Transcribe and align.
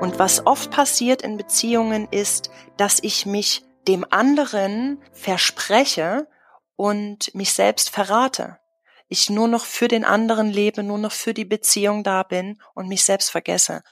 Und 0.00 0.18
was 0.18 0.46
oft 0.46 0.70
passiert 0.70 1.22
in 1.22 1.36
Beziehungen 1.36 2.08
ist, 2.10 2.50
dass 2.76 3.02
ich 3.02 3.26
mich 3.26 3.62
dem 3.86 4.04
anderen 4.10 4.98
verspreche 5.12 6.26
und 6.76 7.34
mich 7.34 7.52
selbst 7.52 7.90
verrate. 7.90 8.58
Ich 9.08 9.28
nur 9.28 9.48
noch 9.48 9.64
für 9.64 9.88
den 9.88 10.04
anderen 10.04 10.50
lebe, 10.50 10.82
nur 10.82 10.98
noch 10.98 11.12
für 11.12 11.34
die 11.34 11.44
Beziehung 11.44 12.04
da 12.04 12.22
bin 12.22 12.60
und 12.74 12.88
mich 12.88 13.04
selbst 13.04 13.30
vergesse. 13.30 13.82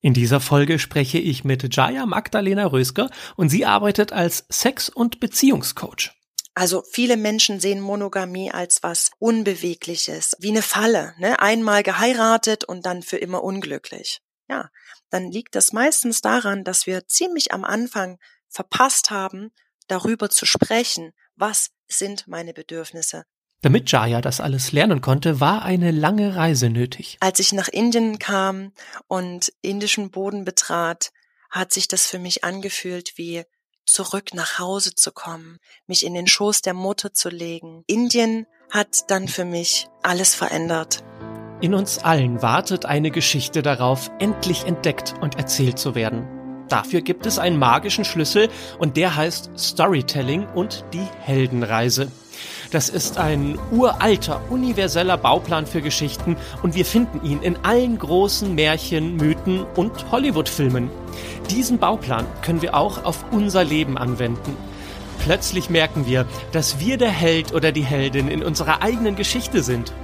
In 0.00 0.12
dieser 0.12 0.40
Folge 0.40 0.78
spreche 0.78 1.18
ich 1.18 1.44
mit 1.44 1.74
Jaya 1.74 2.04
Magdalena 2.04 2.66
Rösker 2.66 3.08
und 3.36 3.48
sie 3.48 3.64
arbeitet 3.64 4.12
als 4.12 4.44
Sex- 4.50 4.90
und 4.90 5.20
Beziehungscoach. 5.20 6.10
Also 6.54 6.82
viele 6.92 7.16
Menschen 7.16 7.58
sehen 7.58 7.80
Monogamie 7.80 8.50
als 8.50 8.82
was 8.82 9.10
Unbewegliches, 9.18 10.36
wie 10.38 10.50
eine 10.50 10.62
Falle, 10.62 11.14
ne? 11.18 11.40
Einmal 11.40 11.82
geheiratet 11.82 12.64
und 12.64 12.84
dann 12.84 13.02
für 13.02 13.16
immer 13.16 13.42
unglücklich. 13.42 14.20
Ja, 14.48 14.68
dann 15.14 15.30
liegt 15.30 15.54
das 15.54 15.72
meistens 15.72 16.20
daran, 16.20 16.64
dass 16.64 16.86
wir 16.86 17.06
ziemlich 17.06 17.52
am 17.52 17.64
Anfang 17.64 18.18
verpasst 18.48 19.10
haben, 19.10 19.52
darüber 19.86 20.28
zu 20.28 20.44
sprechen, 20.44 21.12
was 21.36 21.70
sind 21.86 22.26
meine 22.26 22.52
Bedürfnisse, 22.52 23.24
damit 23.62 23.90
Jaya 23.90 24.20
das 24.20 24.42
alles 24.42 24.72
lernen 24.72 25.00
konnte, 25.00 25.40
war 25.40 25.62
eine 25.62 25.90
lange 25.90 26.36
Reise 26.36 26.68
nötig. 26.68 27.16
Als 27.20 27.38
ich 27.38 27.54
nach 27.54 27.68
Indien 27.68 28.18
kam 28.18 28.72
und 29.08 29.54
indischen 29.62 30.10
Boden 30.10 30.44
betrat, 30.44 31.12
hat 31.48 31.72
sich 31.72 31.88
das 31.88 32.04
für 32.06 32.18
mich 32.18 32.44
angefühlt 32.44 33.16
wie 33.16 33.44
zurück 33.86 34.34
nach 34.34 34.58
Hause 34.58 34.94
zu 34.94 35.12
kommen, 35.12 35.60
mich 35.86 36.04
in 36.04 36.12
den 36.12 36.26
Schoß 36.26 36.60
der 36.60 36.74
Mutter 36.74 37.14
zu 37.14 37.30
legen. 37.30 37.84
Indien 37.86 38.46
hat 38.70 39.10
dann 39.10 39.28
für 39.28 39.46
mich 39.46 39.88
alles 40.02 40.34
verändert. 40.34 41.02
In 41.64 41.72
uns 41.72 41.96
allen 41.96 42.42
wartet 42.42 42.84
eine 42.84 43.10
Geschichte 43.10 43.62
darauf, 43.62 44.10
endlich 44.18 44.66
entdeckt 44.66 45.14
und 45.22 45.38
erzählt 45.38 45.78
zu 45.78 45.94
werden. 45.94 46.26
Dafür 46.68 47.00
gibt 47.00 47.24
es 47.24 47.38
einen 47.38 47.58
magischen 47.58 48.04
Schlüssel 48.04 48.50
und 48.78 48.98
der 48.98 49.16
heißt 49.16 49.50
Storytelling 49.56 50.46
und 50.54 50.84
die 50.92 51.06
Heldenreise. 51.20 52.12
Das 52.70 52.90
ist 52.90 53.16
ein 53.16 53.58
uralter, 53.70 54.42
universeller 54.50 55.16
Bauplan 55.16 55.66
für 55.66 55.80
Geschichten 55.80 56.36
und 56.62 56.74
wir 56.74 56.84
finden 56.84 57.24
ihn 57.24 57.40
in 57.40 57.56
allen 57.62 57.98
großen 57.98 58.54
Märchen, 58.54 59.16
Mythen 59.16 59.64
und 59.74 60.12
Hollywood-Filmen. 60.12 60.90
Diesen 61.48 61.78
Bauplan 61.78 62.26
können 62.42 62.60
wir 62.60 62.74
auch 62.74 63.06
auf 63.06 63.24
unser 63.30 63.64
Leben 63.64 63.96
anwenden. 63.96 64.54
Plötzlich 65.18 65.70
merken 65.70 66.04
wir, 66.04 66.26
dass 66.52 66.78
wir 66.78 66.98
der 66.98 67.08
Held 67.08 67.54
oder 67.54 67.72
die 67.72 67.86
Heldin 67.86 68.28
in 68.28 68.42
unserer 68.42 68.82
eigenen 68.82 69.16
Geschichte 69.16 69.62
sind. 69.62 69.94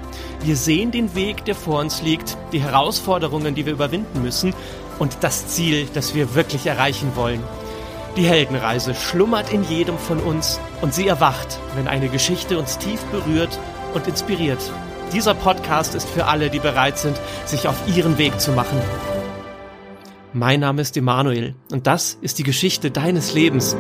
Wir 0.43 0.57
sehen 0.57 0.91
den 0.91 1.15
Weg, 1.15 1.45
der 1.45 1.55
vor 1.55 1.81
uns 1.81 2.01
liegt, 2.01 2.37
die 2.53 2.63
Herausforderungen, 2.63 3.55
die 3.55 3.67
wir 3.67 3.75
überwinden 3.75 4.23
müssen 4.23 4.55
und 4.99 5.19
das 5.21 5.49
Ziel, 5.49 5.87
das 5.93 6.15
wir 6.15 6.35
wirklich 6.35 6.67
erreichen 6.67 7.13
wollen. 7.15 7.43
Die 8.17 8.27
Heldenreise 8.27 8.95
schlummert 8.95 9.53
in 9.53 9.63
jedem 9.65 9.99
von 9.99 10.19
uns 10.19 10.59
und 10.81 10.95
sie 10.95 11.07
erwacht, 11.07 11.59
wenn 11.77 11.89
eine 11.89 12.09
Geschichte 12.09 12.59
uns 12.59 12.79
tief 12.79 13.01
berührt 13.13 13.59
und 13.95 14.09
inspiriert. 14.09 14.59
Dieser 15.13 15.35
Podcast 15.35 15.95
ist 15.95 16.09
für 16.09 16.27
alle, 16.27 16.51
die 16.51 16.59
bereit 16.59 16.99
sind, 16.99 17.19
sich 17.45 17.69
auf 17.69 17.77
ihren 17.95 18.17
Weg 18.17 18.41
zu 18.41 18.53
machen. 18.53 18.81
Mein 20.33 20.61
Name 20.61 20.81
ist 20.83 20.97
Emanuel 20.97 21.55
und 21.71 21.87
das 21.87 22.17
ist 22.21 22.39
die 22.39 22.45
Geschichte 22.45 22.91
deines 22.91 23.35
Lebens. 23.35 23.77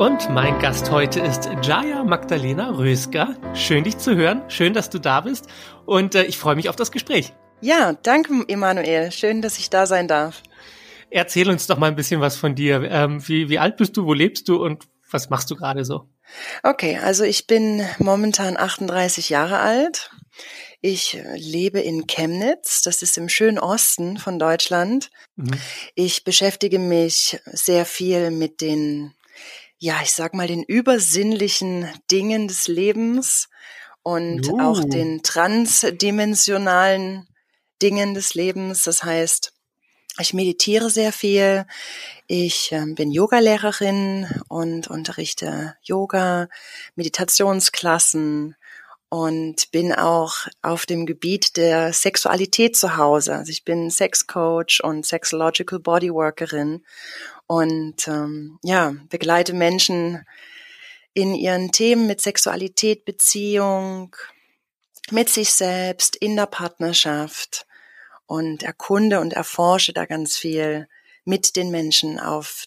Und 0.00 0.30
mein 0.30 0.58
Gast 0.60 0.90
heute 0.90 1.20
ist 1.20 1.50
Jaya 1.62 2.02
Magdalena 2.04 2.70
Rösker. 2.70 3.36
Schön 3.52 3.84
dich 3.84 3.98
zu 3.98 4.16
hören, 4.16 4.40
schön, 4.48 4.72
dass 4.72 4.88
du 4.88 4.98
da 4.98 5.20
bist 5.20 5.46
und 5.84 6.14
äh, 6.14 6.24
ich 6.24 6.38
freue 6.38 6.56
mich 6.56 6.70
auf 6.70 6.76
das 6.76 6.90
Gespräch. 6.90 7.34
Ja, 7.60 7.92
danke 7.92 8.46
Emanuel, 8.48 9.12
schön, 9.12 9.42
dass 9.42 9.58
ich 9.58 9.68
da 9.68 9.84
sein 9.84 10.08
darf. 10.08 10.42
Erzähl 11.10 11.50
uns 11.50 11.66
doch 11.66 11.76
mal 11.76 11.88
ein 11.88 11.96
bisschen 11.96 12.22
was 12.22 12.38
von 12.38 12.54
dir. 12.54 12.82
Ähm, 12.90 13.28
wie, 13.28 13.50
wie 13.50 13.58
alt 13.58 13.76
bist 13.76 13.94
du, 13.94 14.06
wo 14.06 14.14
lebst 14.14 14.48
du 14.48 14.64
und 14.64 14.84
was 15.10 15.28
machst 15.28 15.50
du 15.50 15.54
gerade 15.54 15.84
so? 15.84 16.08
Okay, 16.62 16.96
also 16.96 17.24
ich 17.24 17.46
bin 17.46 17.84
momentan 17.98 18.56
38 18.56 19.28
Jahre 19.28 19.58
alt. 19.58 20.10
Ich 20.80 21.18
lebe 21.34 21.78
in 21.78 22.06
Chemnitz, 22.06 22.80
das 22.80 23.02
ist 23.02 23.18
im 23.18 23.28
schönen 23.28 23.58
Osten 23.58 24.16
von 24.16 24.38
Deutschland. 24.38 25.10
Mhm. 25.36 25.50
Ich 25.94 26.24
beschäftige 26.24 26.78
mich 26.78 27.38
sehr 27.44 27.84
viel 27.84 28.30
mit 28.30 28.62
den, 28.62 29.12
ja, 29.80 29.98
ich 30.02 30.12
sag 30.12 30.34
mal, 30.34 30.46
den 30.46 30.62
übersinnlichen 30.62 31.88
Dingen 32.10 32.48
des 32.48 32.68
Lebens 32.68 33.48
und 34.02 34.46
uh. 34.48 34.60
auch 34.60 34.84
den 34.84 35.22
transdimensionalen 35.22 37.26
Dingen 37.80 38.12
des 38.12 38.34
Lebens. 38.34 38.84
Das 38.84 39.02
heißt, 39.02 39.54
ich 40.18 40.34
meditiere 40.34 40.90
sehr 40.90 41.12
viel. 41.12 41.64
Ich 42.26 42.72
äh, 42.72 42.84
bin 42.94 43.10
Yogalehrerin 43.10 44.28
und 44.48 44.88
unterrichte 44.88 45.76
Yoga, 45.82 46.48
Meditationsklassen 46.94 48.56
und 49.08 49.70
bin 49.72 49.94
auch 49.94 50.46
auf 50.60 50.84
dem 50.84 51.06
Gebiet 51.06 51.56
der 51.56 51.94
Sexualität 51.94 52.76
zu 52.76 52.98
Hause. 52.98 53.34
Also 53.34 53.50
ich 53.50 53.64
bin 53.64 53.90
Sexcoach 53.90 54.80
und 54.82 55.06
Sexological 55.06 55.80
Bodyworkerin 55.80 56.84
und 57.50 58.06
ähm, 58.06 58.60
ja 58.62 58.94
begleite 59.08 59.54
Menschen 59.54 60.24
in 61.14 61.34
ihren 61.34 61.72
Themen 61.72 62.06
mit 62.06 62.20
Sexualität, 62.20 63.04
Beziehung, 63.04 64.14
mit 65.10 65.28
sich 65.30 65.52
selbst, 65.52 66.14
in 66.14 66.36
der 66.36 66.46
Partnerschaft 66.46 67.66
und 68.26 68.62
erkunde 68.62 69.18
und 69.18 69.32
erforsche 69.32 69.92
da 69.92 70.06
ganz 70.06 70.36
viel 70.36 70.86
mit 71.24 71.56
den 71.56 71.72
Menschen 71.72 72.20
auf 72.20 72.66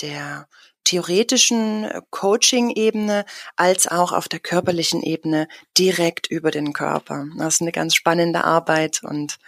der 0.00 0.46
theoretischen 0.84 1.90
Coaching-Ebene 2.10 3.24
als 3.56 3.88
auch 3.88 4.12
auf 4.12 4.28
der 4.28 4.38
körperlichen 4.38 5.02
Ebene 5.02 5.48
direkt 5.76 6.28
über 6.28 6.52
den 6.52 6.72
Körper. 6.72 7.26
Das 7.38 7.54
ist 7.54 7.62
eine 7.62 7.72
ganz 7.72 7.96
spannende 7.96 8.44
Arbeit 8.44 9.02
und 9.02 9.40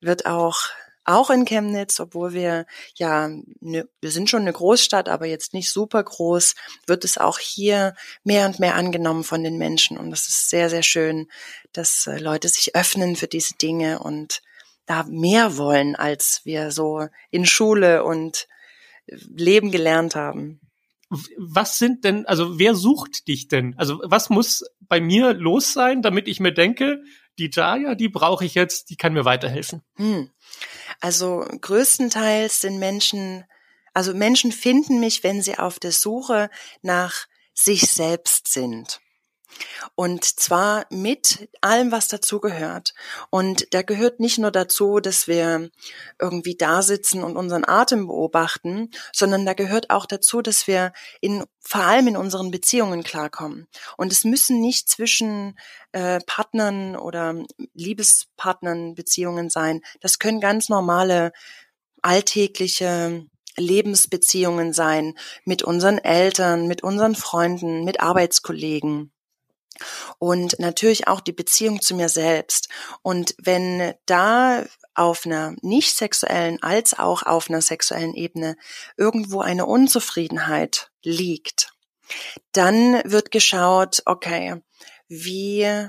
wird 0.00 0.26
auch 0.26 0.62
auch 1.10 1.30
in 1.30 1.44
Chemnitz, 1.44 2.00
obwohl 2.00 2.32
wir 2.32 2.66
ja, 2.94 3.28
ne, 3.60 3.88
wir 4.00 4.10
sind 4.10 4.30
schon 4.30 4.42
eine 4.42 4.52
Großstadt, 4.52 5.08
aber 5.08 5.26
jetzt 5.26 5.54
nicht 5.54 5.70
super 5.70 6.02
groß, 6.02 6.54
wird 6.86 7.04
es 7.04 7.18
auch 7.18 7.38
hier 7.38 7.94
mehr 8.24 8.46
und 8.46 8.58
mehr 8.58 8.74
angenommen 8.74 9.24
von 9.24 9.42
den 9.42 9.58
Menschen. 9.58 9.98
Und 9.98 10.10
das 10.10 10.28
ist 10.28 10.50
sehr, 10.50 10.70
sehr 10.70 10.82
schön, 10.82 11.28
dass 11.72 12.06
äh, 12.06 12.18
Leute 12.18 12.48
sich 12.48 12.74
öffnen 12.74 13.16
für 13.16 13.28
diese 13.28 13.54
Dinge 13.54 14.00
und 14.00 14.42
da 14.86 15.04
mehr 15.04 15.56
wollen, 15.56 15.94
als 15.94 16.40
wir 16.44 16.72
so 16.72 17.06
in 17.30 17.46
Schule 17.46 18.04
und 18.04 18.48
Leben 19.06 19.70
gelernt 19.70 20.14
haben. 20.16 20.60
Was 21.36 21.78
sind 21.78 22.04
denn, 22.04 22.24
also 22.26 22.58
wer 22.58 22.74
sucht 22.74 23.26
dich 23.26 23.48
denn? 23.48 23.74
Also 23.76 24.00
was 24.04 24.30
muss 24.30 24.64
bei 24.80 25.00
mir 25.00 25.34
los 25.34 25.72
sein, 25.72 26.02
damit 26.02 26.28
ich 26.28 26.38
mir 26.38 26.52
denke, 26.52 27.02
die 27.38 27.50
Jaya, 27.52 27.94
die 27.94 28.08
brauche 28.08 28.44
ich 28.44 28.54
jetzt, 28.54 28.90
die 28.90 28.96
kann 28.96 29.12
mir 29.12 29.24
weiterhelfen? 29.24 29.82
Hm. 29.96 30.30
Also 31.00 31.46
größtenteils 31.60 32.60
sind 32.60 32.78
Menschen, 32.78 33.44
also 33.94 34.14
Menschen 34.14 34.52
finden 34.52 35.00
mich, 35.00 35.24
wenn 35.24 35.42
sie 35.42 35.58
auf 35.58 35.78
der 35.78 35.92
Suche 35.92 36.50
nach 36.82 37.26
sich 37.54 37.90
selbst 37.90 38.48
sind. 38.48 39.00
Und 39.94 40.24
zwar 40.24 40.86
mit 40.90 41.48
allem, 41.60 41.92
was 41.92 42.08
dazugehört. 42.08 42.94
Und 43.30 43.72
da 43.72 43.82
gehört 43.82 44.20
nicht 44.20 44.38
nur 44.38 44.50
dazu, 44.50 45.00
dass 45.00 45.26
wir 45.28 45.70
irgendwie 46.18 46.56
da 46.56 46.82
sitzen 46.82 47.22
und 47.22 47.36
unseren 47.36 47.64
Atem 47.66 48.06
beobachten, 48.06 48.90
sondern 49.12 49.44
da 49.46 49.54
gehört 49.54 49.90
auch 49.90 50.06
dazu, 50.06 50.42
dass 50.42 50.66
wir 50.66 50.92
in, 51.20 51.44
vor 51.60 51.82
allem 51.82 52.08
in 52.08 52.16
unseren 52.16 52.50
Beziehungen 52.50 53.02
klarkommen. 53.02 53.66
Und 53.96 54.12
es 54.12 54.24
müssen 54.24 54.60
nicht 54.60 54.88
zwischen 54.88 55.58
äh, 55.92 56.20
Partnern 56.26 56.96
oder 56.96 57.34
Liebespartnern 57.74 58.94
Beziehungen 58.94 59.50
sein. 59.50 59.80
Das 60.00 60.18
können 60.18 60.40
ganz 60.40 60.68
normale 60.68 61.32
alltägliche 62.02 63.26
Lebensbeziehungen 63.56 64.72
sein 64.72 65.14
mit 65.44 65.62
unseren 65.62 65.98
Eltern, 65.98 66.66
mit 66.66 66.82
unseren 66.82 67.14
Freunden, 67.14 67.84
mit 67.84 68.00
Arbeitskollegen 68.00 69.12
und 70.18 70.58
natürlich 70.58 71.08
auch 71.08 71.20
die 71.20 71.32
Beziehung 71.32 71.80
zu 71.80 71.94
mir 71.94 72.08
selbst. 72.08 72.68
Und 73.02 73.34
wenn 73.38 73.94
da 74.06 74.64
auf 74.94 75.24
einer 75.24 75.54
nicht 75.62 75.96
sexuellen 75.96 76.62
als 76.62 76.98
auch 76.98 77.22
auf 77.22 77.48
einer 77.48 77.62
sexuellen 77.62 78.14
Ebene 78.14 78.56
irgendwo 78.96 79.40
eine 79.40 79.66
Unzufriedenheit 79.66 80.90
liegt, 81.02 81.72
dann 82.52 83.00
wird 83.04 83.30
geschaut, 83.30 84.02
okay, 84.06 84.60
wie 85.08 85.88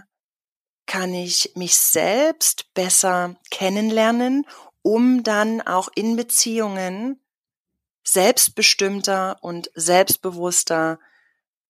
kann 0.86 1.14
ich 1.14 1.54
mich 1.56 1.78
selbst 1.78 2.74
besser 2.74 3.36
kennenlernen, 3.50 4.46
um 4.82 5.24
dann 5.24 5.62
auch 5.62 5.90
in 5.96 6.16
Beziehungen 6.16 7.22
selbstbestimmter 8.04 9.38
und 9.42 9.72
selbstbewusster 9.76 11.00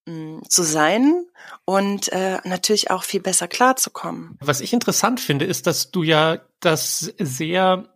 zu 0.06 0.64
sein 0.64 1.26
und 1.66 2.12
äh, 2.12 2.40
natürlich 2.44 2.90
auch 2.90 3.04
viel 3.04 3.22
besser 3.22 3.48
klarzukommen. 3.48 4.38
Was 4.40 4.62
ich 4.62 4.74
interessant 4.74 5.20
finde, 5.20 5.46
ist, 5.46 5.68
dass 5.68 5.92
du 5.92 6.04
ja 6.04 6.40
das 6.60 7.14
sehr 7.20 7.88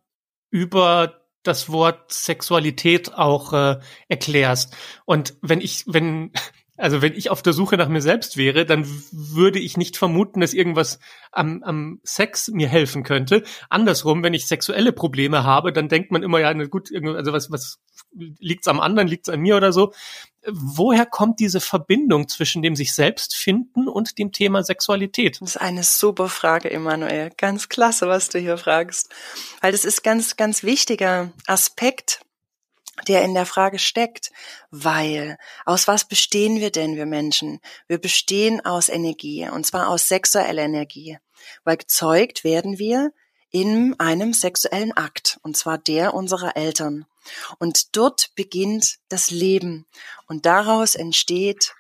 über 0.52 1.26
das 1.44 1.70
Wort 1.70 2.12
Sexualität 2.12 3.14
auch 3.14 3.54
äh, 3.54 3.80
erklärst. 4.08 4.76
Und 5.06 5.36
wenn 5.42 5.62
ich, 5.62 5.84
wenn 5.88 6.32
also 6.78 7.02
wenn 7.02 7.14
ich 7.14 7.30
auf 7.30 7.42
der 7.42 7.54
Suche 7.54 7.78
nach 7.78 7.88
mir 7.88 8.02
selbst 8.02 8.36
wäre, 8.38 8.66
dann 8.66 8.86
würde 9.12 9.60
ich 9.60 9.78
nicht 9.78 9.96
vermuten, 9.98 10.42
dass 10.42 10.54
irgendwas 10.54 11.00
am, 11.32 11.64
am 11.64 12.00
Sex 12.04 12.50
mir 12.50 12.68
helfen 12.68 13.04
könnte. 13.04 13.44
Andersrum, 13.70 14.24
wenn 14.24 14.34
ich 14.34 14.48
sexuelle 14.48 14.92
Probleme 14.92 15.44
habe, 15.44 15.72
dann 15.72 15.88
denkt 15.88 16.12
man 16.12 16.24
immer, 16.24 16.40
ja, 16.40 16.52
gut, 16.66 16.90
also 16.94 17.32
was, 17.32 17.50
was 17.50 17.80
liegt's 18.14 18.68
am 18.68 18.80
anderen, 18.80 19.08
liegt's 19.08 19.30
an 19.30 19.40
mir 19.40 19.56
oder 19.56 19.72
so. 19.72 19.94
Woher 20.48 21.06
kommt 21.06 21.40
diese 21.40 21.60
Verbindung 21.60 22.28
zwischen 22.28 22.62
dem 22.62 22.76
sich 22.76 22.94
selbst 22.94 23.36
finden 23.36 23.88
und 23.88 24.20
dem 24.20 24.32
Thema 24.32 24.64
Sexualität? 24.64 25.42
Das 25.42 25.56
ist 25.56 25.62
eine 25.62 25.84
super 25.84 26.30
Frage, 26.30 26.70
Emanuel. 26.70 27.32
Ganz 27.38 27.70
klasse, 27.70 28.08
was 28.08 28.30
du 28.30 28.38
hier 28.38 28.58
fragst. 28.58 29.10
Weil 29.62 29.72
das 29.72 29.86
ist 29.86 30.04
ganz, 30.04 30.36
ganz 30.36 30.62
wichtiger 30.62 31.32
Aspekt 31.48 32.25
der 33.08 33.24
in 33.24 33.34
der 33.34 33.46
Frage 33.46 33.80
steckt, 33.80 34.32
weil 34.72 35.38
aus 35.66 35.88
was 35.88 36.08
bestehen 36.08 36.60
wir 36.60 36.72
denn, 36.72 36.96
wir 36.96 37.06
Menschen? 37.06 37.60
Wir 37.88 37.98
bestehen 37.98 38.66
aus 38.66 38.90
Energie, 38.90 39.48
und 39.50 39.66
zwar 39.66 39.90
aus 39.90 40.08
sexueller 40.08 40.64
Energie, 40.64 41.18
weil 41.64 41.78
gezeugt 41.78 42.44
werden 42.44 42.80
wir 42.80 43.12
in 43.52 43.98
einem 44.00 44.34
sexuellen 44.34 44.92
Akt, 44.94 45.40
und 45.44 45.56
zwar 45.56 45.78
der 45.78 46.14
unserer 46.14 46.58
Eltern. 46.58 47.06
Und 47.60 47.96
dort 47.96 48.32
beginnt 48.36 48.98
das 49.10 49.32
Leben, 49.32 49.86
und 50.28 50.46
daraus 50.46 50.96
entsteht 50.96 51.74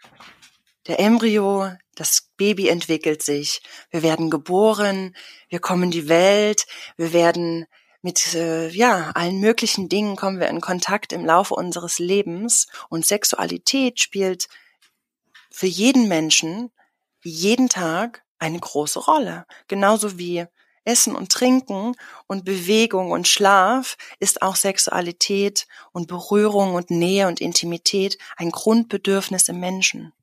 der 0.88 1.00
Embryo, 1.00 1.72
das 1.96 2.30
Baby 2.38 2.68
entwickelt 2.68 3.24
sich, 3.24 3.62
wir 3.90 4.04
werden 4.04 4.30
geboren, 4.30 5.16
wir 5.50 5.60
kommen 5.60 5.84
in 5.84 5.92
die 5.92 6.08
Welt, 6.08 6.66
wir 6.98 7.12
werden 7.12 7.66
mit 8.06 8.36
äh, 8.36 8.70
ja 8.70 9.10
allen 9.16 9.40
möglichen 9.40 9.90
Dingen 9.90 10.16
kommen 10.16 10.40
wir 10.40 10.48
in 10.48 10.62
Kontakt 10.62 11.12
im 11.12 11.26
Laufe 11.26 11.56
unseres 11.56 11.98
Lebens. 11.98 12.68
Und 12.88 13.04
Sexualität 13.04 14.00
spielt 14.00 14.48
für 15.50 15.66
jeden 15.66 16.08
Menschen 16.08 16.72
jeden 17.24 17.68
Tag 17.68 18.24
eine 18.38 18.60
große 18.60 19.00
Rolle, 19.00 19.48
genauso 19.68 20.20
wie 20.20 20.46
Essen 20.84 21.16
und 21.16 21.32
Trinken 21.32 21.96
und 22.28 22.46
Bewegung 22.46 23.10
und 23.10 23.28
Schlaf 23.28 23.98
ist 24.20 24.44
auch 24.44 24.56
Sexualität 24.56 25.66
und 25.92 26.08
Berührung 26.08 26.76
und 26.76 26.92
Nähe 26.92 27.28
und 27.28 27.42
Intimität 27.42 28.20
ein 28.38 28.52
Grundbedürfnis 28.52 29.50
im 29.50 29.60
Menschen. 29.60 30.14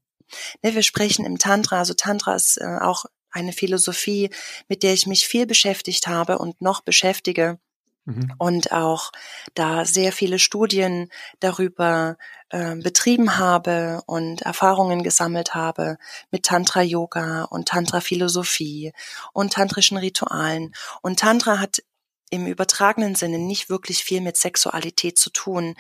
Ne, 0.63 0.77
wir 0.77 0.85
sprechen 0.85 1.25
im 1.25 1.37
Tantra, 1.37 1.79
also 1.79 1.95
Tantra 1.95 2.37
ist 2.37 2.59
äh, 2.59 2.79
auch 2.81 3.07
eine 3.33 3.53
Philosophie, 3.53 4.31
mit 4.69 4.85
der 4.85 4.93
ich 4.93 5.09
mich 5.09 5.27
viel 5.27 5.47
beschäftigt 5.47 6.07
habe 6.07 6.39
und 6.39 6.61
noch 6.63 6.83
beschäftige 6.83 7.59
Mhm. 8.05 8.35
Und 8.39 8.73
auch 8.73 9.13
da 9.55 9.85
sehr 9.85 10.13
viele 10.13 10.39
Studien 10.39 11.09
darüber 11.41 12.17
äh, 12.51 12.75
betrieben 12.77 13.39
habe 13.39 14.03
und 14.07 14.43
Erfahrungen 14.43 15.03
gesammelt 15.03 15.55
habe 15.55 15.99
mit 16.31 16.45
Tantra-Yoga 16.45 17.45
und 17.45 17.69
Tantra-Philosophie 17.69 18.93
und 19.33 19.53
tantrischen 19.53 19.97
Ritualen. 19.97 20.75
Und 21.03 21.21
Tantra 21.21 21.59
hat 21.59 21.83
im 22.31 22.47
übertragenen 22.47 23.15
Sinne 23.15 23.39
nicht 23.39 23.69
wirklich 23.69 24.03
viel 24.03 24.21
mit 24.23 24.37
Sexualität 24.37 25.19
zu 25.19 25.31
tun. 25.31 25.75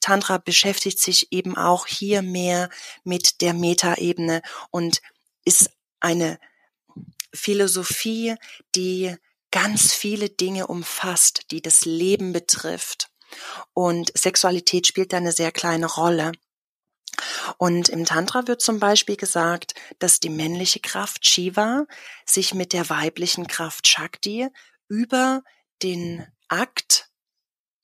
Tantra 0.00 0.36
beschäftigt 0.38 1.00
sich 1.00 1.32
eben 1.32 1.56
auch 1.56 1.86
hier 1.86 2.20
mehr 2.20 2.68
mit 3.04 3.40
der 3.40 3.54
Metaebene 3.54 4.42
und 4.70 5.00
ist 5.46 5.70
eine 6.00 6.38
Philosophie, 7.32 8.36
die 8.74 9.16
ganz 9.54 9.92
viele 9.92 10.30
Dinge 10.30 10.66
umfasst, 10.66 11.52
die 11.52 11.62
das 11.62 11.84
Leben 11.84 12.32
betrifft. 12.32 13.08
Und 13.72 14.10
Sexualität 14.18 14.88
spielt 14.88 15.12
da 15.12 15.18
eine 15.18 15.30
sehr 15.30 15.52
kleine 15.52 15.86
Rolle. 15.86 16.32
Und 17.56 17.88
im 17.88 18.04
Tantra 18.04 18.48
wird 18.48 18.62
zum 18.62 18.80
Beispiel 18.80 19.16
gesagt, 19.16 19.74
dass 20.00 20.18
die 20.18 20.28
männliche 20.28 20.80
Kraft 20.80 21.24
Shiva 21.24 21.86
sich 22.26 22.52
mit 22.52 22.72
der 22.72 22.90
weiblichen 22.90 23.46
Kraft 23.46 23.86
Shakti 23.86 24.48
über 24.88 25.44
den 25.84 26.26
Akt, 26.48 27.10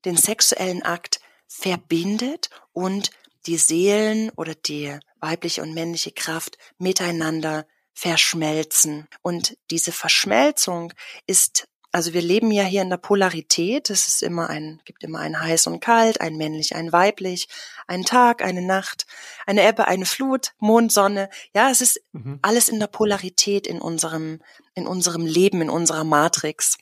den 0.05 0.17
sexuellen 0.17 0.83
Akt 0.83 1.21
verbindet 1.47 2.51
und 2.73 3.13
die 3.47 3.59
Seelen 3.59 4.31
oder 4.31 4.57
die 4.57 4.99
weibliche 5.21 5.63
und 5.63 5.73
männliche 5.73 6.11
Kraft 6.11 6.59
miteinander 6.79 7.65
verschmelzen. 7.93 9.09
Und 9.23 9.57
diese 9.71 9.93
Verschmelzung 9.93 10.93
ist 11.27 11.69
also 11.93 12.13
wir 12.13 12.23
leben 12.23 12.53
ja 12.53 12.63
hier 12.63 12.83
in 12.83 12.91
der 12.91 12.99
Polarität. 12.99 13.91
Es 13.91 14.07
ist 14.07 14.23
immer 14.23 14.49
ein, 14.49 14.81
gibt 14.85 15.03
immer 15.03 15.19
ein 15.19 15.41
heiß 15.41 15.67
und 15.67 15.81
kalt, 15.81 16.21
ein 16.21 16.37
männlich, 16.37 16.77
ein 16.77 16.93
weiblich, 16.93 17.49
ein 17.89 18.05
Tag, 18.05 18.43
eine 18.43 18.63
Nacht, 18.63 19.07
eine 19.45 19.67
Ebbe, 19.69 19.89
eine 19.89 20.07
Flut, 20.07 20.53
Mond, 20.59 20.93
Sonne. 20.93 21.29
Ja, 21.55 21.69
es 21.71 21.81
ist 21.81 22.01
mhm. 22.13 22.39
alles 22.43 22.69
in 22.69 22.79
der 22.79 22.87
Polarität 22.87 23.67
in 23.67 23.81
unserem, 23.81 24.41
in 24.75 24.87
unserem 24.87 25.27
Leben, 25.27 25.63
in 25.63 25.71
unserer 25.71 26.05
Matrix. 26.05 26.79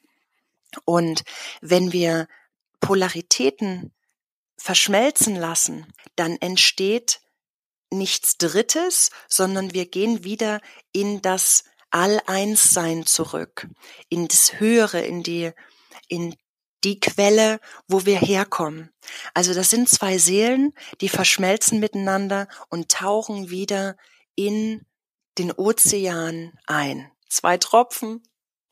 Und 0.84 1.24
wenn 1.62 1.92
wir 1.92 2.28
Polaritäten 2.80 3.92
verschmelzen 4.58 5.36
lassen, 5.36 5.86
dann 6.16 6.36
entsteht 6.36 7.22
nichts 7.90 8.36
Drittes, 8.38 9.10
sondern 9.28 9.72
wir 9.74 9.86
gehen 9.86 10.24
wieder 10.24 10.60
in 10.92 11.22
das 11.22 11.64
All-Eins-Sein 11.90 13.06
zurück, 13.06 13.66
in 14.08 14.28
das 14.28 14.60
Höhere, 14.60 15.00
in 15.00 15.22
die, 15.22 15.52
in 16.08 16.36
die 16.84 17.00
Quelle, 17.00 17.60
wo 17.88 18.04
wir 18.06 18.18
herkommen. 18.18 18.90
Also 19.34 19.54
das 19.54 19.70
sind 19.70 19.88
zwei 19.88 20.18
Seelen, 20.18 20.74
die 21.00 21.08
verschmelzen 21.08 21.80
miteinander 21.80 22.46
und 22.68 22.90
tauchen 22.90 23.50
wieder 23.50 23.96
in 24.34 24.86
den 25.38 25.52
Ozean 25.52 26.52
ein. 26.66 27.10
Zwei 27.28 27.56
Tropfen, 27.56 28.22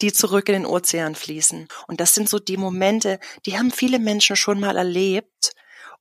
die 0.02 0.12
zurück 0.12 0.48
in 0.48 0.54
den 0.54 0.66
Ozean 0.66 1.14
fließen. 1.14 1.68
Und 1.88 2.00
das 2.00 2.14
sind 2.14 2.28
so 2.28 2.38
die 2.38 2.56
Momente, 2.56 3.18
die 3.46 3.58
haben 3.58 3.70
viele 3.70 3.98
Menschen 3.98 4.36
schon 4.36 4.60
mal 4.60 4.76
erlebt 4.76 5.52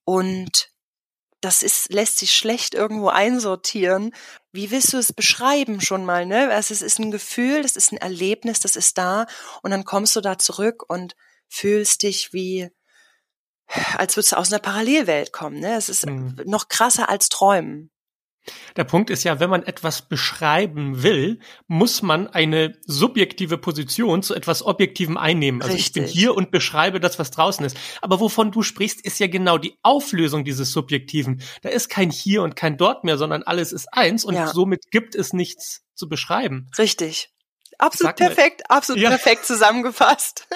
und 0.03 0.69
das 1.41 1.63
ist, 1.63 1.91
lässt 1.91 2.17
sich 2.17 2.33
schlecht 2.33 2.73
irgendwo 2.73 3.09
einsortieren. 3.09 4.13
Wie 4.51 4.71
willst 4.71 4.93
du 4.93 4.97
es 4.97 5.13
beschreiben 5.13 5.81
schon 5.81 6.05
mal, 6.05 6.25
ne? 6.25 6.49
Also 6.49 6.73
es 6.73 6.81
ist 6.81 6.99
ein 6.99 7.11
Gefühl, 7.11 7.61
das 7.61 7.75
ist 7.75 7.91
ein 7.91 7.97
Erlebnis, 7.97 8.59
das 8.59 8.75
ist 8.75 8.97
da 8.97 9.27
und 9.61 9.71
dann 9.71 9.83
kommst 9.83 10.15
du 10.15 10.21
da 10.21 10.37
zurück 10.37 10.83
und 10.87 11.15
fühlst 11.47 12.03
dich 12.03 12.33
wie, 12.33 12.69
als 13.97 14.15
würdest 14.15 14.31
du 14.31 14.37
aus 14.37 14.51
einer 14.51 14.61
Parallelwelt 14.61 15.31
kommen, 15.31 15.59
ne? 15.59 15.75
Es 15.75 15.89
ist 15.89 16.05
mhm. 16.05 16.35
noch 16.45 16.67
krasser 16.67 17.09
als 17.09 17.29
Träumen. 17.29 17.91
Der 18.75 18.83
Punkt 18.83 19.09
ist 19.09 19.23
ja, 19.23 19.39
wenn 19.39 19.49
man 19.49 19.63
etwas 19.63 20.03
beschreiben 20.03 21.03
will, 21.03 21.39
muss 21.67 22.01
man 22.01 22.27
eine 22.27 22.77
subjektive 22.85 23.57
Position 23.57 24.23
zu 24.23 24.35
etwas 24.35 24.63
Objektivem 24.63 25.17
einnehmen. 25.17 25.61
Also 25.61 25.73
Richtig. 25.73 25.87
ich 25.87 25.93
bin 25.93 26.11
hier 26.11 26.35
und 26.35 26.51
beschreibe 26.51 26.99
das, 26.99 27.17
was 27.19 27.31
draußen 27.31 27.65
ist. 27.65 27.77
Aber 28.01 28.19
wovon 28.19 28.51
du 28.51 28.61
sprichst, 28.61 29.01
ist 29.01 29.19
ja 29.19 29.27
genau 29.27 29.57
die 29.57 29.77
Auflösung 29.81 30.43
dieses 30.43 30.71
Subjektiven. 30.71 31.41
Da 31.61 31.69
ist 31.69 31.89
kein 31.89 32.11
Hier 32.11 32.43
und 32.43 32.55
kein 32.55 32.77
Dort 32.77 33.03
mehr, 33.03 33.17
sondern 33.17 33.43
alles 33.43 33.71
ist 33.71 33.87
eins 33.91 34.25
und 34.25 34.35
ja. 34.35 34.47
somit 34.47 34.91
gibt 34.91 35.15
es 35.15 35.33
nichts 35.33 35.83
zu 35.95 36.09
beschreiben. 36.09 36.69
Richtig. 36.77 37.29
Absolut 37.77 38.15
perfekt, 38.15 38.69
absolut 38.69 39.01
ja. 39.01 39.09
perfekt 39.09 39.45
zusammengefasst. 39.45 40.47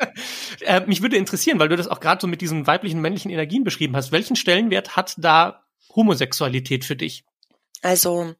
äh, 0.60 0.80
mich 0.86 1.02
würde 1.02 1.16
interessieren, 1.16 1.58
weil 1.58 1.68
du 1.68 1.76
das 1.76 1.88
auch 1.88 2.00
gerade 2.00 2.20
so 2.20 2.26
mit 2.26 2.40
diesen 2.40 2.66
weiblichen, 2.66 3.00
männlichen 3.00 3.30
Energien 3.30 3.64
beschrieben 3.64 3.94
hast. 3.94 4.12
Welchen 4.12 4.36
Stellenwert 4.36 4.96
hat 4.96 5.14
da 5.18 5.64
Homosexualität 5.94 6.84
für 6.84 6.96
dich? 6.96 7.24
Also 7.82 8.34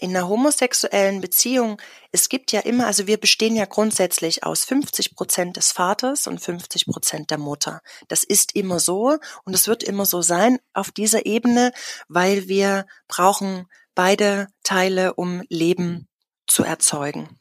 in 0.00 0.16
einer 0.16 0.28
homosexuellen 0.28 1.20
Beziehung, 1.20 1.80
es 2.12 2.28
gibt 2.28 2.52
ja 2.52 2.60
immer, 2.60 2.86
also 2.86 3.08
wir 3.08 3.18
bestehen 3.18 3.56
ja 3.56 3.64
grundsätzlich 3.64 4.44
aus 4.44 4.64
50 4.64 5.16
Prozent 5.16 5.56
des 5.56 5.72
Vaters 5.72 6.28
und 6.28 6.40
50 6.40 6.86
Prozent 6.86 7.30
der 7.30 7.38
Mutter. 7.38 7.80
Das 8.06 8.22
ist 8.22 8.54
immer 8.54 8.78
so 8.78 9.18
und 9.44 9.54
es 9.54 9.66
wird 9.66 9.82
immer 9.82 10.06
so 10.06 10.22
sein 10.22 10.60
auf 10.72 10.92
dieser 10.92 11.26
Ebene, 11.26 11.72
weil 12.06 12.46
wir 12.46 12.86
brauchen 13.08 13.66
beide 13.96 14.46
Teile, 14.62 15.14
um 15.14 15.42
Leben 15.48 16.06
zu 16.46 16.62
erzeugen. 16.62 17.40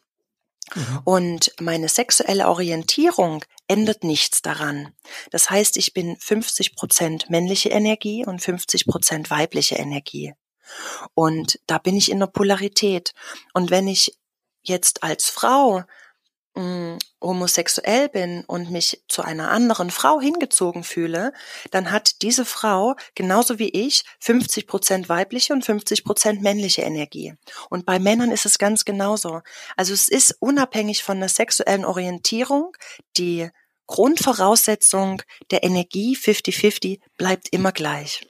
Mhm. 0.74 1.02
Und 1.06 1.52
meine 1.60 1.90
sexuelle 1.90 2.48
Orientierung 2.48 3.46
ändert 3.68 4.04
nichts 4.04 4.42
daran. 4.42 4.94
Das 5.30 5.52
heißt, 5.52 5.78
ich 5.78 5.94
bin 5.94 6.18
50 6.20 6.76
Prozent 6.76 7.30
männliche 7.30 7.70
Energie 7.70 8.26
und 8.26 8.42
50 8.42 8.88
Prozent 8.88 9.30
weibliche 9.30 9.76
Energie. 9.76 10.34
Und 11.14 11.60
da 11.68 11.78
bin 11.78 11.96
ich 11.96 12.12
in 12.12 12.20
der 12.20 12.28
Polarität. 12.28 13.14
Und 13.54 13.72
wenn 13.72 13.88
ich 13.88 14.18
jetzt 14.64 15.04
als 15.04 15.30
Frau 15.30 15.84
mh, 16.58 16.98
homosexuell 17.22 18.10
bin 18.10 18.44
und 18.46 18.72
mich 18.72 19.04
zu 19.08 19.22
einer 19.22 19.50
anderen 19.50 19.92
Frau 19.92 20.20
hingezogen 20.20 20.84
fühle, 20.84 21.34
dann 21.72 21.92
hat 21.92 22.22
diese 22.22 22.46
Frau 22.46 22.96
genauso 23.16 23.60
wie 23.60 23.70
ich 23.70 24.04
50 24.20 24.68
Prozent 24.68 25.10
weibliche 25.10 25.54
und 25.54 25.66
50 25.66 26.04
Prozent 26.04 26.42
männliche 26.42 26.82
Energie. 26.82 27.34
Und 27.70 27.86
bei 27.86 28.00
Männern 28.00 28.32
ist 28.32 28.46
es 28.46 28.58
ganz 28.58 28.86
genauso. 28.86 29.42
Also 29.76 29.94
es 29.94 30.10
ist 30.10 30.36
unabhängig 30.40 31.04
von 31.04 31.20
der 31.20 31.30
sexuellen 31.30 31.86
Orientierung, 31.86 32.76
die 33.18 33.50
Grundvoraussetzung 33.88 35.22
der 35.50 35.64
Energie 35.64 36.18
50-50 36.18 37.00
bleibt 37.18 37.48
immer 37.52 37.72
gleich. 37.72 38.28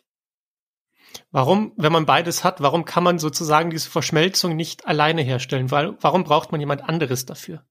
Warum, 1.32 1.74
wenn 1.78 1.92
man 1.92 2.06
beides 2.06 2.44
hat, 2.44 2.62
warum 2.62 2.86
kann 2.86 3.04
man 3.04 3.20
sozusagen 3.20 3.70
diese 3.70 3.90
Verschmelzung 3.90 4.56
nicht 4.56 4.88
alleine 4.88 5.22
herstellen? 5.22 5.72
Weil, 5.72 5.98
warum 6.02 6.24
braucht 6.24 6.52
man 6.52 6.60
jemand 6.60 6.84
anderes 6.84 7.26
dafür? 7.26 7.64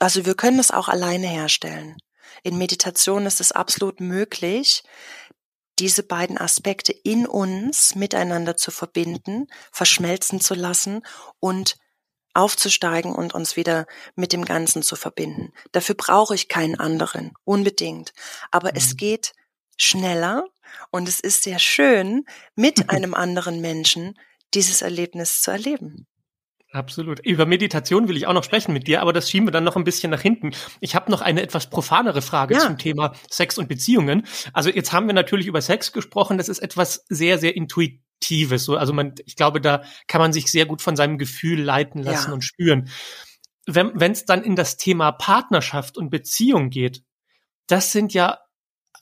Also 0.00 0.26
wir 0.26 0.34
können 0.34 0.58
es 0.58 0.70
auch 0.70 0.88
alleine 0.88 1.26
herstellen. 1.28 1.96
In 2.42 2.58
Meditation 2.58 3.26
ist 3.26 3.40
es 3.40 3.52
absolut 3.52 4.00
möglich, 4.00 4.82
diese 5.78 6.02
beiden 6.02 6.38
Aspekte 6.38 6.92
in 6.92 7.26
uns 7.26 7.94
miteinander 7.94 8.56
zu 8.56 8.70
verbinden, 8.70 9.46
verschmelzen 9.72 10.40
zu 10.40 10.54
lassen 10.54 11.02
und 11.40 11.76
aufzusteigen 12.32 13.14
und 13.14 13.34
uns 13.34 13.56
wieder 13.56 13.86
mit 14.16 14.32
dem 14.32 14.44
Ganzen 14.44 14.82
zu 14.82 14.96
verbinden. 14.96 15.52
Dafür 15.72 15.94
brauche 15.94 16.34
ich 16.34 16.48
keinen 16.48 16.78
anderen, 16.78 17.32
unbedingt. 17.44 18.12
Aber 18.50 18.70
mhm. 18.70 18.76
es 18.76 18.96
geht 18.96 19.32
schneller 19.76 20.44
und 20.90 21.08
es 21.08 21.20
ist 21.20 21.42
sehr 21.42 21.58
schön, 21.58 22.24
mit 22.54 22.88
einem 22.90 23.14
anderen 23.14 23.60
Menschen 23.60 24.18
dieses 24.54 24.82
Erlebnis 24.82 25.42
zu 25.42 25.50
erleben. 25.50 26.06
Absolut. 26.74 27.20
Über 27.20 27.46
Meditation 27.46 28.08
will 28.08 28.16
ich 28.16 28.26
auch 28.26 28.32
noch 28.32 28.42
sprechen 28.42 28.72
mit 28.72 28.88
dir, 28.88 29.00
aber 29.00 29.12
das 29.12 29.30
schieben 29.30 29.46
wir 29.46 29.52
dann 29.52 29.62
noch 29.62 29.76
ein 29.76 29.84
bisschen 29.84 30.10
nach 30.10 30.20
hinten. 30.20 30.50
Ich 30.80 30.96
habe 30.96 31.08
noch 31.08 31.20
eine 31.20 31.40
etwas 31.40 31.70
profanere 31.70 32.20
Frage 32.20 32.54
ja. 32.54 32.60
zum 32.60 32.78
Thema 32.78 33.14
Sex 33.30 33.58
und 33.58 33.68
Beziehungen. 33.68 34.26
Also 34.52 34.70
jetzt 34.70 34.92
haben 34.92 35.06
wir 35.06 35.14
natürlich 35.14 35.46
über 35.46 35.62
Sex 35.62 35.92
gesprochen. 35.92 36.36
Das 36.36 36.48
ist 36.48 36.58
etwas 36.58 37.04
sehr, 37.08 37.38
sehr 37.38 37.54
intuitives. 37.54 38.64
So, 38.64 38.76
also 38.76 38.92
man, 38.92 39.14
ich 39.24 39.36
glaube, 39.36 39.60
da 39.60 39.84
kann 40.08 40.20
man 40.20 40.32
sich 40.32 40.50
sehr 40.50 40.66
gut 40.66 40.82
von 40.82 40.96
seinem 40.96 41.16
Gefühl 41.16 41.62
leiten 41.62 42.02
lassen 42.02 42.30
ja. 42.30 42.34
und 42.34 42.42
spüren. 42.42 42.88
Wenn 43.66 44.10
es 44.10 44.24
dann 44.24 44.42
in 44.42 44.56
das 44.56 44.76
Thema 44.76 45.12
Partnerschaft 45.12 45.96
und 45.96 46.10
Beziehung 46.10 46.70
geht, 46.70 47.04
das 47.68 47.92
sind 47.92 48.14
ja 48.14 48.38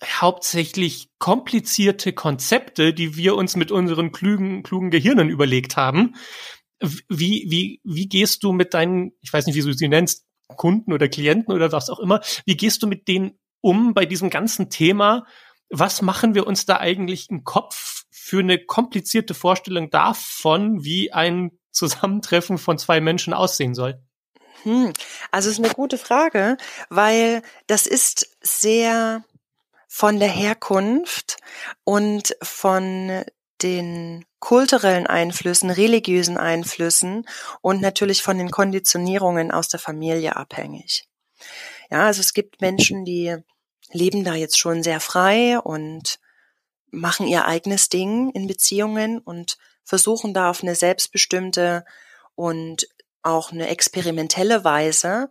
hauptsächlich 0.04 1.08
komplizierte 1.18 2.12
Konzepte, 2.12 2.92
die 2.94 3.16
wir 3.16 3.36
uns 3.36 3.56
mit 3.56 3.70
unseren 3.70 4.12
klugen, 4.12 4.62
klugen 4.62 4.90
Gehirnen 4.90 5.28
überlegt 5.28 5.76
haben. 5.76 6.14
Wie, 6.80 7.46
wie, 7.48 7.80
wie 7.84 8.08
gehst 8.08 8.42
du 8.42 8.52
mit 8.52 8.74
deinen, 8.74 9.12
ich 9.20 9.32
weiß 9.32 9.46
nicht, 9.46 9.54
wie 9.54 9.62
du 9.62 9.72
sie 9.72 9.88
nennst, 9.88 10.26
Kunden 10.56 10.92
oder 10.92 11.08
Klienten 11.08 11.54
oder 11.54 11.72
was 11.72 11.88
auch 11.88 12.00
immer, 12.00 12.20
wie 12.44 12.56
gehst 12.56 12.82
du 12.82 12.86
mit 12.86 13.08
denen 13.08 13.38
um 13.60 13.94
bei 13.94 14.04
diesem 14.04 14.30
ganzen 14.30 14.70
Thema? 14.70 15.24
Was 15.70 16.02
machen 16.02 16.34
wir 16.34 16.46
uns 16.46 16.66
da 16.66 16.78
eigentlich 16.78 17.30
im 17.30 17.44
Kopf 17.44 18.04
für 18.10 18.40
eine 18.40 18.58
komplizierte 18.58 19.34
Vorstellung 19.34 19.90
davon, 19.90 20.84
wie 20.84 21.12
ein 21.12 21.52
Zusammentreffen 21.70 22.58
von 22.58 22.78
zwei 22.78 23.00
Menschen 23.00 23.32
aussehen 23.32 23.74
soll? 23.74 24.02
Hm, 24.64 24.92
also 25.30 25.50
ist 25.50 25.58
eine 25.58 25.70
gute 25.70 25.98
Frage, 25.98 26.56
weil 26.88 27.42
das 27.66 27.86
ist 27.86 28.36
sehr 28.42 29.24
von 29.94 30.18
der 30.18 30.30
Herkunft 30.30 31.36
und 31.84 32.34
von 32.42 33.26
den 33.60 34.24
kulturellen 34.38 35.06
Einflüssen, 35.06 35.68
religiösen 35.68 36.38
Einflüssen 36.38 37.28
und 37.60 37.82
natürlich 37.82 38.22
von 38.22 38.38
den 38.38 38.50
Konditionierungen 38.50 39.50
aus 39.50 39.68
der 39.68 39.78
Familie 39.78 40.34
abhängig. 40.34 41.06
Ja, 41.90 42.06
also 42.06 42.22
es 42.22 42.32
gibt 42.32 42.62
Menschen, 42.62 43.04
die 43.04 43.36
leben 43.90 44.24
da 44.24 44.32
jetzt 44.34 44.58
schon 44.58 44.82
sehr 44.82 44.98
frei 44.98 45.58
und 45.60 46.18
machen 46.90 47.28
ihr 47.28 47.44
eigenes 47.44 47.90
Ding 47.90 48.30
in 48.30 48.46
Beziehungen 48.46 49.18
und 49.18 49.58
versuchen 49.84 50.32
da 50.32 50.48
auf 50.48 50.62
eine 50.62 50.74
selbstbestimmte 50.74 51.84
und 52.34 52.88
auch 53.22 53.52
eine 53.52 53.68
experimentelle 53.68 54.64
Weise 54.64 55.28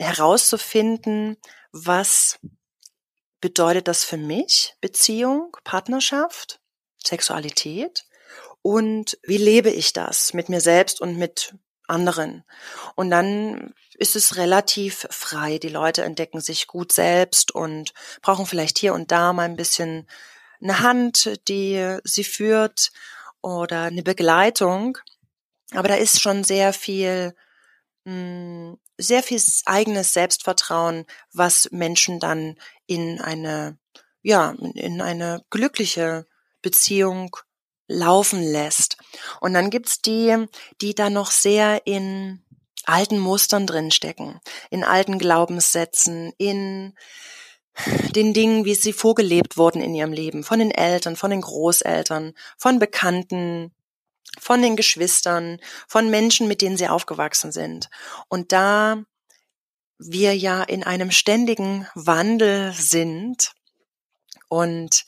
herauszufinden, 0.00 1.36
was 1.70 2.40
bedeutet 3.44 3.88
das 3.88 4.04
für 4.04 4.16
mich 4.16 4.74
Beziehung, 4.80 5.54
Partnerschaft 5.64 6.60
Sexualität 7.04 8.06
und 8.62 9.18
wie 9.22 9.36
lebe 9.36 9.68
ich 9.68 9.92
das 9.92 10.32
mit 10.32 10.48
mir 10.48 10.62
selbst 10.62 10.98
und 11.02 11.18
mit 11.18 11.54
anderen. 11.86 12.44
Und 12.94 13.10
dann 13.10 13.74
ist 13.98 14.16
es 14.16 14.36
relativ 14.36 15.06
frei. 15.10 15.58
Die 15.58 15.68
Leute 15.68 16.04
entdecken 16.04 16.40
sich 16.40 16.66
gut 16.68 16.90
selbst 16.90 17.54
und 17.54 17.92
brauchen 18.22 18.46
vielleicht 18.46 18.78
hier 18.78 18.94
und 18.94 19.12
da 19.12 19.34
mal 19.34 19.42
ein 19.42 19.56
bisschen 19.56 20.08
eine 20.62 20.80
Hand, 20.80 21.38
die 21.46 21.98
sie 22.02 22.24
führt 22.24 22.92
oder 23.42 23.82
eine 23.82 24.02
Begleitung. 24.02 24.96
Aber 25.72 25.88
da 25.88 25.96
ist 25.96 26.22
schon 26.22 26.44
sehr 26.44 26.72
viel, 26.72 27.34
hm, 28.06 28.78
sehr 28.98 29.22
viel 29.22 29.40
eigenes 29.64 30.12
Selbstvertrauen, 30.12 31.06
was 31.32 31.68
Menschen 31.72 32.20
dann 32.20 32.56
in 32.86 33.20
eine, 33.20 33.78
ja, 34.22 34.54
in 34.74 35.00
eine 35.00 35.44
glückliche 35.50 36.26
Beziehung 36.62 37.36
laufen 37.86 38.42
lässt. 38.42 38.96
Und 39.40 39.54
dann 39.54 39.70
gibt's 39.70 40.00
die, 40.00 40.46
die 40.80 40.94
da 40.94 41.10
noch 41.10 41.30
sehr 41.30 41.86
in 41.86 42.42
alten 42.84 43.18
Mustern 43.18 43.66
drinstecken, 43.66 44.40
in 44.70 44.84
alten 44.84 45.18
Glaubenssätzen, 45.18 46.32
in 46.38 46.94
den 48.14 48.32
Dingen, 48.32 48.64
wie 48.64 48.74
sie 48.74 48.92
vorgelebt 48.92 49.56
wurden 49.56 49.82
in 49.82 49.94
ihrem 49.94 50.12
Leben, 50.12 50.44
von 50.44 50.58
den 50.58 50.70
Eltern, 50.70 51.16
von 51.16 51.30
den 51.30 51.40
Großeltern, 51.40 52.34
von 52.56 52.78
Bekannten, 52.78 53.74
von 54.40 54.62
den 54.62 54.76
Geschwistern, 54.76 55.58
von 55.88 56.10
Menschen, 56.10 56.48
mit 56.48 56.62
denen 56.62 56.76
sie 56.76 56.88
aufgewachsen 56.88 57.52
sind. 57.52 57.88
Und 58.28 58.52
da 58.52 59.02
wir 59.98 60.36
ja 60.36 60.62
in 60.62 60.84
einem 60.84 61.10
ständigen 61.10 61.86
Wandel 61.94 62.72
sind 62.72 63.52
und 64.48 65.04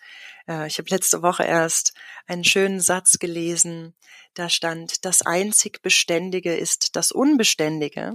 äh, 0.48 0.66
ich 0.66 0.78
habe 0.78 0.90
letzte 0.90 1.22
Woche 1.22 1.44
erst 1.44 1.92
einen 2.26 2.44
schönen 2.44 2.80
Satz 2.80 3.18
gelesen, 3.18 3.94
da 4.34 4.48
stand, 4.48 5.04
das 5.04 5.22
einzig 5.22 5.82
Beständige 5.82 6.54
ist 6.54 6.96
das 6.96 7.12
Unbeständige. 7.12 8.14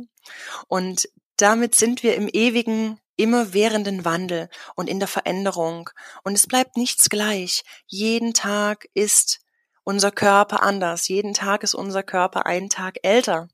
Und 0.67 1.09
damit 1.37 1.75
sind 1.75 2.03
wir 2.03 2.15
im 2.15 2.29
ewigen, 2.31 2.99
immerwährenden 3.15 4.05
Wandel 4.05 4.49
und 4.75 4.87
in 4.87 4.99
der 4.99 5.07
Veränderung. 5.07 5.89
Und 6.23 6.33
es 6.33 6.47
bleibt 6.47 6.77
nichts 6.77 7.09
gleich. 7.09 7.63
Jeden 7.87 8.33
Tag 8.33 8.87
ist 8.93 9.40
unser 9.83 10.11
Körper 10.11 10.63
anders. 10.63 11.07
Jeden 11.07 11.33
Tag 11.33 11.63
ist 11.63 11.73
unser 11.73 12.03
Körper 12.03 12.45
einen 12.45 12.69
Tag 12.69 12.97
älter. 13.03 13.47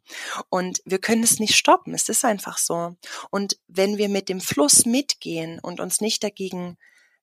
Und 0.49 0.81
wir 0.85 0.99
können 0.99 1.23
es 1.23 1.39
nicht 1.39 1.55
stoppen. 1.55 1.93
Es 1.93 2.09
ist 2.09 2.25
einfach 2.25 2.57
so. 2.57 2.95
Und 3.29 3.57
wenn 3.67 3.97
wir 3.97 4.09
mit 4.09 4.29
dem 4.29 4.41
Fluss 4.41 4.85
mitgehen 4.85 5.59
und 5.59 5.79
uns 5.79 6.01
nicht 6.01 6.23
dagegen 6.23 6.77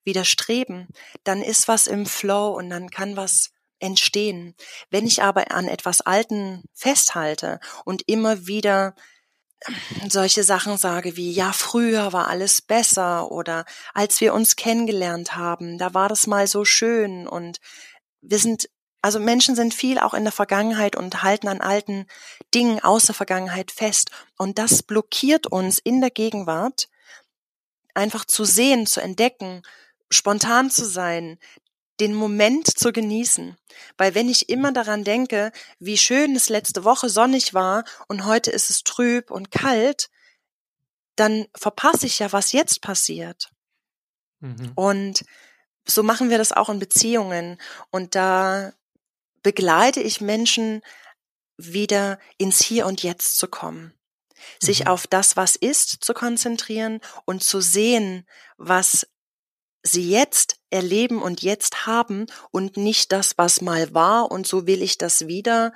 widerstreben, 0.04 0.88
dann 1.23 1.42
ist 1.42 1.68
was 1.68 1.87
im 1.87 2.06
Flow 2.06 2.50
und 2.56 2.70
dann 2.70 2.90
kann 2.90 3.16
was 3.16 3.50
entstehen. 3.78 4.54
Wenn 4.90 5.06
ich 5.06 5.23
aber 5.23 5.50
an 5.50 5.68
etwas 5.68 6.00
Alten 6.00 6.62
festhalte 6.73 7.61
und 7.84 8.02
immer 8.06 8.46
wieder 8.46 8.94
solche 10.08 10.44
Sachen 10.44 10.76
sage 10.76 11.16
wie, 11.16 11.32
ja, 11.32 11.52
früher 11.52 12.12
war 12.12 12.28
alles 12.28 12.61
besser 12.61 13.30
oder 13.30 13.64
als 13.94 14.20
wir 14.20 14.34
uns 14.34 14.56
kennengelernt 14.56 15.37
haben, 15.37 15.78
da 15.78 15.94
war 15.94 16.08
das 16.08 16.26
mal 16.26 16.46
so 16.46 16.64
schön 16.64 17.26
und 17.26 17.61
wir 18.20 18.38
sind, 18.38 18.68
also 19.04 19.20
Menschen 19.20 19.54
sind 19.54 19.75
viel 19.75 19.99
auch 19.99 20.14
in 20.14 20.25
der 20.25 20.32
Vergangenheit 20.32 20.96
und 20.96 21.23
halten 21.23 21.46
an 21.49 21.61
alten 21.61 22.06
Dingen 22.54 22.80
aus 22.80 23.04
der 23.04 23.14
Vergangenheit 23.14 23.70
fest 23.70 24.11
und 24.38 24.56
das 24.56 24.82
blockiert 24.82 25.46
uns 25.46 25.78
in 25.78 26.00
der 26.00 26.08
Gegenwart 26.08 26.88
einfach 27.92 28.25
zu 28.25 28.46
sehen, 28.46 28.87
zu 28.87 29.02
entdecken, 29.02 29.61
spontan 30.08 30.70
zu 30.70 30.87
sein, 30.87 31.38
den 32.00 32.14
Moment 32.14 32.78
zu 32.78 32.92
genießen. 32.92 33.58
Weil 33.99 34.14
wenn 34.14 34.30
ich 34.30 34.49
immer 34.49 34.73
daran 34.73 35.04
denke, 35.04 35.52
wie 35.78 35.99
schön 35.99 36.34
es 36.34 36.49
letzte 36.49 36.84
Woche 36.84 37.11
sonnig 37.11 37.52
war 37.52 37.84
und 38.08 38.25
heute 38.25 38.52
ist 38.52 38.70
es 38.70 38.84
trüb 38.84 39.30
und 39.30 39.50
kalt, 39.50 40.08
dann 41.14 41.44
verpasse 41.54 42.06
ich 42.06 42.20
ja, 42.20 42.32
was 42.32 42.52
jetzt 42.52 42.80
passiert. 42.80 43.50
Mhm. 44.40 44.73
Und 44.75 45.26
so 45.87 46.02
machen 46.02 46.30
wir 46.30 46.38
das 46.38 46.52
auch 46.52 46.70
in 46.70 46.78
Beziehungen. 46.78 47.61
Und 47.90 48.14
da 48.14 48.73
begleite 49.44 50.00
ich 50.00 50.20
Menschen 50.20 50.82
wieder 51.56 52.18
ins 52.38 52.60
Hier 52.64 52.86
und 52.86 53.04
Jetzt 53.04 53.38
zu 53.38 53.46
kommen. 53.46 53.94
Sich 54.60 54.80
mhm. 54.80 54.86
auf 54.88 55.06
das, 55.06 55.36
was 55.36 55.54
ist, 55.54 56.04
zu 56.04 56.12
konzentrieren 56.14 57.00
und 57.24 57.44
zu 57.44 57.60
sehen, 57.60 58.26
was 58.56 59.06
sie 59.84 60.10
jetzt 60.10 60.56
erleben 60.70 61.22
und 61.22 61.42
jetzt 61.42 61.86
haben 61.86 62.26
und 62.50 62.76
nicht 62.76 63.12
das, 63.12 63.36
was 63.36 63.60
mal 63.60 63.94
war 63.94 64.30
und 64.32 64.46
so 64.46 64.66
will 64.66 64.82
ich 64.82 64.98
das 64.98 65.26
wieder. 65.28 65.72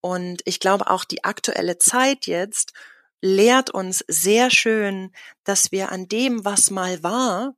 Und 0.00 0.42
ich 0.44 0.60
glaube 0.60 0.90
auch 0.90 1.04
die 1.04 1.24
aktuelle 1.24 1.78
Zeit 1.78 2.26
jetzt 2.26 2.72
lehrt 3.22 3.70
uns 3.70 4.04
sehr 4.08 4.50
schön, 4.50 5.12
dass 5.44 5.70
wir 5.70 5.92
an 5.92 6.08
dem, 6.08 6.44
was 6.44 6.70
mal 6.70 7.02
war, 7.04 7.54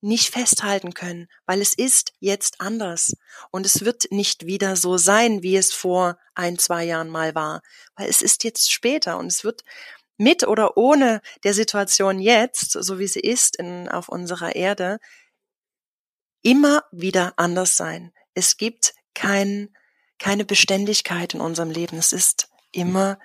nicht 0.00 0.32
festhalten 0.32 0.94
können, 0.94 1.28
weil 1.46 1.60
es 1.60 1.74
ist 1.74 2.12
jetzt 2.20 2.60
anders 2.60 3.14
und 3.50 3.66
es 3.66 3.84
wird 3.84 4.10
nicht 4.10 4.46
wieder 4.46 4.76
so 4.76 4.98
sein, 4.98 5.42
wie 5.42 5.56
es 5.56 5.72
vor 5.72 6.18
ein, 6.34 6.58
zwei 6.58 6.84
Jahren 6.84 7.08
mal 7.08 7.34
war, 7.34 7.62
weil 7.96 8.08
es 8.08 8.22
ist 8.22 8.44
jetzt 8.44 8.70
später 8.70 9.18
und 9.18 9.26
es 9.26 9.42
wird 9.42 9.64
mit 10.18 10.46
oder 10.46 10.76
ohne 10.76 11.20
der 11.44 11.54
Situation 11.54 12.18
jetzt, 12.20 12.72
so 12.72 12.98
wie 12.98 13.06
sie 13.06 13.20
ist 13.20 13.56
in, 13.56 13.88
auf 13.88 14.08
unserer 14.08 14.54
Erde, 14.54 14.98
immer 16.42 16.84
wieder 16.92 17.34
anders 17.36 17.76
sein. 17.76 18.12
Es 18.34 18.56
gibt 18.56 18.94
kein, 19.14 19.74
keine 20.18 20.44
Beständigkeit 20.44 21.34
in 21.34 21.40
unserem 21.40 21.70
Leben. 21.70 21.98
Es 21.98 22.12
ist 22.12 22.48
immer 22.72 23.18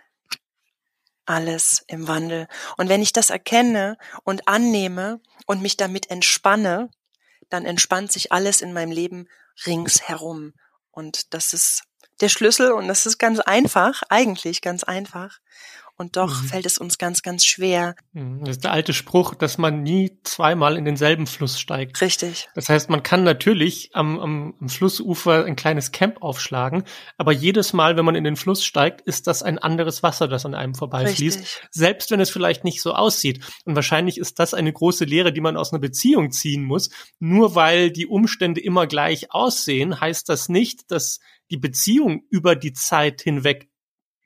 alles 1.31 1.83
im 1.87 2.07
Wandel. 2.09 2.47
Und 2.77 2.89
wenn 2.89 3.01
ich 3.01 3.13
das 3.13 3.29
erkenne 3.29 3.97
und 4.23 4.47
annehme 4.49 5.21
und 5.45 5.61
mich 5.61 5.77
damit 5.77 6.11
entspanne, 6.11 6.89
dann 7.49 7.65
entspannt 7.65 8.11
sich 8.11 8.31
alles 8.33 8.61
in 8.61 8.73
meinem 8.73 8.91
Leben 8.91 9.29
ringsherum. 9.65 10.53
Und 10.91 11.33
das 11.33 11.53
ist 11.53 11.83
der 12.19 12.27
Schlüssel 12.27 12.73
und 12.73 12.89
das 12.89 13.05
ist 13.05 13.17
ganz 13.17 13.39
einfach, 13.39 14.03
eigentlich 14.09 14.61
ganz 14.61 14.83
einfach. 14.83 15.39
Und 15.97 16.17
doch 16.17 16.41
mhm. 16.41 16.47
fällt 16.47 16.65
es 16.65 16.77
uns 16.77 16.97
ganz, 16.97 17.21
ganz 17.21 17.45
schwer. 17.45 17.95
Mhm. 18.13 18.39
Das 18.41 18.57
ist 18.57 18.63
der 18.63 18.71
alte 18.71 18.93
Spruch, 18.93 19.35
dass 19.35 19.57
man 19.57 19.83
nie 19.83 20.17
zweimal 20.23 20.77
in 20.77 20.85
denselben 20.85 21.27
Fluss 21.27 21.59
steigt. 21.59 22.01
Richtig. 22.01 22.49
Das 22.55 22.69
heißt, 22.69 22.89
man 22.89 23.03
kann 23.03 23.23
natürlich 23.23 23.91
am, 23.93 24.19
am, 24.19 24.53
am 24.59 24.69
Flussufer 24.69 25.45
ein 25.45 25.55
kleines 25.55 25.91
Camp 25.91 26.21
aufschlagen, 26.21 26.83
aber 27.17 27.31
jedes 27.31 27.73
Mal, 27.73 27.97
wenn 27.97 28.05
man 28.05 28.15
in 28.15 28.23
den 28.23 28.35
Fluss 28.35 28.63
steigt, 28.63 29.01
ist 29.01 29.27
das 29.27 29.43
ein 29.43 29.57
anderes 29.57 30.03
Wasser, 30.03 30.27
das 30.27 30.45
an 30.45 30.55
einem 30.55 30.75
vorbeifließt. 30.75 31.39
Richtig. 31.39 31.67
Selbst 31.71 32.11
wenn 32.11 32.19
es 32.19 32.29
vielleicht 32.29 32.63
nicht 32.63 32.81
so 32.81 32.93
aussieht. 32.93 33.43
Und 33.65 33.75
wahrscheinlich 33.75 34.17
ist 34.17 34.39
das 34.39 34.53
eine 34.53 34.71
große 34.71 35.05
Lehre, 35.05 35.31
die 35.31 35.41
man 35.41 35.57
aus 35.57 35.71
einer 35.71 35.79
Beziehung 35.79 36.31
ziehen 36.31 36.63
muss. 36.63 36.89
Nur 37.19 37.55
weil 37.55 37.91
die 37.91 38.07
Umstände 38.07 38.61
immer 38.61 38.87
gleich 38.87 39.31
aussehen, 39.31 39.99
heißt 39.99 40.29
das 40.29 40.49
nicht, 40.49 40.91
dass 40.91 41.19
die 41.51 41.57
Beziehung 41.57 42.23
über 42.29 42.55
die 42.55 42.73
Zeit 42.73 43.21
hinweg 43.21 43.70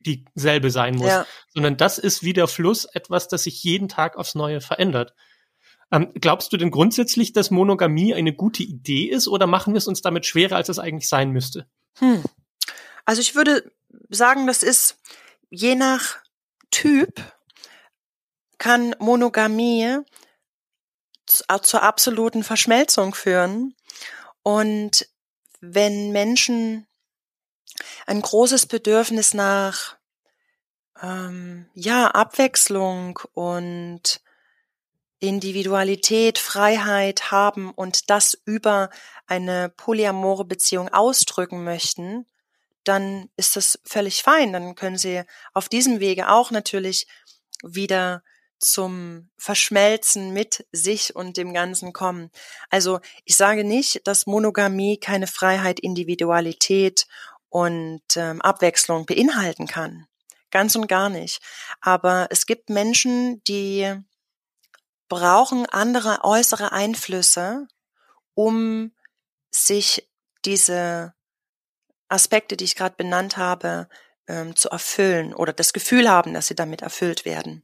dieselbe 0.05 0.71
sein 0.71 0.95
muss, 0.95 1.07
ja. 1.07 1.25
sondern 1.49 1.77
das 1.77 1.97
ist 1.97 2.23
wie 2.23 2.33
der 2.33 2.47
Fluss 2.47 2.85
etwas, 2.85 3.27
das 3.27 3.43
sich 3.43 3.63
jeden 3.63 3.89
Tag 3.89 4.17
aufs 4.17 4.35
Neue 4.35 4.61
verändert. 4.61 5.13
Ähm, 5.91 6.11
glaubst 6.15 6.51
du 6.51 6.57
denn 6.57 6.71
grundsätzlich, 6.71 7.33
dass 7.33 7.51
Monogamie 7.51 8.13
eine 8.13 8.33
gute 8.33 8.63
Idee 8.63 9.05
ist 9.05 9.27
oder 9.27 9.47
machen 9.47 9.73
wir 9.73 9.77
es 9.77 9.87
uns 9.87 10.01
damit 10.01 10.25
schwerer, 10.25 10.55
als 10.55 10.69
es 10.69 10.79
eigentlich 10.79 11.07
sein 11.07 11.31
müsste? 11.31 11.67
Hm. 11.99 12.23
Also 13.05 13.21
ich 13.21 13.35
würde 13.35 13.71
sagen, 14.09 14.47
das 14.47 14.63
ist 14.63 14.97
je 15.49 15.75
nach 15.75 16.17
Typ 16.71 17.21
kann 18.57 18.95
Monogamie 18.99 19.99
zur 21.25 21.83
absoluten 21.83 22.43
Verschmelzung 22.43 23.13
führen. 23.13 23.75
Und 24.43 25.07
wenn 25.61 26.11
Menschen 26.11 26.87
ein 28.05 28.21
großes 28.21 28.65
Bedürfnis 28.67 29.33
nach 29.33 29.94
ähm, 31.01 31.67
ja 31.73 32.07
Abwechslung 32.07 33.19
und 33.33 34.21
Individualität, 35.19 36.37
Freiheit 36.37 37.31
haben 37.31 37.71
und 37.71 38.09
das 38.09 38.37
über 38.45 38.89
eine 39.27 39.69
polyamore 39.69 40.45
Beziehung 40.45 40.89
ausdrücken 40.89 41.63
möchten, 41.63 42.25
dann 42.83 43.29
ist 43.35 43.55
das 43.55 43.79
völlig 43.85 44.23
fein. 44.23 44.53
Dann 44.53 44.75
können 44.75 44.97
sie 44.97 45.23
auf 45.53 45.69
diesem 45.69 45.99
Wege 45.99 46.29
auch 46.29 46.51
natürlich 46.51 47.07
wieder 47.63 48.23
zum 48.59 49.29
Verschmelzen 49.37 50.31
mit 50.31 50.65
sich 50.71 51.15
und 51.15 51.37
dem 51.37 51.53
Ganzen 51.53 51.93
kommen. 51.93 52.31
Also 52.69 52.99
ich 53.25 53.35
sage 53.35 53.63
nicht, 53.63 54.07
dass 54.07 54.27
Monogamie 54.27 54.97
keine 54.97 55.27
Freiheit, 55.27 55.79
Individualität 55.79 57.07
und 57.49 58.01
ähm, 58.15 58.41
Abwechslung 58.41 59.05
beinhalten 59.05 59.67
kann. 59.67 60.07
Ganz 60.51 60.75
und 60.75 60.87
gar 60.87 61.09
nicht. 61.09 61.41
Aber 61.81 62.27
es 62.29 62.45
gibt 62.45 62.69
Menschen, 62.69 63.43
die 63.43 63.93
brauchen 65.09 65.65
andere 65.67 66.19
äußere 66.23 66.71
Einflüsse, 66.71 67.67
um 68.33 68.91
sich 69.51 70.09
diese 70.45 71.13
Aspekte, 72.09 72.57
die 72.57 72.65
ich 72.65 72.75
gerade 72.75 72.95
benannt 72.95 73.37
habe, 73.37 73.87
ähm, 74.27 74.55
zu 74.55 74.69
erfüllen 74.69 75.33
oder 75.33 75.53
das 75.53 75.73
Gefühl 75.73 76.09
haben, 76.09 76.33
dass 76.33 76.47
sie 76.47 76.55
damit 76.55 76.81
erfüllt 76.81 77.25
werden. 77.25 77.63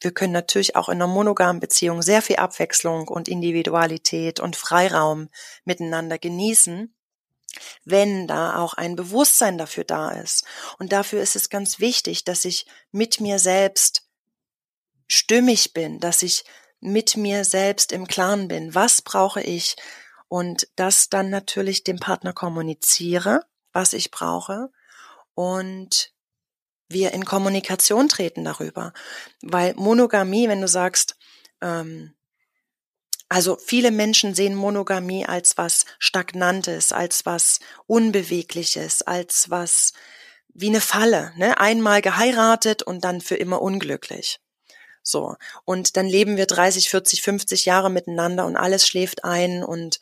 Wir 0.00 0.12
können 0.12 0.32
natürlich 0.32 0.76
auch 0.76 0.88
in 0.88 0.96
einer 0.96 1.06
monogamen 1.06 1.60
Beziehung 1.60 2.02
sehr 2.02 2.22
viel 2.22 2.36
Abwechslung 2.36 3.08
und 3.08 3.28
Individualität 3.28 4.40
und 4.40 4.56
Freiraum 4.56 5.30
miteinander 5.64 6.18
genießen 6.18 6.95
wenn 7.84 8.26
da 8.26 8.56
auch 8.56 8.74
ein 8.74 8.96
Bewusstsein 8.96 9.58
dafür 9.58 9.84
da 9.84 10.10
ist. 10.10 10.44
Und 10.78 10.92
dafür 10.92 11.22
ist 11.22 11.36
es 11.36 11.48
ganz 11.48 11.78
wichtig, 11.78 12.24
dass 12.24 12.44
ich 12.44 12.66
mit 12.92 13.20
mir 13.20 13.38
selbst 13.38 14.02
stimmig 15.08 15.72
bin, 15.72 16.00
dass 16.00 16.22
ich 16.22 16.44
mit 16.80 17.16
mir 17.16 17.44
selbst 17.44 17.92
im 17.92 18.06
Klaren 18.06 18.48
bin. 18.48 18.74
Was 18.74 19.02
brauche 19.02 19.40
ich? 19.42 19.76
Und 20.28 20.68
das 20.76 21.08
dann 21.08 21.30
natürlich 21.30 21.84
dem 21.84 21.98
Partner 21.98 22.32
kommuniziere, 22.32 23.40
was 23.72 23.92
ich 23.92 24.10
brauche. 24.10 24.70
Und 25.34 26.12
wir 26.88 27.12
in 27.12 27.24
Kommunikation 27.24 28.08
treten 28.08 28.44
darüber. 28.44 28.92
Weil 29.42 29.74
Monogamie, 29.74 30.48
wenn 30.48 30.60
du 30.60 30.68
sagst, 30.68 31.16
ähm, 31.60 32.15
also 33.28 33.56
viele 33.56 33.90
Menschen 33.90 34.34
sehen 34.34 34.54
Monogamie 34.54 35.26
als 35.26 35.56
was 35.56 35.84
Stagnantes, 35.98 36.92
als 36.92 37.26
was 37.26 37.60
Unbewegliches, 37.86 39.02
als 39.02 39.50
was 39.50 39.92
wie 40.48 40.68
eine 40.68 40.80
Falle, 40.80 41.32
ne? 41.36 41.58
Einmal 41.58 42.00
geheiratet 42.00 42.82
und 42.82 43.04
dann 43.04 43.20
für 43.20 43.36
immer 43.36 43.60
unglücklich. 43.60 44.40
So. 45.02 45.36
Und 45.64 45.96
dann 45.96 46.06
leben 46.06 46.36
wir 46.36 46.46
30, 46.46 46.88
40, 46.88 47.22
50 47.22 47.64
Jahre 47.66 47.90
miteinander 47.90 48.46
und 48.46 48.56
alles 48.56 48.86
schläft 48.86 49.24
ein 49.24 49.62
und 49.62 50.00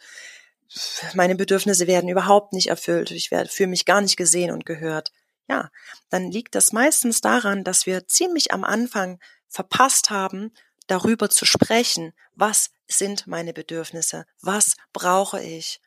meine 1.14 1.34
Bedürfnisse 1.34 1.86
werden 1.86 2.08
überhaupt 2.08 2.52
nicht 2.52 2.68
erfüllt. 2.68 3.10
Ich 3.10 3.30
werde 3.30 3.50
für 3.50 3.66
mich 3.66 3.84
gar 3.84 4.00
nicht 4.00 4.16
gesehen 4.16 4.50
und 4.50 4.64
gehört. 4.66 5.12
Ja, 5.48 5.70
dann 6.08 6.30
liegt 6.30 6.54
das 6.54 6.72
meistens 6.72 7.20
daran, 7.20 7.64
dass 7.64 7.86
wir 7.86 8.08
ziemlich 8.08 8.52
am 8.52 8.64
Anfang 8.64 9.20
verpasst 9.46 10.10
haben, 10.10 10.52
darüber 10.86 11.30
zu 11.30 11.44
sprechen, 11.44 12.12
was 12.34 12.70
sind 12.86 13.26
meine 13.26 13.52
Bedürfnisse, 13.52 14.26
was 14.40 14.76
brauche 14.92 15.42
ich, 15.42 15.80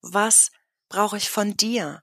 was 0.00 0.50
brauche 0.88 1.16
ich 1.16 1.30
von 1.30 1.56
dir. 1.56 2.00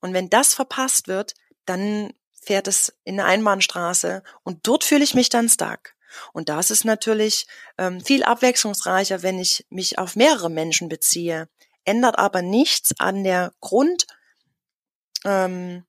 Und 0.00 0.14
wenn 0.14 0.28
das 0.28 0.54
verpasst 0.54 1.08
wird, 1.08 1.34
dann 1.64 2.12
fährt 2.32 2.68
es 2.68 2.92
in 3.04 3.20
eine 3.20 3.28
Einbahnstraße 3.28 4.22
und 4.42 4.66
dort 4.66 4.84
fühle 4.84 5.04
ich 5.04 5.14
mich 5.14 5.28
dann 5.28 5.48
stuck. 5.48 5.94
Und 6.32 6.48
das 6.48 6.70
ist 6.70 6.84
natürlich 6.84 7.46
ähm, 7.78 8.00
viel 8.00 8.22
abwechslungsreicher, 8.22 9.22
wenn 9.22 9.38
ich 9.38 9.66
mich 9.70 9.98
auf 9.98 10.16
mehrere 10.16 10.50
Menschen 10.50 10.88
beziehe, 10.88 11.48
ändert 11.84 12.18
aber 12.18 12.42
nichts 12.42 12.90
an 12.98 13.24
der 13.24 13.54
Grundintensität, 13.60 15.24
ähm, 15.24 15.84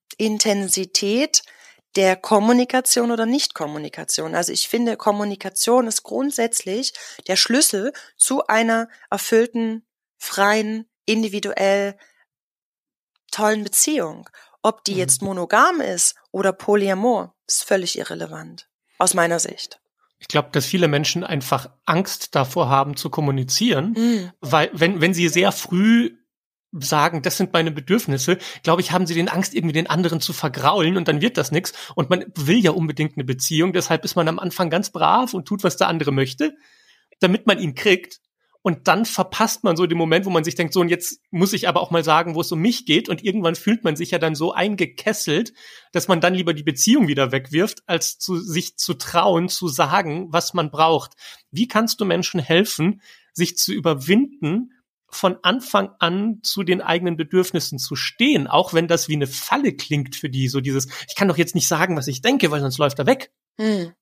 der 1.95 2.15
Kommunikation 2.15 3.11
oder 3.11 3.25
Nichtkommunikation. 3.25 4.35
Also 4.35 4.51
ich 4.51 4.67
finde, 4.67 4.97
Kommunikation 4.97 5.87
ist 5.87 6.03
grundsätzlich 6.03 6.93
der 7.27 7.35
Schlüssel 7.35 7.93
zu 8.17 8.47
einer 8.47 8.89
erfüllten, 9.09 9.85
freien, 10.17 10.89
individuell 11.05 11.95
tollen 13.31 13.63
Beziehung. 13.63 14.29
Ob 14.61 14.83
die 14.85 14.95
jetzt 14.95 15.21
mhm. 15.21 15.29
monogam 15.29 15.81
ist 15.81 16.15
oder 16.31 16.53
polyamor, 16.53 17.35
ist 17.47 17.63
völlig 17.63 17.97
irrelevant. 17.97 18.69
Aus 18.97 19.13
meiner 19.13 19.39
Sicht. 19.39 19.79
Ich 20.19 20.29
glaube, 20.29 20.49
dass 20.53 20.65
viele 20.65 20.87
Menschen 20.87 21.25
einfach 21.25 21.69
Angst 21.85 22.33
davor 22.33 22.69
haben 22.69 22.95
zu 22.95 23.09
kommunizieren, 23.09 23.93
mhm. 23.97 24.31
weil 24.39 24.69
wenn, 24.71 25.01
wenn 25.01 25.13
sie 25.13 25.27
sehr 25.27 25.51
früh 25.51 26.15
sagen, 26.79 27.21
das 27.21 27.37
sind 27.37 27.53
meine 27.53 27.71
Bedürfnisse, 27.71 28.37
glaube 28.63 28.81
ich, 28.81 28.91
haben 28.91 29.05
sie 29.05 29.13
den 29.13 29.29
Angst, 29.29 29.53
irgendwie 29.53 29.73
den 29.73 29.89
anderen 29.89 30.21
zu 30.21 30.33
vergraulen 30.33 30.97
und 30.97 31.07
dann 31.07 31.21
wird 31.21 31.37
das 31.37 31.51
nichts. 31.51 31.73
Und 31.95 32.09
man 32.09 32.25
will 32.35 32.57
ja 32.57 32.71
unbedingt 32.71 33.15
eine 33.15 33.23
Beziehung, 33.23 33.73
deshalb 33.73 34.03
ist 34.05 34.15
man 34.15 34.27
am 34.27 34.39
Anfang 34.39 34.69
ganz 34.69 34.89
brav 34.89 35.33
und 35.33 35.45
tut, 35.45 35.63
was 35.63 35.77
der 35.77 35.87
andere 35.87 36.11
möchte, 36.11 36.55
damit 37.19 37.47
man 37.47 37.59
ihn 37.59 37.75
kriegt. 37.75 38.19
Und 38.65 38.87
dann 38.87 39.03
verpasst 39.03 39.65
man 39.65 39.75
so 39.75 39.85
den 39.85 39.97
Moment, 39.97 40.25
wo 40.25 40.29
man 40.29 40.45
sich 40.45 40.55
denkt, 40.55 40.73
so, 40.73 40.79
und 40.79 40.87
jetzt 40.87 41.19
muss 41.31 41.51
ich 41.51 41.67
aber 41.67 41.81
auch 41.81 41.91
mal 41.91 42.03
sagen, 42.03 42.33
wo 42.33 42.39
es 42.39 42.51
um 42.53 42.59
mich 42.59 42.85
geht. 42.85 43.09
Und 43.09 43.21
irgendwann 43.21 43.55
fühlt 43.55 43.83
man 43.83 43.97
sich 43.97 44.11
ja 44.11 44.19
dann 44.19 44.35
so 44.35 44.53
eingekesselt, 44.53 45.53
dass 45.91 46.07
man 46.07 46.21
dann 46.21 46.33
lieber 46.33 46.53
die 46.53 46.63
Beziehung 46.63 47.09
wieder 47.09 47.33
wegwirft, 47.33 47.83
als 47.87 48.19
zu, 48.19 48.39
sich 48.39 48.77
zu 48.77 48.93
trauen, 48.93 49.49
zu 49.49 49.67
sagen, 49.67 50.27
was 50.31 50.53
man 50.53 50.71
braucht. 50.71 51.11
Wie 51.51 51.67
kannst 51.67 51.99
du 51.99 52.05
Menschen 52.05 52.39
helfen, 52.39 53.01
sich 53.33 53.57
zu 53.57 53.73
überwinden, 53.73 54.71
von 55.15 55.37
Anfang 55.43 55.91
an 55.99 56.39
zu 56.43 56.63
den 56.63 56.81
eigenen 56.81 57.17
Bedürfnissen 57.17 57.79
zu 57.79 57.95
stehen, 57.95 58.47
auch 58.47 58.73
wenn 58.73 58.87
das 58.87 59.07
wie 59.07 59.15
eine 59.15 59.27
Falle 59.27 59.73
klingt 59.73 60.15
für 60.15 60.29
die, 60.29 60.47
so 60.47 60.61
dieses, 60.61 60.87
ich 61.07 61.15
kann 61.15 61.27
doch 61.27 61.37
jetzt 61.37 61.55
nicht 61.55 61.67
sagen, 61.67 61.95
was 61.95 62.07
ich 62.07 62.21
denke, 62.21 62.51
weil 62.51 62.61
sonst 62.61 62.77
läuft 62.77 62.99
er 62.99 63.05
weg. 63.05 63.31
Hm. 63.59 63.93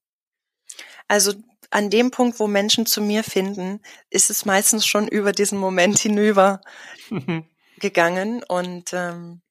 Also 1.07 1.33
an 1.69 1.89
dem 1.89 2.11
Punkt, 2.11 2.39
wo 2.39 2.47
Menschen 2.47 2.85
zu 2.85 3.01
mir 3.01 3.23
finden, 3.23 3.81
ist 4.09 4.29
es 4.29 4.45
meistens 4.45 4.85
schon 4.85 5.07
über 5.07 5.31
diesen 5.31 5.57
Moment 5.57 5.99
hinüber 5.99 6.61
gegangen 7.79 8.43
und 8.43 8.93
ähm, 8.93 9.41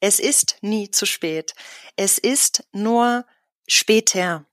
es 0.00 0.20
ist 0.20 0.58
nie 0.60 0.90
zu 0.90 1.06
spät. 1.06 1.54
Es 1.96 2.18
ist 2.18 2.64
nur 2.72 3.24
später. 3.66 4.46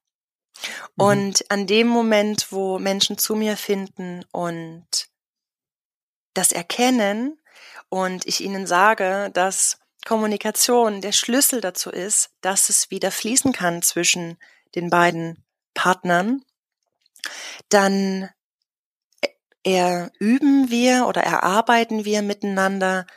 Mhm. 0.96 1.06
Und 1.06 1.52
an 1.52 1.68
dem 1.68 1.88
Moment, 1.88 2.52
wo 2.52 2.80
Menschen 2.80 3.18
zu 3.18 3.36
mir 3.36 3.58
finden 3.58 4.26
und 4.32 4.86
das 6.36 6.52
erkennen 6.52 7.40
und 7.90 8.28
ich 8.28 8.42
ihnen 8.42 8.68
sage, 8.68 9.32
dass 9.34 9.80
Kommunikation 10.06 11.02
der 11.02 11.12
Schlüssel 11.12 11.62
dazu 11.62 11.90
ist, 11.90 12.30
dass 12.42 12.70
es 12.70 12.92
wieder 12.92 13.10
fließen 13.12 13.52
kann 13.52 13.82
zwischen 13.82 14.38
den 14.76 14.90
beiden 14.90 15.44
Partnern, 15.74 16.44
dann 17.70 18.30
erüben 19.64 20.70
wir 20.70 21.08
oder 21.08 21.22
erarbeiten 21.24 22.06
wir 22.06 22.22
miteinander 22.22 23.08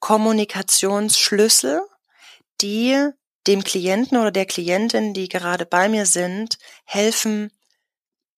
Kommunikationsschlüssel, 0.00 1.82
die 2.62 3.10
dem 3.46 3.62
Klienten 3.62 4.16
oder 4.18 4.30
der 4.30 4.46
Klientin, 4.46 5.14
die 5.14 5.28
gerade 5.28 5.66
bei 5.66 5.88
mir 5.88 6.06
sind, 6.06 6.58
helfen, 6.84 7.52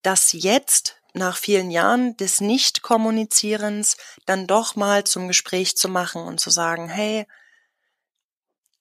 das 0.03 0.33
jetzt 0.33 1.01
nach 1.15 1.37
vielen 1.37 1.71
Jahren 1.71 2.17
des 2.17 2.41
Nicht-Kommunizierens 2.41 3.97
dann 4.27 4.47
doch 4.47 4.77
mal 4.77 5.05
zum 5.05 5.29
Gespräch 5.29 5.77
zu 5.77 5.89
machen 5.89 6.23
und 6.23 6.41
zu 6.41 6.51
sagen, 6.51 6.89
hey, 6.89 7.27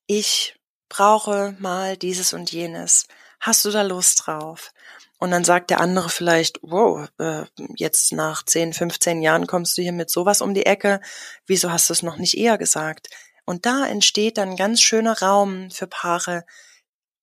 ich 0.08 0.60
brauche 0.89 1.56
mal 1.60 1.96
dieses 1.96 2.34
und 2.34 2.52
jenes. 2.52 3.08
Hast 3.39 3.63
du 3.65 3.72
da 3.72 3.84
Lust 3.84 4.24
drauf? 4.26 4.74
Und 5.19 5.32
dann 5.32 5.46
sagt 5.46 5.69
der 5.69 5.80
andere 5.80 6.10
vielleicht, 6.10 6.60
wow, 6.63 7.08
äh, 7.17 7.46
jetzt 7.76 8.12
nach 8.12 8.43
10, 8.43 8.74
15 8.74 9.22
Jahren 9.22 9.48
kommst 9.48 9.78
du 9.78 9.82
hier 9.82 9.93
mit 9.93 10.10
sowas 10.10 10.41
um 10.41 10.54
die 10.54 10.65
Ecke. 10.65 11.00
Wieso 11.46 11.72
hast 11.72 11.89
du 11.89 11.93
es 11.93 12.04
noch 12.04 12.17
nicht 12.17 12.38
eher 12.38 12.58
gesagt? 12.58 13.10
Und 13.46 13.65
da 13.65 13.86
entsteht 13.86 14.38
dann 14.38 14.58
ganz 14.58 14.82
schöner 14.82 15.19
Raum 15.22 15.72
für 15.72 15.88
Paare, 15.88 16.46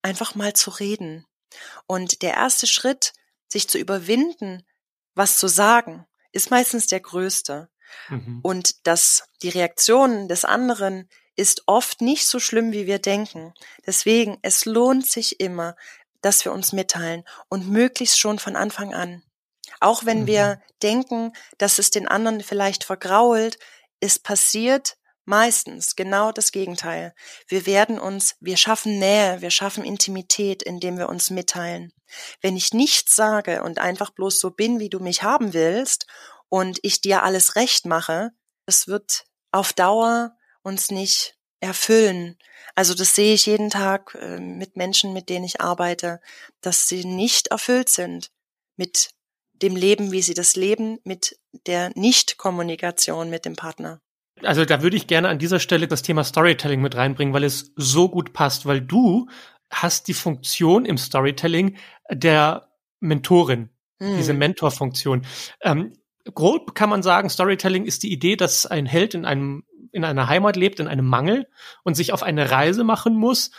einfach 0.02 0.34
mal 0.34 0.54
zu 0.54 0.70
reden. 0.70 1.26
Und 1.86 2.22
der 2.22 2.34
erste 2.34 2.66
Schritt, 2.66 3.12
sich 3.48 3.68
zu 3.68 3.78
überwinden, 3.78 4.64
was 5.20 5.36
zu 5.36 5.48
sagen, 5.48 6.06
ist 6.32 6.50
meistens 6.50 6.86
der 6.86 7.00
größte. 7.00 7.68
Mhm. 8.08 8.40
Und 8.42 8.86
dass 8.86 9.24
die 9.42 9.50
Reaktion 9.50 10.28
des 10.28 10.46
anderen 10.46 11.10
ist 11.36 11.64
oft 11.66 12.00
nicht 12.00 12.26
so 12.26 12.38
schlimm, 12.38 12.72
wie 12.72 12.86
wir 12.86 12.98
denken. 12.98 13.52
Deswegen, 13.86 14.38
es 14.40 14.64
lohnt 14.64 15.06
sich 15.06 15.38
immer, 15.38 15.76
dass 16.22 16.42
wir 16.46 16.52
uns 16.52 16.72
mitteilen 16.72 17.24
und 17.50 17.68
möglichst 17.68 18.18
schon 18.18 18.38
von 18.38 18.56
Anfang 18.56 18.94
an. 18.94 19.22
Auch 19.78 20.06
wenn 20.06 20.22
mhm. 20.22 20.26
wir 20.26 20.62
denken, 20.82 21.34
dass 21.58 21.78
es 21.78 21.90
den 21.90 22.08
anderen 22.08 22.40
vielleicht 22.42 22.84
vergrault, 22.84 23.58
es 24.00 24.18
passiert 24.18 24.96
meistens 25.26 25.96
genau 25.96 26.32
das 26.32 26.50
Gegenteil. 26.50 27.12
Wir 27.46 27.66
werden 27.66 28.00
uns, 28.00 28.36
wir 28.40 28.56
schaffen 28.56 28.98
Nähe, 28.98 29.42
wir 29.42 29.50
schaffen 29.50 29.84
Intimität, 29.84 30.62
indem 30.62 30.96
wir 30.96 31.10
uns 31.10 31.28
mitteilen. 31.28 31.92
Wenn 32.40 32.56
ich 32.56 32.72
nichts 32.72 33.16
sage 33.16 33.62
und 33.62 33.78
einfach 33.78 34.10
bloß 34.10 34.40
so 34.40 34.50
bin, 34.50 34.80
wie 34.80 34.90
du 34.90 35.00
mich 35.00 35.22
haben 35.22 35.52
willst 35.52 36.06
und 36.48 36.78
ich 36.82 37.00
dir 37.00 37.22
alles 37.22 37.56
recht 37.56 37.86
mache, 37.86 38.30
es 38.66 38.88
wird 38.88 39.24
auf 39.52 39.72
Dauer 39.72 40.36
uns 40.62 40.90
nicht 40.90 41.36
erfüllen. 41.60 42.36
Also 42.74 42.94
das 42.94 43.14
sehe 43.14 43.34
ich 43.34 43.46
jeden 43.46 43.70
Tag 43.70 44.16
äh, 44.20 44.38
mit 44.38 44.76
Menschen, 44.76 45.12
mit 45.12 45.28
denen 45.28 45.44
ich 45.44 45.60
arbeite, 45.60 46.20
dass 46.60 46.88
sie 46.88 47.04
nicht 47.04 47.48
erfüllt 47.48 47.88
sind 47.88 48.30
mit 48.76 49.10
dem 49.52 49.76
Leben, 49.76 50.10
wie 50.10 50.22
sie 50.22 50.34
das 50.34 50.56
leben, 50.56 50.98
mit 51.04 51.38
der 51.66 51.90
Nicht-Kommunikation 51.94 53.28
mit 53.28 53.44
dem 53.44 53.56
Partner. 53.56 54.00
Also 54.42 54.64
da 54.64 54.82
würde 54.82 54.96
ich 54.96 55.06
gerne 55.06 55.28
an 55.28 55.38
dieser 55.38 55.60
Stelle 55.60 55.86
das 55.86 56.00
Thema 56.02 56.24
Storytelling 56.24 56.80
mit 56.80 56.96
reinbringen, 56.96 57.34
weil 57.34 57.44
es 57.44 57.72
so 57.76 58.08
gut 58.08 58.32
passt, 58.32 58.64
weil 58.64 58.80
du 58.80 59.28
hast 59.70 60.08
die 60.08 60.14
Funktion 60.14 60.84
im 60.84 60.98
Storytelling 60.98 61.76
der 62.10 62.68
Mentorin, 63.00 63.70
hm. 63.98 64.16
diese 64.16 64.34
Mentorfunktion. 64.34 65.26
Ähm, 65.62 65.92
grob 66.34 66.74
kann 66.74 66.90
man 66.90 67.02
sagen, 67.02 67.30
Storytelling 67.30 67.84
ist 67.84 68.02
die 68.02 68.12
Idee, 68.12 68.36
dass 68.36 68.66
ein 68.66 68.86
Held 68.86 69.14
in 69.14 69.24
einem 69.24 69.64
in 69.92 70.04
einer 70.04 70.28
Heimat 70.28 70.54
lebt, 70.54 70.78
in 70.78 70.86
einem 70.86 71.06
Mangel 71.06 71.48
und 71.82 71.94
sich 71.94 72.12
auf 72.12 72.22
eine 72.22 72.50
Reise 72.50 72.84
machen 72.84 73.16
muss, 73.16 73.50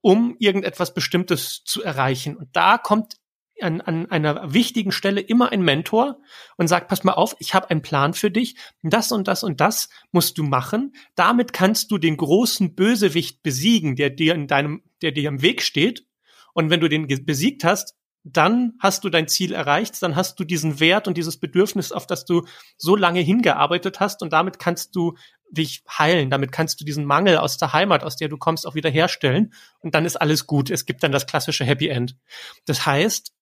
um 0.00 0.36
irgendetwas 0.38 0.94
Bestimmtes 0.94 1.64
zu 1.64 1.82
erreichen. 1.82 2.36
Und 2.36 2.48
da 2.52 2.78
kommt 2.78 3.16
an, 3.60 3.80
an 3.80 4.10
einer 4.10 4.52
wichtigen 4.52 4.92
Stelle 4.92 5.20
immer 5.20 5.52
ein 5.52 5.62
Mentor 5.62 6.18
und 6.56 6.68
sagt, 6.68 6.88
pass 6.88 7.04
mal 7.04 7.12
auf, 7.12 7.36
ich 7.38 7.54
habe 7.54 7.70
einen 7.70 7.82
Plan 7.82 8.14
für 8.14 8.30
dich, 8.30 8.56
das 8.82 9.12
und 9.12 9.28
das 9.28 9.44
und 9.44 9.60
das 9.60 9.88
musst 10.12 10.38
du 10.38 10.42
machen. 10.42 10.94
Damit 11.14 11.52
kannst 11.52 11.90
du 11.90 11.98
den 11.98 12.16
großen 12.16 12.74
Bösewicht 12.74 13.42
besiegen, 13.42 13.96
der 13.96 14.10
dir 14.10 14.34
in 14.34 14.46
deinem, 14.46 14.82
der 15.04 15.12
dir 15.12 15.28
im 15.28 15.42
Weg 15.42 15.62
steht. 15.62 16.06
Und 16.54 16.70
wenn 16.70 16.80
du 16.80 16.88
den 16.88 17.06
besiegt 17.06 17.62
hast, 17.62 17.94
dann 18.24 18.72
hast 18.80 19.04
du 19.04 19.10
dein 19.10 19.28
Ziel 19.28 19.52
erreicht, 19.52 20.02
dann 20.02 20.16
hast 20.16 20.40
du 20.40 20.44
diesen 20.44 20.80
Wert 20.80 21.06
und 21.06 21.16
dieses 21.18 21.38
Bedürfnis, 21.38 21.92
auf 21.92 22.06
das 22.06 22.24
du 22.24 22.46
so 22.78 22.96
lange 22.96 23.20
hingearbeitet 23.20 24.00
hast 24.00 24.22
und 24.22 24.32
damit 24.32 24.58
kannst 24.58 24.96
du 24.96 25.14
dich 25.50 25.84
heilen, 25.86 26.30
damit 26.30 26.50
kannst 26.50 26.80
du 26.80 26.86
diesen 26.86 27.04
Mangel 27.04 27.36
aus 27.36 27.58
der 27.58 27.74
Heimat, 27.74 28.02
aus 28.02 28.16
der 28.16 28.28
du 28.28 28.38
kommst, 28.38 28.66
auch 28.66 28.74
wieder 28.74 28.88
herstellen 28.88 29.52
und 29.80 29.94
dann 29.94 30.06
ist 30.06 30.16
alles 30.16 30.46
gut. 30.46 30.70
Es 30.70 30.86
gibt 30.86 31.02
dann 31.02 31.12
das 31.12 31.26
klassische 31.26 31.66
Happy 31.66 31.88
End. 31.88 32.16
Das 32.64 32.86
heißt, 32.86 33.34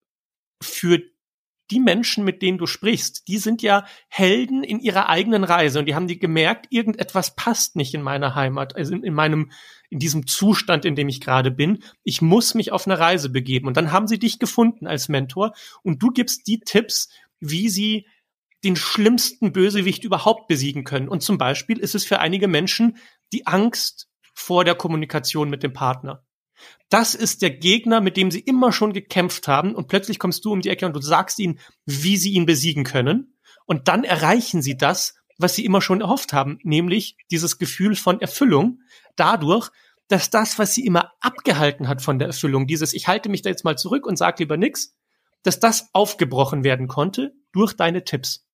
für 0.61 1.01
die 1.73 1.81
Menschen, 1.81 2.23
mit 2.23 2.43
denen 2.43 2.59
du 2.59 2.67
sprichst, 2.67 3.27
die 3.29 3.39
sind 3.39 3.63
ja 3.63 3.87
Helden 4.09 4.63
in 4.63 4.79
ihrer 4.79 5.09
eigenen 5.09 5.43
Reise 5.43 5.79
und 5.79 5.87
die 5.87 5.95
haben 5.95 6.07
die 6.07 6.19
gemerkt, 6.19 6.67
irgendetwas 6.69 7.35
passt 7.35 7.77
nicht 7.77 7.95
in 7.95 8.03
meiner 8.03 8.35
Heimat, 8.35 8.77
also 8.77 8.95
in, 8.95 9.03
in 9.03 9.15
meinem, 9.15 9.51
in 9.89 9.99
diesem 9.99 10.27
Zustand, 10.27 10.85
in 10.85 10.97
dem 10.97 11.09
ich 11.09 11.23
gerade 11.23 11.51
bin. 11.51 11.83
Ich 12.05 12.21
muss 12.21 12.55
mich 12.55 12.73
auf 12.73 12.87
eine 12.87 12.99
Reise 12.99 13.31
begeben. 13.31 13.69
Und 13.69 13.79
dann 13.79 13.91
haben 13.91 14.07
sie 14.07 14.19
dich 14.19 14.39
gefunden 14.39 14.87
als 14.87 15.09
Mentor 15.09 15.55
und 15.83 16.03
du 16.03 16.11
gibst 16.11 16.47
die 16.47 16.61
Tipps, 16.61 17.09
wie 17.41 17.71
sie 17.71 18.07
den 18.65 18.77
schlimmsten 18.77 19.53
Bösewicht 19.53 20.05
überhaupt 20.05 20.49
besiegen 20.49 20.85
können. 20.85 21.09
Und 21.09 21.23
zum 21.23 21.39
Beispiel 21.39 21.79
ist 21.79 21.95
es 21.95 22.05
für 22.05 22.19
einige 22.19 22.49
Menschen 22.49 22.99
die 23.33 23.47
Angst 23.47 24.11
vor 24.35 24.65
der 24.65 24.75
Kommunikation 24.75 25.49
mit 25.49 25.63
dem 25.63 25.73
Partner. 25.73 26.23
Das 26.89 27.15
ist 27.15 27.43
der 27.43 27.51
Gegner, 27.51 28.01
mit 28.01 28.17
dem 28.17 28.31
sie 28.31 28.41
immer 28.41 28.73
schon 28.73 28.93
gekämpft 28.93 29.49
haben 29.49 29.75
und 29.75 29.89
plötzlich 29.89 30.19
kommst 30.19 30.45
du 30.45 30.53
um 30.53 30.61
die 30.61 30.69
Ecke 30.69 30.87
und 30.87 30.95
du 30.95 31.01
sagst 31.01 31.39
ihnen, 31.39 31.59
wie 31.87 32.17
sie 32.17 32.33
ihn 32.33 32.47
besiegen 32.47 32.85
können 32.85 33.37
und 33.67 33.89
dann 33.89 34.05
erreichen 34.05 34.63
sie 34.63 34.77
das, 34.77 35.15
was 35.39 35.55
sie 35.55 35.65
immer 35.65 35.81
schon 35.81 36.01
erhofft 36.01 36.33
haben, 36.33 36.59
nämlich 36.63 37.17
dieses 37.31 37.59
Gefühl 37.59 37.97
von 37.97 38.21
Erfüllung 38.21 38.81
dadurch, 39.17 39.71
dass 40.09 40.31
das, 40.31 40.59
was 40.59 40.75
sie 40.75 40.85
immer 40.85 41.13
abgehalten 41.21 41.89
hat 41.89 42.03
von 42.03 42.19
der 42.19 42.29
Erfüllung, 42.29 42.67
dieses 42.67 42.93
ich 42.93 43.09
halte 43.09 43.29
mich 43.29 43.43
da 43.43 43.51
jetzt 43.51 43.65
mal 43.65 43.79
zurück 43.79 44.07
und 44.07 44.19
sag 44.19 44.39
lieber 44.39 44.57
nix, 44.57 44.95
dass 45.43 45.59
das 45.59 45.89
aufgebrochen 45.93 46.65
werden 46.65 46.87
konnte 46.87 47.33
durch 47.53 47.75
deine 47.75 48.05
Tipps. 48.05 48.47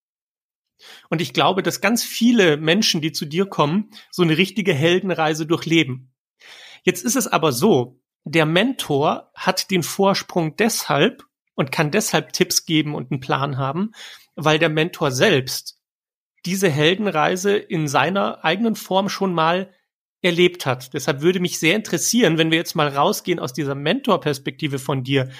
Und 1.10 1.20
ich 1.20 1.32
glaube, 1.32 1.62
dass 1.62 1.80
ganz 1.80 2.04
viele 2.04 2.56
Menschen, 2.56 3.00
die 3.00 3.12
zu 3.12 3.26
dir 3.26 3.46
kommen, 3.46 3.90
so 4.10 4.22
eine 4.22 4.36
richtige 4.36 4.72
Heldenreise 4.72 5.46
durchleben. 5.46 6.12
Jetzt 6.82 7.04
ist 7.04 7.16
es 7.16 7.26
aber 7.26 7.52
so, 7.52 8.00
der 8.24 8.46
Mentor 8.46 9.30
hat 9.34 9.70
den 9.70 9.82
Vorsprung 9.82 10.56
deshalb 10.56 11.24
und 11.54 11.72
kann 11.72 11.90
deshalb 11.90 12.32
Tipps 12.32 12.66
geben 12.66 12.94
und 12.94 13.10
einen 13.10 13.20
Plan 13.20 13.56
haben, 13.56 13.92
weil 14.36 14.58
der 14.58 14.68
Mentor 14.68 15.10
selbst 15.10 15.78
diese 16.46 16.68
Heldenreise 16.70 17.56
in 17.56 17.88
seiner 17.88 18.44
eigenen 18.44 18.76
Form 18.76 19.08
schon 19.08 19.34
mal 19.34 19.72
erlebt 20.22 20.66
hat. 20.66 20.94
Deshalb 20.94 21.20
würde 21.20 21.40
mich 21.40 21.58
sehr 21.58 21.76
interessieren, 21.76 22.38
wenn 22.38 22.50
wir 22.50 22.58
jetzt 22.58 22.74
mal 22.74 22.88
rausgehen 22.88 23.38
aus 23.38 23.52
dieser 23.52 23.74
Mentorperspektive 23.74 24.78
von 24.78 25.04
dir, 25.04 25.30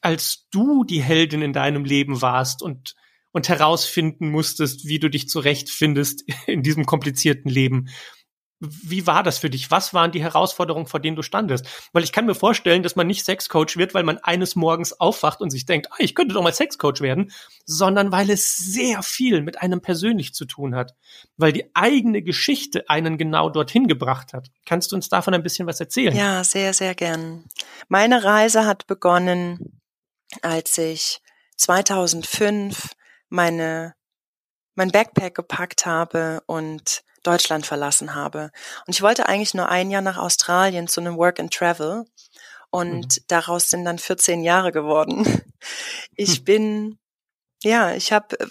als 0.00 0.48
du 0.50 0.84
die 0.84 1.02
Heldin 1.02 1.42
in 1.42 1.52
deinem 1.52 1.84
Leben 1.84 2.22
warst 2.22 2.62
und 2.62 2.94
und 3.36 3.50
herausfinden 3.50 4.30
musstest, 4.30 4.88
wie 4.88 4.98
du 4.98 5.10
dich 5.10 5.28
zurechtfindest 5.28 6.24
in 6.46 6.62
diesem 6.62 6.86
komplizierten 6.86 7.50
Leben. 7.50 7.90
Wie 8.60 9.06
war 9.06 9.22
das 9.22 9.38
für 9.38 9.50
dich? 9.50 9.70
Was 9.70 9.92
waren 9.92 10.12
die 10.12 10.22
Herausforderungen, 10.22 10.86
vor 10.86 11.00
denen 11.00 11.16
du 11.16 11.22
standest? 11.22 11.66
Weil 11.92 12.04
ich 12.04 12.12
kann 12.12 12.24
mir 12.24 12.34
vorstellen, 12.34 12.82
dass 12.82 12.96
man 12.96 13.06
nicht 13.06 13.24
Sexcoach 13.24 13.76
wird, 13.76 13.92
weil 13.92 14.02
man 14.02 14.18
eines 14.18 14.56
Morgens 14.56 14.98
aufwacht 14.98 15.40
und 15.40 15.50
sich 15.50 15.66
denkt, 15.66 15.88
ah, 15.92 15.96
ich 15.98 16.14
könnte 16.14 16.34
doch 16.34 16.42
mal 16.42 16.54
Sexcoach 16.54 17.00
werden, 17.00 17.32
sondern 17.66 18.12
weil 18.12 18.30
es 18.30 18.56
sehr 18.56 19.02
viel 19.02 19.42
mit 19.42 19.60
einem 19.60 19.82
persönlich 19.82 20.32
zu 20.32 20.46
tun 20.46 20.74
hat, 20.74 20.94
weil 21.36 21.52
die 21.52 21.70
eigene 21.74 22.22
Geschichte 22.22 22.88
einen 22.88 23.18
genau 23.18 23.50
dorthin 23.50 23.88
gebracht 23.88 24.32
hat. 24.32 24.50
Kannst 24.64 24.92
du 24.92 24.96
uns 24.96 25.08
davon 25.08 25.34
ein 25.34 25.42
bisschen 25.42 25.66
was 25.66 25.78
erzählen? 25.78 26.16
Ja, 26.16 26.42
sehr, 26.42 26.72
sehr 26.72 26.94
gern. 26.94 27.44
Meine 27.88 28.24
Reise 28.24 28.64
hat 28.64 28.86
begonnen, 28.86 29.80
als 30.40 30.78
ich 30.78 31.20
2005 31.56 32.90
meine 33.28 33.94
mein 34.76 34.90
Backpack 34.90 35.34
gepackt 35.34 35.86
habe 35.86 36.42
und 36.46 37.02
Deutschland 37.26 37.66
verlassen 37.66 38.14
habe. 38.14 38.50
Und 38.86 38.94
ich 38.94 39.02
wollte 39.02 39.26
eigentlich 39.26 39.54
nur 39.54 39.68
ein 39.68 39.90
Jahr 39.90 40.02
nach 40.02 40.18
Australien 40.18 40.88
zu 40.88 41.00
einem 41.00 41.16
Work 41.16 41.40
and 41.40 41.52
Travel. 41.52 42.04
Und 42.70 43.16
mhm. 43.16 43.22
daraus 43.28 43.70
sind 43.70 43.84
dann 43.84 43.98
14 43.98 44.42
Jahre 44.42 44.72
geworden. 44.72 45.26
Ich 46.14 46.44
bin, 46.44 46.98
ja, 47.62 47.92
ich 47.94 48.12
habe 48.12 48.38
äh, 48.38 48.46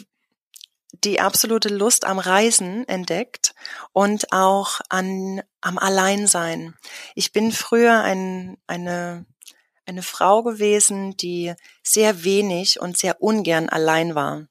die 1.04 1.22
absolute 1.22 1.70
Lust 1.70 2.06
am 2.06 2.20
Reisen 2.20 2.88
entdeckt 2.88 3.56
und 3.94 4.32
auch 4.34 4.82
an, 4.90 5.42
am 5.62 5.78
Alleinsein. 5.78 6.76
Ich 7.16 7.32
bin 7.32 7.52
früher 7.52 8.02
ein, 8.02 8.58
eine, 8.68 9.26
eine 9.86 10.04
Frau 10.04 10.44
gewesen, 10.44 11.16
die 11.18 11.54
sehr 11.84 12.24
wenig 12.24 12.80
und 12.80 12.98
sehr 12.98 13.22
ungern 13.22 13.70
allein 13.70 14.16
war. 14.16 14.48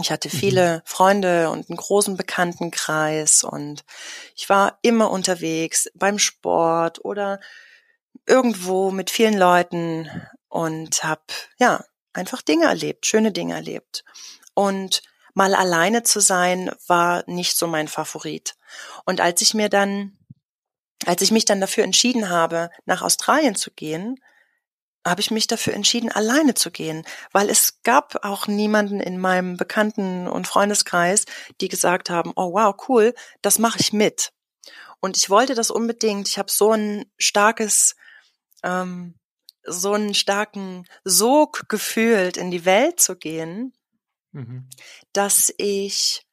Ich 0.00 0.10
hatte 0.10 0.28
mhm. 0.28 0.38
viele 0.38 0.76
mhm. 0.76 0.80
Freunde 0.84 1.50
und 1.50 1.68
einen 1.68 1.76
großen 1.76 2.16
Bekanntenkreis 2.16 3.44
und 3.44 3.84
ich 4.34 4.48
war 4.48 4.78
immer 4.82 5.10
unterwegs 5.10 5.90
beim 5.94 6.18
Sport 6.18 7.04
oder 7.04 7.40
irgendwo 8.26 8.90
mit 8.90 9.10
vielen 9.10 9.36
Leuten 9.36 10.08
und 10.48 11.04
habe 11.04 11.22
ja 11.58 11.84
einfach 12.12 12.42
Dinge 12.42 12.66
erlebt, 12.66 13.06
schöne 13.06 13.32
Dinge 13.32 13.54
erlebt. 13.54 14.04
Und 14.54 15.02
mal 15.34 15.54
alleine 15.54 16.02
zu 16.02 16.20
sein 16.20 16.70
war 16.86 17.24
nicht 17.26 17.56
so 17.56 17.66
mein 17.66 17.88
Favorit. 17.88 18.56
Und 19.04 19.20
als 19.20 19.40
ich 19.42 19.54
mir 19.54 19.68
dann, 19.68 20.18
als 21.06 21.22
ich 21.22 21.30
mich 21.30 21.44
dann 21.44 21.60
dafür 21.60 21.84
entschieden 21.84 22.28
habe, 22.28 22.70
nach 22.84 23.02
Australien 23.02 23.54
zu 23.54 23.70
gehen, 23.70 24.20
habe 25.06 25.20
ich 25.20 25.30
mich 25.30 25.46
dafür 25.46 25.74
entschieden, 25.74 26.12
alleine 26.12 26.54
zu 26.54 26.70
gehen, 26.70 27.04
weil 27.32 27.48
es 27.48 27.82
gab 27.82 28.24
auch 28.24 28.46
niemanden 28.46 29.00
in 29.00 29.18
meinem 29.18 29.56
Bekannten- 29.56 30.28
und 30.28 30.46
Freundeskreis, 30.46 31.24
die 31.60 31.68
gesagt 31.68 32.10
haben, 32.10 32.32
oh 32.36 32.52
wow, 32.52 32.74
cool, 32.88 33.14
das 33.42 33.58
mache 33.58 33.78
ich 33.80 33.92
mit. 33.92 34.32
Und 35.00 35.16
ich 35.16 35.30
wollte 35.30 35.54
das 35.54 35.70
unbedingt. 35.70 36.28
Ich 36.28 36.38
habe 36.38 36.50
so 36.50 36.72
ein 36.72 37.06
starkes, 37.18 37.96
ähm, 38.62 39.14
so 39.64 39.94
einen 39.94 40.14
starken 40.14 40.84
Sog 41.04 41.68
gefühlt, 41.68 42.36
in 42.36 42.50
die 42.50 42.66
Welt 42.66 43.00
zu 43.00 43.16
gehen, 43.16 43.72
mhm. 44.32 44.68
dass 45.14 45.52
ich 45.56 46.26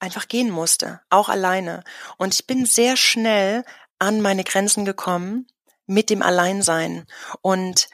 einfach 0.00 0.26
gehen 0.26 0.50
musste, 0.50 1.00
auch 1.08 1.28
alleine. 1.28 1.84
Und 2.18 2.34
ich 2.34 2.46
bin 2.46 2.66
sehr 2.66 2.96
schnell 2.96 3.64
an 3.98 4.20
meine 4.20 4.44
Grenzen 4.44 4.84
gekommen 4.84 5.46
mit 5.86 6.10
dem 6.10 6.22
Alleinsein. 6.22 7.06
Und 7.42 7.88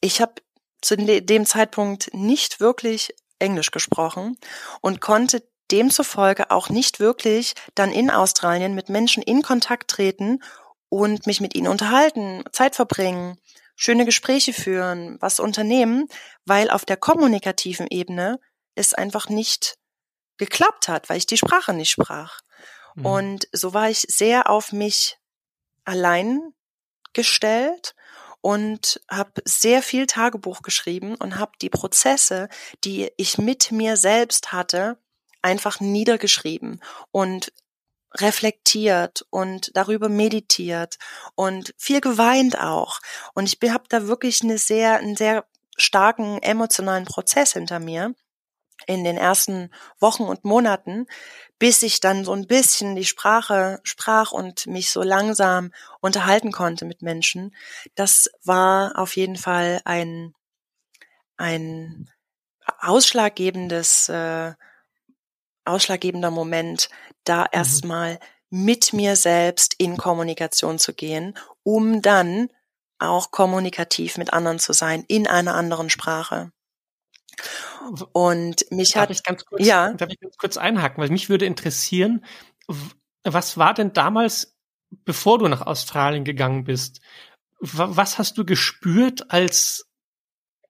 ich 0.00 0.20
habe 0.20 0.34
zu 0.80 0.96
dem 0.96 1.46
Zeitpunkt 1.46 2.12
nicht 2.12 2.60
wirklich 2.60 3.14
Englisch 3.38 3.70
gesprochen 3.70 4.36
und 4.80 5.00
konnte 5.00 5.42
demzufolge 5.70 6.50
auch 6.50 6.68
nicht 6.68 7.00
wirklich 7.00 7.54
dann 7.74 7.92
in 7.92 8.10
Australien 8.10 8.74
mit 8.74 8.88
Menschen 8.88 9.22
in 9.22 9.42
Kontakt 9.42 9.90
treten 9.90 10.42
und 10.88 11.26
mich 11.26 11.40
mit 11.40 11.54
ihnen 11.54 11.68
unterhalten, 11.68 12.44
Zeit 12.52 12.76
verbringen, 12.76 13.38
schöne 13.74 14.04
Gespräche 14.04 14.52
führen, 14.52 15.16
was 15.20 15.40
unternehmen, 15.40 16.08
weil 16.44 16.70
auf 16.70 16.84
der 16.84 16.96
kommunikativen 16.96 17.86
Ebene 17.88 18.38
es 18.74 18.92
einfach 18.92 19.28
nicht 19.28 19.78
geklappt 20.36 20.88
hat, 20.88 21.08
weil 21.08 21.16
ich 21.16 21.26
die 21.26 21.38
Sprache 21.38 21.72
nicht 21.72 21.90
sprach. 21.90 22.40
Mhm. 22.94 23.06
Und 23.06 23.48
so 23.52 23.72
war 23.72 23.88
ich 23.88 24.00
sehr 24.08 24.50
auf 24.50 24.72
mich 24.72 25.18
allein 25.84 26.52
gestellt 27.12 27.94
und 28.40 29.00
habe 29.08 29.42
sehr 29.44 29.82
viel 29.82 30.06
Tagebuch 30.06 30.62
geschrieben 30.62 31.14
und 31.14 31.38
habe 31.38 31.52
die 31.60 31.70
Prozesse, 31.70 32.48
die 32.84 33.10
ich 33.16 33.38
mit 33.38 33.70
mir 33.70 33.96
selbst 33.96 34.52
hatte, 34.52 34.98
einfach 35.42 35.80
niedergeschrieben 35.80 36.82
und 37.10 37.52
reflektiert 38.14 39.24
und 39.30 39.70
darüber 39.74 40.08
meditiert 40.08 40.98
und 41.34 41.74
viel 41.78 42.00
geweint 42.00 42.58
auch. 42.58 43.00
Und 43.34 43.46
ich 43.48 43.70
habe 43.70 43.84
da 43.88 44.06
wirklich 44.06 44.42
eine 44.42 44.58
sehr, 44.58 44.98
einen 44.98 45.16
sehr 45.16 45.46
starken 45.76 46.42
emotionalen 46.42 47.04
Prozess 47.04 47.54
hinter 47.54 47.78
mir 47.78 48.14
in 48.86 49.04
den 49.04 49.16
ersten 49.16 49.70
Wochen 49.98 50.24
und 50.24 50.44
Monaten, 50.44 51.06
bis 51.58 51.82
ich 51.82 52.00
dann 52.00 52.24
so 52.24 52.32
ein 52.32 52.46
bisschen 52.46 52.96
die 52.96 53.04
Sprache 53.04 53.80
sprach 53.82 54.32
und 54.32 54.66
mich 54.66 54.90
so 54.90 55.02
langsam 55.02 55.72
unterhalten 56.00 56.52
konnte 56.52 56.84
mit 56.84 57.02
Menschen. 57.02 57.54
Das 57.94 58.30
war 58.44 58.98
auf 58.98 59.16
jeden 59.16 59.36
Fall 59.36 59.80
ein, 59.84 60.34
ein 61.36 62.10
ausschlaggebendes, 62.78 64.08
äh, 64.08 64.54
ausschlaggebender 65.64 66.30
Moment, 66.30 66.88
da 67.24 67.42
mhm. 67.42 67.48
erstmal 67.52 68.18
mit 68.50 68.92
mir 68.92 69.16
selbst 69.16 69.74
in 69.78 69.96
Kommunikation 69.96 70.78
zu 70.78 70.92
gehen, 70.92 71.38
um 71.62 72.02
dann 72.02 72.50
auch 72.98 73.30
kommunikativ 73.30 74.18
mit 74.18 74.32
anderen 74.32 74.58
zu 74.58 74.72
sein 74.72 75.04
in 75.08 75.26
einer 75.26 75.54
anderen 75.54 75.90
Sprache. 75.90 76.52
Und 78.12 78.64
mich 78.70 78.92
darf 78.92 79.02
hat 79.04 79.10
ich 79.10 79.22
ganz 79.22 79.44
kurz, 79.44 79.66
ja, 79.66 79.92
darf 79.94 80.10
ich 80.10 80.20
ganz 80.20 80.36
kurz 80.36 80.56
einhaken, 80.56 81.02
weil 81.02 81.10
mich 81.10 81.28
würde 81.28 81.46
interessieren, 81.46 82.24
was 83.24 83.56
war 83.56 83.74
denn 83.74 83.92
damals, 83.92 84.56
bevor 85.04 85.38
du 85.38 85.48
nach 85.48 85.62
Australien 85.62 86.24
gegangen 86.24 86.64
bist? 86.64 87.00
Was 87.60 88.18
hast 88.18 88.38
du 88.38 88.44
gespürt 88.44 89.30
als 89.30 89.88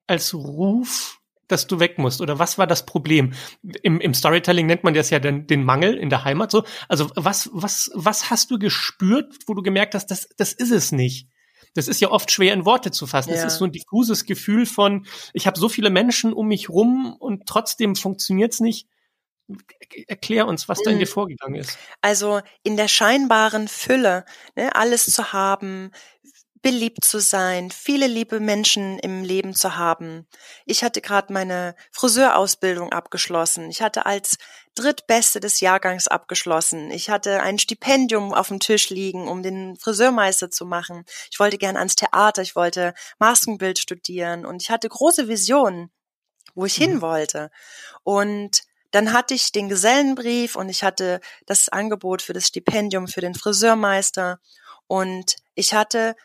als 0.05 0.33
Ruf, 0.33 1.19
dass 1.47 1.65
du 1.67 1.79
weg 1.79 1.97
musst? 1.97 2.21
Oder 2.21 2.39
was 2.39 2.57
war 2.57 2.67
das 2.67 2.85
Problem? 2.85 3.33
Im, 3.81 3.99
im 3.99 4.13
Storytelling 4.13 4.67
nennt 4.67 4.83
man 4.83 4.93
das 4.93 5.09
ja 5.09 5.19
den, 5.19 5.47
den 5.47 5.63
Mangel 5.63 5.95
in 5.97 6.09
der 6.09 6.23
Heimat 6.23 6.51
so. 6.51 6.63
Also 6.87 7.09
was 7.15 7.49
was 7.53 7.91
was 7.93 8.29
hast 8.29 8.51
du 8.51 8.59
gespürt, 8.59 9.33
wo 9.47 9.53
du 9.53 9.61
gemerkt 9.61 9.95
hast, 9.95 10.07
das 10.07 10.29
das 10.37 10.53
ist 10.53 10.71
es 10.71 10.91
nicht? 10.91 11.27
Das 11.73 11.87
ist 11.87 12.01
ja 12.01 12.09
oft 12.09 12.31
schwer 12.31 12.53
in 12.53 12.65
Worte 12.65 12.91
zu 12.91 13.07
fassen. 13.07 13.31
Es 13.31 13.43
ist 13.43 13.57
so 13.57 13.65
ein 13.65 13.71
diffuses 13.71 14.25
Gefühl 14.25 14.65
von, 14.65 15.05
ich 15.33 15.47
habe 15.47 15.59
so 15.59 15.69
viele 15.69 15.89
Menschen 15.89 16.33
um 16.33 16.47
mich 16.47 16.69
rum 16.69 17.15
und 17.17 17.47
trotzdem 17.47 17.95
funktioniert's 17.95 18.59
nicht. 18.59 18.87
Erklär 20.07 20.47
uns, 20.47 20.69
was 20.69 20.81
da 20.81 20.91
in 20.91 20.99
dir 20.99 21.05
mhm. 21.05 21.11
vorgegangen 21.11 21.55
ist. 21.55 21.77
Also 22.01 22.41
in 22.63 22.77
der 22.77 22.87
scheinbaren 22.87 23.67
Fülle, 23.67 24.25
ne, 24.55 24.73
alles 24.75 25.05
zu 25.05 25.33
haben, 25.33 25.91
beliebt 26.61 27.03
zu 27.03 27.19
sein, 27.19 27.69
viele 27.69 28.07
liebe 28.07 28.39
Menschen 28.39 28.97
im 28.99 29.23
Leben 29.23 29.53
zu 29.53 29.75
haben. 29.75 30.25
Ich 30.65 30.83
hatte 30.83 31.01
gerade 31.01 31.33
meine 31.33 31.75
Friseurausbildung 31.91 32.93
abgeschlossen. 32.93 33.69
Ich 33.69 33.81
hatte 33.81 34.05
als 34.05 34.37
Drittbeste 34.75 35.39
des 35.39 35.59
Jahrgangs 35.59 36.07
abgeschlossen. 36.07 36.91
Ich 36.91 37.09
hatte 37.09 37.41
ein 37.41 37.59
Stipendium 37.59 38.33
auf 38.33 38.47
dem 38.47 38.59
Tisch 38.59 38.89
liegen, 38.89 39.27
um 39.27 39.43
den 39.43 39.75
Friseurmeister 39.75 40.49
zu 40.49 40.65
machen. 40.65 41.05
Ich 41.31 41.39
wollte 41.39 41.57
gern 41.57 41.77
ans 41.77 41.95
Theater, 41.95 42.41
ich 42.41 42.55
wollte 42.55 42.93
Maskenbild 43.19 43.79
studieren 43.79 44.45
und 44.45 44.61
ich 44.61 44.69
hatte 44.69 44.89
große 44.89 45.27
Visionen, 45.27 45.91
wo 46.55 46.65
ich 46.65 46.79
mhm. 46.79 46.83
hin 46.83 47.01
wollte. 47.01 47.51
Und 48.03 48.63
dann 48.91 49.13
hatte 49.13 49.33
ich 49.33 49.51
den 49.51 49.69
Gesellenbrief 49.69 50.55
und 50.55 50.69
ich 50.69 50.83
hatte 50.83 51.19
das 51.45 51.69
Angebot 51.69 52.21
für 52.21 52.33
das 52.33 52.47
Stipendium 52.47 53.07
für 53.07 53.21
den 53.21 53.35
Friseurmeister 53.35 54.39
und 54.87 55.35
ich 55.55 55.73
hatte 55.73 56.15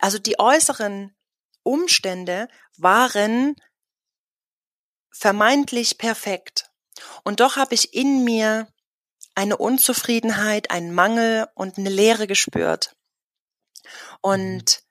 also 0.00 0.18
die 0.18 0.38
äußeren 0.38 1.14
Umstände 1.62 2.48
waren 2.76 3.56
vermeintlich 5.10 5.98
perfekt. 5.98 6.70
Und 7.22 7.40
doch 7.40 7.56
habe 7.56 7.74
ich 7.74 7.94
in 7.94 8.24
mir 8.24 8.68
eine 9.34 9.56
Unzufriedenheit, 9.56 10.70
einen 10.70 10.94
Mangel 10.94 11.48
und 11.54 11.78
eine 11.78 11.90
Leere 11.90 12.26
gespürt. 12.26 12.94
Und 14.20 14.82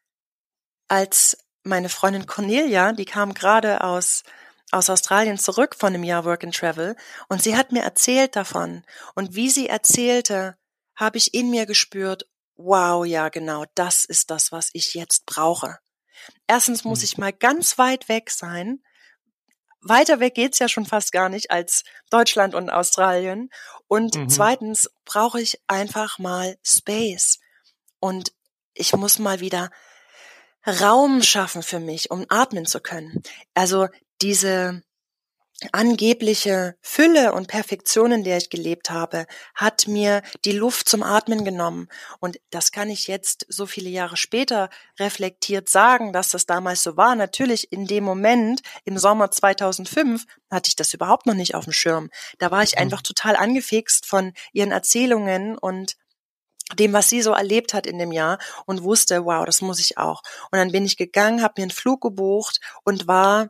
als 0.87 1.37
meine 1.63 1.89
Freundin 1.89 2.25
Cornelia, 2.25 2.91
die 2.91 3.05
kam 3.05 3.33
gerade 3.33 3.81
aus, 3.81 4.23
aus 4.71 4.89
Australien 4.89 5.37
zurück 5.37 5.75
von 5.77 5.93
einem 5.93 6.03
Jahr 6.03 6.25
Work 6.25 6.43
and 6.43 6.55
Travel, 6.55 6.95
und 7.29 7.41
sie 7.41 7.55
hat 7.55 7.71
mir 7.71 7.83
erzählt 7.83 8.35
davon. 8.35 8.83
Und 9.15 9.35
wie 9.35 9.49
sie 9.49 9.67
erzählte, 9.67 10.57
habe 10.95 11.17
ich 11.17 11.33
in 11.33 11.49
mir 11.49 11.65
gespürt, 11.65 12.27
wow, 12.55 13.05
ja 13.05 13.29
genau, 13.29 13.65
das 13.75 14.05
ist 14.05 14.29
das, 14.29 14.51
was 14.51 14.69
ich 14.73 14.93
jetzt 14.93 15.25
brauche. 15.25 15.79
Erstens 16.47 16.83
muss 16.83 16.99
mhm. 16.99 17.05
ich 17.05 17.17
mal 17.17 17.33
ganz 17.33 17.77
weit 17.77 18.09
weg 18.09 18.29
sein. 18.29 18.83
Weiter 19.83 20.19
weg 20.19 20.33
geht's 20.35 20.59
ja 20.59 20.69
schon 20.69 20.85
fast 20.85 21.11
gar 21.11 21.29
nicht 21.29 21.51
als 21.51 21.83
Deutschland 22.09 22.55
und 22.55 22.69
Australien. 22.69 23.49
Und 23.87 24.15
mhm. 24.15 24.29
zweitens 24.29 24.89
brauche 25.05 25.41
ich 25.41 25.59
einfach 25.67 26.19
mal 26.19 26.57
Space. 26.63 27.39
Und 27.99 28.33
ich 28.73 28.93
muss 28.93 29.19
mal 29.19 29.39
wieder 29.39 29.69
Raum 30.65 31.21
schaffen 31.21 31.61
für 31.61 31.79
mich, 31.79 32.09
um 32.11 32.25
atmen 32.29 32.65
zu 32.65 32.79
können. 32.79 33.21
Also 33.53 33.87
diese 34.21 34.81
angebliche 35.71 36.75
Fülle 36.81 37.33
und 37.33 37.47
Perfektion, 37.47 38.11
in 38.11 38.23
der 38.23 38.37
ich 38.37 38.49
gelebt 38.49 38.89
habe, 38.89 39.25
hat 39.55 39.87
mir 39.87 40.21
die 40.45 40.51
Luft 40.51 40.89
zum 40.89 41.03
Atmen 41.03 41.45
genommen. 41.45 41.87
Und 42.19 42.39
das 42.49 42.71
kann 42.71 42.89
ich 42.89 43.07
jetzt 43.07 43.45
so 43.49 43.65
viele 43.65 43.89
Jahre 43.89 44.17
später 44.17 44.69
reflektiert 44.99 45.69
sagen, 45.69 46.13
dass 46.13 46.29
das 46.29 46.45
damals 46.45 46.83
so 46.83 46.97
war. 46.97 47.15
Natürlich 47.15 47.71
in 47.71 47.85
dem 47.85 48.03
Moment, 48.03 48.61
im 48.83 48.97
Sommer 48.97 49.31
2005, 49.31 50.25
hatte 50.51 50.67
ich 50.67 50.75
das 50.75 50.93
überhaupt 50.93 51.25
noch 51.25 51.35
nicht 51.35 51.55
auf 51.55 51.63
dem 51.63 51.73
Schirm. 51.73 52.09
Da 52.39 52.51
war 52.51 52.63
ich 52.63 52.75
mhm. 52.75 52.81
einfach 52.81 53.01
total 53.01 53.35
angefixt 53.35 54.05
von 54.05 54.33
ihren 54.51 54.71
Erzählungen 54.71 55.57
und 55.57 55.95
dem, 56.79 56.93
was 56.93 57.09
sie 57.09 57.21
so 57.21 57.31
erlebt 57.31 57.73
hat 57.73 57.85
in 57.85 57.97
dem 57.97 58.11
Jahr 58.11 58.39
und 58.65 58.83
wusste, 58.83 59.25
wow, 59.25 59.45
das 59.45 59.61
muss 59.61 59.79
ich 59.79 59.97
auch. 59.97 60.21
Und 60.51 60.59
dann 60.59 60.71
bin 60.71 60.85
ich 60.85 60.97
gegangen, 60.97 61.41
habe 61.41 61.55
mir 61.57 61.63
einen 61.63 61.71
Flug 61.71 62.01
gebucht 62.01 62.59
und 62.83 63.07
war 63.07 63.49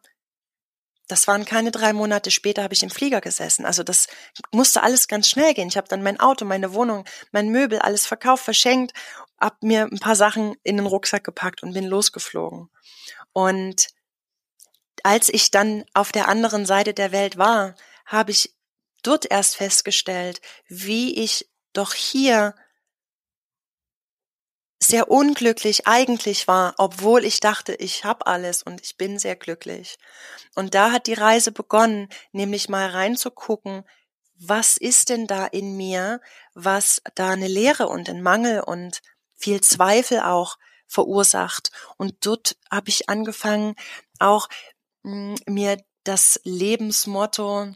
das 1.07 1.27
waren 1.27 1.45
keine 1.45 1.71
drei 1.71 1.93
Monate 1.93 2.31
später, 2.31 2.63
habe 2.63 2.73
ich 2.73 2.83
im 2.83 2.89
Flieger 2.89 3.21
gesessen. 3.21 3.65
Also 3.65 3.83
das 3.83 4.07
musste 4.51 4.83
alles 4.83 5.07
ganz 5.07 5.27
schnell 5.27 5.53
gehen. 5.53 5.67
Ich 5.67 5.77
habe 5.77 5.87
dann 5.87 6.03
mein 6.03 6.19
Auto, 6.19 6.45
meine 6.45 6.73
Wohnung, 6.73 7.05
mein 7.31 7.49
Möbel, 7.49 7.79
alles 7.79 8.05
verkauft, 8.05 8.43
verschenkt, 8.43 8.93
habe 9.39 9.57
mir 9.61 9.83
ein 9.83 9.99
paar 9.99 10.15
Sachen 10.15 10.55
in 10.63 10.77
den 10.77 10.85
Rucksack 10.85 11.23
gepackt 11.23 11.63
und 11.63 11.73
bin 11.73 11.85
losgeflogen. 11.85 12.69
Und 13.33 13.89
als 15.03 15.27
ich 15.29 15.51
dann 15.51 15.83
auf 15.93 16.11
der 16.11 16.29
anderen 16.29 16.65
Seite 16.65 16.93
der 16.93 17.11
Welt 17.11 17.37
war, 17.37 17.75
habe 18.05 18.31
ich 18.31 18.55
dort 19.03 19.29
erst 19.29 19.57
festgestellt, 19.57 20.39
wie 20.67 21.21
ich 21.21 21.49
doch 21.73 21.93
hier 21.93 22.55
sehr 24.87 25.09
unglücklich 25.09 25.87
eigentlich 25.87 26.47
war, 26.47 26.75
obwohl 26.77 27.25
ich 27.25 27.39
dachte, 27.39 27.73
ich 27.75 28.05
habe 28.05 28.27
alles 28.27 28.63
und 28.63 28.81
ich 28.81 28.97
bin 28.97 29.19
sehr 29.19 29.35
glücklich. 29.35 29.97
Und 30.55 30.75
da 30.75 30.91
hat 30.91 31.07
die 31.07 31.13
Reise 31.13 31.51
begonnen, 31.51 32.09
nämlich 32.31 32.69
mal 32.69 32.89
reinzugucken, 32.89 33.83
was 34.35 34.77
ist 34.77 35.09
denn 35.09 35.27
da 35.27 35.45
in 35.45 35.77
mir, 35.77 36.21
was 36.53 37.01
da 37.15 37.29
eine 37.29 37.47
Leere 37.47 37.87
und 37.87 38.09
ein 38.09 38.21
Mangel 38.21 38.61
und 38.61 39.01
viel 39.35 39.61
Zweifel 39.61 40.19
auch 40.19 40.57
verursacht. 40.87 41.71
Und 41.97 42.25
dort 42.25 42.57
habe 42.69 42.89
ich 42.89 43.09
angefangen, 43.09 43.75
auch 44.19 44.47
mh, 45.03 45.35
hm, 45.45 45.53
mir 45.53 45.77
das 46.03 46.39
Lebensmotto 46.43 47.73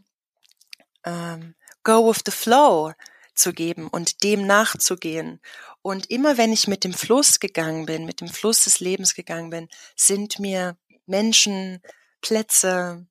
ähm, 1.06 1.56
Go 1.84 2.10
with 2.10 2.22
the 2.26 2.32
Flow 2.32 2.94
zu 3.38 3.54
geben 3.54 3.88
und 3.88 4.24
dem 4.24 4.46
nachzugehen. 4.46 5.40
Und 5.82 6.10
immer 6.10 6.38
wenn 6.38 6.52
ich 6.52 6.68
mit 6.68 6.84
dem 6.84 6.94
Fluss 6.94 7.40
gegangen 7.40 7.86
bin, 7.86 8.06
mit 8.06 8.22
dem 8.22 8.28
Fluss 8.28 8.64
des 8.66 8.80
Lebens 8.80 9.14
gegangen 9.14 9.50
bin, 9.50 9.70
sind 9.96 10.40
mir 10.40 10.78
Menschen, 11.06 11.82
Plätze, 12.22 13.08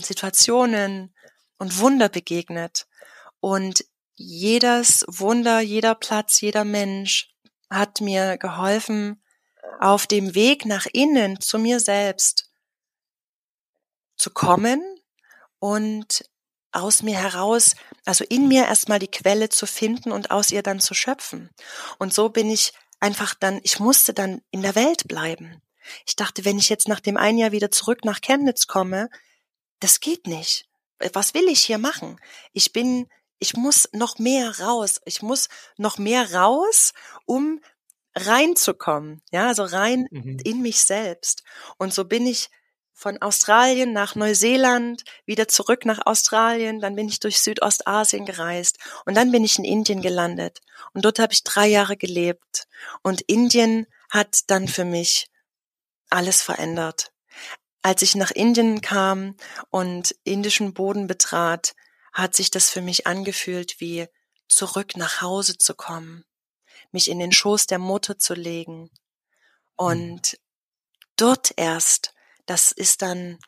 Situationen 0.00 1.14
und 1.58 1.78
Wunder 1.78 2.08
begegnet. 2.08 2.86
Und 3.40 3.84
jedes 4.14 5.04
Wunder, 5.08 5.60
jeder 5.60 5.94
Platz, 5.94 6.40
jeder 6.40 6.64
Mensch 6.64 7.28
hat 7.70 8.00
mir 8.00 8.38
geholfen, 8.38 9.22
auf 9.78 10.06
dem 10.06 10.34
Weg 10.34 10.64
nach 10.64 10.86
innen 10.92 11.40
zu 11.40 11.58
mir 11.58 11.80
selbst 11.80 12.50
zu 14.16 14.30
kommen 14.30 14.82
und 15.58 16.24
aus 16.76 17.02
mir 17.02 17.16
heraus, 17.16 17.74
also 18.04 18.24
in 18.24 18.48
mir 18.48 18.66
erstmal 18.66 18.98
die 18.98 19.10
Quelle 19.10 19.48
zu 19.48 19.66
finden 19.66 20.12
und 20.12 20.30
aus 20.30 20.52
ihr 20.52 20.62
dann 20.62 20.80
zu 20.80 20.94
schöpfen. 20.94 21.50
Und 21.98 22.14
so 22.14 22.28
bin 22.28 22.50
ich 22.50 22.72
einfach 23.00 23.34
dann, 23.34 23.60
ich 23.62 23.80
musste 23.80 24.14
dann 24.14 24.42
in 24.50 24.62
der 24.62 24.74
Welt 24.74 25.08
bleiben. 25.08 25.62
Ich 26.06 26.16
dachte, 26.16 26.44
wenn 26.44 26.58
ich 26.58 26.68
jetzt 26.68 26.88
nach 26.88 27.00
dem 27.00 27.16
einen 27.16 27.38
Jahr 27.38 27.52
wieder 27.52 27.70
zurück 27.70 28.04
nach 28.04 28.20
Chemnitz 28.20 28.66
komme, 28.66 29.08
das 29.80 30.00
geht 30.00 30.26
nicht. 30.26 30.68
Was 31.12 31.34
will 31.34 31.48
ich 31.48 31.64
hier 31.64 31.78
machen? 31.78 32.18
Ich 32.52 32.72
bin, 32.72 33.08
ich 33.38 33.54
muss 33.54 33.88
noch 33.92 34.18
mehr 34.18 34.58
raus. 34.60 35.00
Ich 35.04 35.22
muss 35.22 35.48
noch 35.76 35.98
mehr 35.98 36.34
raus, 36.34 36.92
um 37.26 37.60
reinzukommen. 38.14 39.22
Ja, 39.30 39.48
also 39.48 39.64
rein 39.64 40.08
mhm. 40.10 40.38
in 40.42 40.62
mich 40.62 40.80
selbst. 40.80 41.42
Und 41.76 41.92
so 41.92 42.04
bin 42.04 42.26
ich 42.26 42.48
von 42.96 43.20
Australien 43.20 43.92
nach 43.92 44.14
Neuseeland, 44.14 45.04
wieder 45.26 45.48
zurück 45.48 45.84
nach 45.84 46.06
Australien, 46.06 46.80
dann 46.80 46.96
bin 46.96 47.08
ich 47.08 47.20
durch 47.20 47.38
Südostasien 47.40 48.24
gereist 48.24 48.78
und 49.04 49.14
dann 49.14 49.30
bin 49.30 49.44
ich 49.44 49.58
in 49.58 49.64
Indien 49.64 50.00
gelandet. 50.00 50.62
Und 50.94 51.04
dort 51.04 51.18
habe 51.18 51.34
ich 51.34 51.44
drei 51.44 51.66
Jahre 51.66 51.98
gelebt. 51.98 52.66
Und 53.02 53.20
Indien 53.20 53.86
hat 54.08 54.48
dann 54.50 54.66
für 54.66 54.86
mich 54.86 55.28
alles 56.08 56.40
verändert. 56.40 57.12
Als 57.82 58.00
ich 58.00 58.14
nach 58.14 58.30
Indien 58.30 58.80
kam 58.80 59.36
und 59.68 60.16
indischen 60.24 60.72
Boden 60.72 61.06
betrat, 61.06 61.74
hat 62.14 62.34
sich 62.34 62.50
das 62.50 62.70
für 62.70 62.80
mich 62.80 63.06
angefühlt 63.06 63.78
wie 63.78 64.06
zurück 64.48 64.96
nach 64.96 65.20
Hause 65.20 65.58
zu 65.58 65.74
kommen, 65.74 66.24
mich 66.92 67.10
in 67.10 67.18
den 67.18 67.32
Schoß 67.32 67.66
der 67.66 67.78
Mutter 67.78 68.18
zu 68.18 68.32
legen. 68.32 68.90
Und 69.76 70.38
dort 71.16 71.52
erst 71.56 72.14
das 72.46 72.72
ist 72.72 73.02
dann 73.02 73.38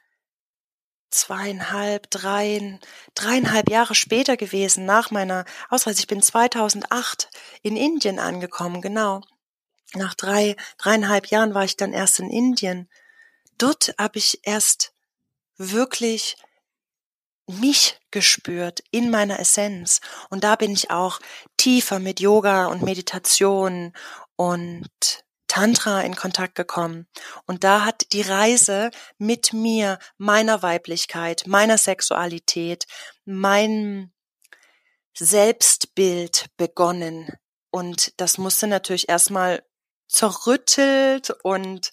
zweieinhalb, 1.11 2.11
drei, 2.11 2.79
dreieinhalb 3.15 3.71
Jahre 3.71 3.95
später 3.95 4.37
gewesen, 4.37 4.85
nach 4.85 5.11
meiner 5.11 5.45
Ausreise. 5.71 6.01
Ich 6.01 6.07
bin 6.07 6.23
2008 6.23 7.31
in 7.63 7.77
Indien 7.77 8.19
angekommen, 8.19 8.83
genau. 8.83 9.23
Nach 9.95 10.15
drei, 10.15 10.57
dreieinhalb 10.77 11.29
Jahren 11.29 11.55
war 11.55 11.65
ich 11.65 11.77
dann 11.77 11.93
erst 11.93 12.19
in 12.19 12.31
Indien. 12.31 12.91
Dort 13.57 13.95
habe 13.99 14.19
ich 14.19 14.41
erst 14.43 14.93
wirklich 15.57 16.37
mich 17.47 17.99
gespürt 18.11 18.83
in 18.91 19.11
meiner 19.11 19.41
Essenz. 19.41 20.01
Und 20.29 20.45
da 20.45 20.57
bin 20.57 20.73
ich 20.73 20.91
auch 20.91 21.19
tiefer 21.57 21.99
mit 21.99 22.21
Yoga 22.21 22.67
und 22.67 22.83
Meditation 22.83 23.95
und 24.37 24.91
Tantra 25.49 26.03
in 26.03 26.15
Kontakt 26.15 26.55
gekommen. 26.55 27.09
Und 27.47 27.65
da 27.65 27.85
hat 27.85 28.13
die 28.13 28.23
Reise 28.23 28.91
mit 29.19 29.53
mir, 29.53 29.99
meiner 30.17 30.63
Weiblichkeit, 30.63 31.45
meiner 31.47 31.79
Sexualität, 31.79 32.87
meinem 33.25 34.13
Selbstbild 35.15 36.47
begonnen. 36.57 37.29
Und 37.71 38.19
das 38.21 38.39
musste 38.39 38.67
natürlich 38.67 39.09
erstmal 39.09 39.63
zerrüttelt 40.07 41.31
und 41.43 41.93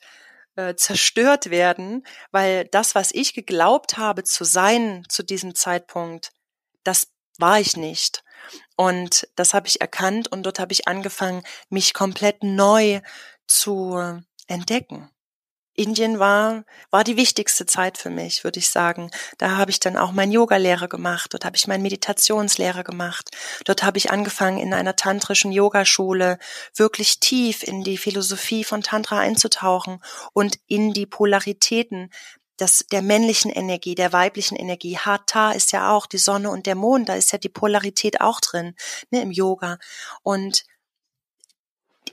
äh, 0.56 0.76
zerstört 0.76 1.50
werden, 1.50 2.06
weil 2.32 2.66
das, 2.66 2.96
was 2.96 3.12
ich 3.12 3.34
geglaubt 3.34 3.98
habe 3.98 4.24
zu 4.24 4.44
sein 4.44 5.04
zu 5.10 5.24
diesem 5.24 5.56
Zeitpunkt, 5.56 6.32
das 6.84 7.08
war 7.38 7.60
ich 7.60 7.76
nicht. 7.76 8.24
Und 8.78 9.28
das 9.36 9.54
habe 9.54 9.68
ich 9.68 9.82
erkannt 9.82 10.32
und 10.32 10.44
dort 10.44 10.60
habe 10.60 10.72
ich 10.72 10.88
angefangen, 10.88 11.44
mich 11.70 11.94
komplett 11.94 12.44
neu 12.44 13.02
zu 13.48 14.22
entdecken. 14.48 15.10
Indien 15.76 16.20
war, 16.20 16.64
war 16.90 17.04
die 17.04 17.18
wichtigste 17.18 17.66
Zeit 17.66 17.98
für 17.98 18.10
mich, 18.10 18.44
würde 18.46 18.60
ich 18.60 18.70
sagen. 18.70 19.12
Da 19.38 19.58
habe 19.58 19.72
ich 19.72 19.82
dann 19.82 19.98
auch 19.98 20.14
mein 20.14 20.32
Yoga-Lehre 20.32 20.88
gemacht, 20.88 21.34
dort 21.34 21.44
habe 21.44 21.58
ich 21.58 21.68
mein 21.68 21.82
Meditationslehre 21.82 22.84
gemacht, 22.84 23.30
dort 23.66 23.84
habe 23.84 23.98
ich 23.98 24.10
angefangen, 24.10 24.58
in 24.58 24.74
einer 24.74 24.96
tantrischen 24.96 25.52
Yogaschule 25.52 26.40
wirklich 26.76 27.20
tief 27.20 27.62
in 27.62 27.84
die 27.84 27.98
Philosophie 27.98 28.64
von 28.64 28.82
Tantra 28.82 29.20
einzutauchen 29.20 30.02
und 30.34 30.58
in 30.68 30.94
die 30.94 31.06
Polaritäten 31.06 32.10
das, 32.58 32.86
der 32.90 33.02
männlichen 33.02 33.52
Energie, 33.52 33.96
der 33.96 34.14
weiblichen 34.14 34.56
Energie. 34.56 34.98
Hatha 34.98 35.52
ist 35.52 35.74
ja 35.74 35.92
auch 35.92 36.06
die 36.06 36.18
Sonne 36.18 36.50
und 36.50 36.68
der 36.68 36.76
Mond, 36.76 37.10
da 37.10 37.16
ist 37.16 37.34
ja 37.34 37.38
die 37.38 37.50
Polarität 37.50 38.22
auch 38.22 38.40
drin, 38.40 38.76
ne, 39.12 39.22
im 39.22 39.32
Yoga. 39.32 39.78
Und 40.24 40.64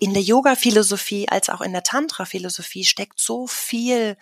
in 0.02 0.14
der 0.14 0.22
Yoga-Philosophie 0.24 1.28
als 1.28 1.48
auch 1.48 1.60
in 1.60 1.72
der 1.72 1.84
Tantra-Philosophie 1.84 2.84
steckt 2.84 3.20
so 3.20 3.46
viel 3.46 4.16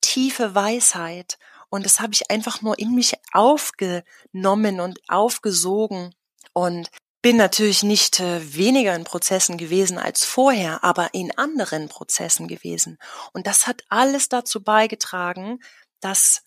tiefe 0.00 0.54
Weisheit. 0.54 1.38
Und 1.70 1.84
das 1.84 1.98
habe 1.98 2.14
ich 2.14 2.30
einfach 2.30 2.62
nur 2.62 2.78
in 2.78 2.94
mich 2.94 3.14
aufgenommen 3.32 4.78
und 4.78 5.00
aufgesogen. 5.08 6.14
Und 6.52 6.88
bin 7.20 7.36
natürlich 7.36 7.82
nicht 7.82 8.20
äh, 8.20 8.54
weniger 8.54 8.94
in 8.94 9.02
Prozessen 9.02 9.58
gewesen 9.58 9.98
als 9.98 10.24
vorher, 10.24 10.84
aber 10.84 11.12
in 11.14 11.36
anderen 11.36 11.88
Prozessen 11.88 12.46
gewesen. 12.46 12.96
Und 13.32 13.48
das 13.48 13.66
hat 13.66 13.82
alles 13.88 14.28
dazu 14.28 14.62
beigetragen, 14.62 15.58
dass 15.98 16.44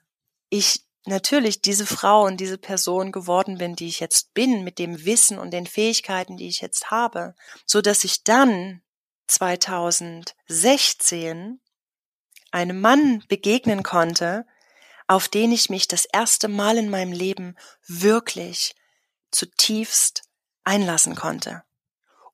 ich 0.49 0.85
natürlich 1.05 1.61
diese 1.61 1.85
Frau 1.85 2.25
und 2.25 2.37
diese 2.37 2.57
Person 2.57 3.11
geworden 3.11 3.57
bin, 3.57 3.75
die 3.75 3.87
ich 3.87 3.99
jetzt 3.99 4.33
bin, 4.33 4.63
mit 4.63 4.79
dem 4.79 5.05
Wissen 5.05 5.37
und 5.39 5.51
den 5.51 5.67
Fähigkeiten, 5.67 6.37
die 6.37 6.47
ich 6.47 6.61
jetzt 6.61 6.89
habe, 6.91 7.35
so 7.65 7.81
dass 7.81 8.03
ich 8.03 8.23
dann 8.23 8.81
2016 9.27 11.59
einem 12.51 12.81
Mann 12.81 13.23
begegnen 13.27 13.83
konnte, 13.83 14.45
auf 15.07 15.27
den 15.27 15.51
ich 15.51 15.69
mich 15.69 15.87
das 15.87 16.05
erste 16.05 16.47
Mal 16.47 16.77
in 16.77 16.89
meinem 16.89 17.11
Leben 17.11 17.55
wirklich 17.87 18.73
zutiefst 19.31 20.23
einlassen 20.63 21.15
konnte. 21.15 21.63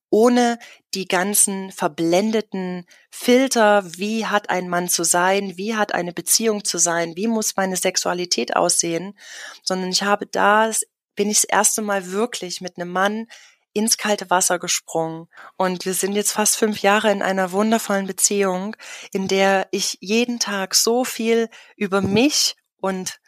Ohne 0.09 0.57
die 0.93 1.07
ganzen 1.07 1.71
verblendeten 1.71 2.85
Filter, 3.09 3.83
wie 3.97 4.25
hat 4.25 4.49
ein 4.49 4.69
Mann 4.69 4.89
zu 4.89 5.03
sein, 5.03 5.57
wie 5.57 5.75
hat 5.75 5.93
eine 5.93 6.13
Beziehung 6.13 6.63
zu 6.63 6.77
sein, 6.77 7.15
wie 7.15 7.27
muss 7.27 7.55
meine 7.55 7.75
Sexualität 7.75 8.55
aussehen, 8.55 9.17
sondern 9.63 9.89
ich 9.89 10.03
habe 10.03 10.25
da, 10.25 10.71
bin 11.15 11.29
ich 11.29 11.41
das 11.41 11.45
erste 11.45 11.81
Mal 11.81 12.11
wirklich 12.11 12.61
mit 12.61 12.77
einem 12.77 12.91
Mann 12.91 13.27
ins 13.73 13.97
kalte 13.97 14.29
Wasser 14.29 14.57
gesprungen. 14.59 15.27
Und 15.55 15.85
wir 15.85 15.93
sind 15.93 16.13
jetzt 16.13 16.31
fast 16.31 16.57
fünf 16.57 16.81
Jahre 16.81 17.11
in 17.11 17.21
einer 17.21 17.51
wundervollen 17.51 18.07
Beziehung, 18.07 18.75
in 19.11 19.27
der 19.27 19.67
ich 19.71 19.97
jeden 20.01 20.39
Tag 20.39 20.73
so 20.73 21.03
viel 21.03 21.49
über 21.75 22.01
mich 22.01 22.55
und 22.77 23.19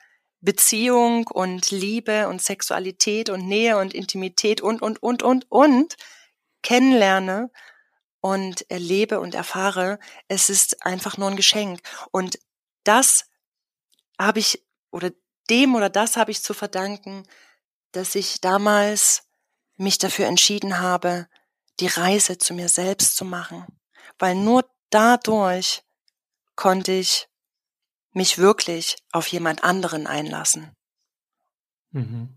Beziehung 0.41 1.27
und 1.27 1.69
Liebe 1.69 2.30
und 2.30 2.41
Sexualität 2.41 3.30
und 3.30 3.47
Nähe 3.47 3.77
und 3.77 3.93
Intimität 3.93 4.61
und, 4.61 4.82
und, 4.82 5.03
und, 5.03 5.21
und, 5.21 5.45
und 5.49 5.97
kennenlerne 6.64 7.51
und 8.22 8.70
erlebe 8.70 9.20
und 9.20 9.36
erfahre, 9.36 9.99
es 10.28 10.49
ist 10.49 10.86
einfach 10.86 11.18
nur 11.18 11.30
ein 11.30 11.38
Geschenk. 11.38 11.82
Und 12.12 12.39
das 12.84 13.26
habe 14.20 14.39
ich, 14.39 14.66
oder 14.91 15.12
dem 15.49 15.76
oder 15.76 15.89
das 15.89 16.18
habe 16.18 16.32
ich 16.32 16.43
zu 16.43 16.53
verdanken, 16.53 17.24
dass 17.91 18.16
ich 18.16 18.41
damals 18.41 19.24
mich 19.78 19.97
dafür 19.97 20.28
entschieden 20.28 20.80
habe, 20.80 21.28
die 21.80 21.88
Reise 21.88 22.38
zu 22.38 22.53
mir 22.53 22.70
selbst 22.70 23.16
zu 23.16 23.26
machen. 23.26 23.66
Weil 24.18 24.36
nur 24.36 24.70
dadurch 24.89 25.84
konnte 26.55 26.91
ich 26.91 27.30
mich 28.12 28.38
wirklich 28.38 28.97
auf 29.12 29.28
jemand 29.28 29.64
anderen 29.64 30.07
einlassen. 30.07 30.76
Mhm. 31.91 32.36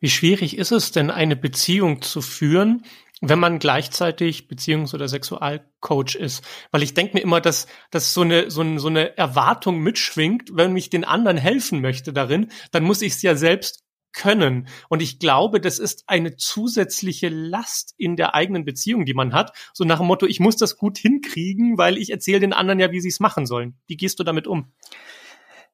Wie 0.00 0.08
schwierig 0.08 0.56
ist 0.56 0.72
es 0.72 0.90
denn, 0.90 1.10
eine 1.10 1.36
Beziehung 1.36 2.00
zu 2.02 2.22
führen, 2.22 2.84
wenn 3.20 3.38
man 3.38 3.58
gleichzeitig 3.58 4.48
Beziehungs- 4.48 4.94
oder 4.94 5.08
Sexualcoach 5.08 6.14
ist. 6.14 6.42
Weil 6.70 6.82
ich 6.82 6.94
denke 6.94 7.14
mir 7.14 7.20
immer, 7.20 7.40
dass, 7.40 7.66
dass 7.90 8.14
so, 8.14 8.22
eine, 8.22 8.50
so, 8.50 8.62
eine, 8.62 8.80
so 8.80 8.88
eine 8.88 9.16
Erwartung 9.16 9.78
mitschwingt, 9.80 10.50
wenn 10.54 10.76
ich 10.76 10.90
den 10.90 11.04
anderen 11.04 11.36
helfen 11.36 11.80
möchte 11.80 12.12
darin, 12.12 12.50
dann 12.70 12.84
muss 12.84 13.02
ich 13.02 13.14
es 13.14 13.22
ja 13.22 13.34
selbst 13.34 13.84
können. 14.12 14.68
Und 14.88 15.02
ich 15.02 15.18
glaube, 15.18 15.60
das 15.60 15.78
ist 15.78 16.04
eine 16.06 16.36
zusätzliche 16.36 17.28
Last 17.28 17.94
in 17.96 18.16
der 18.16 18.34
eigenen 18.34 18.64
Beziehung, 18.64 19.04
die 19.04 19.14
man 19.14 19.32
hat. 19.32 19.52
So 19.72 19.84
nach 19.84 19.98
dem 19.98 20.06
Motto, 20.06 20.26
ich 20.26 20.40
muss 20.40 20.56
das 20.56 20.76
gut 20.76 20.98
hinkriegen, 20.98 21.78
weil 21.78 21.96
ich 21.96 22.10
erzähle 22.10 22.40
den 22.40 22.52
anderen 22.52 22.80
ja, 22.80 22.90
wie 22.90 23.00
sie 23.00 23.08
es 23.08 23.20
machen 23.20 23.46
sollen. 23.46 23.74
Wie 23.86 23.96
gehst 23.96 24.18
du 24.18 24.24
damit 24.24 24.46
um? 24.46 24.72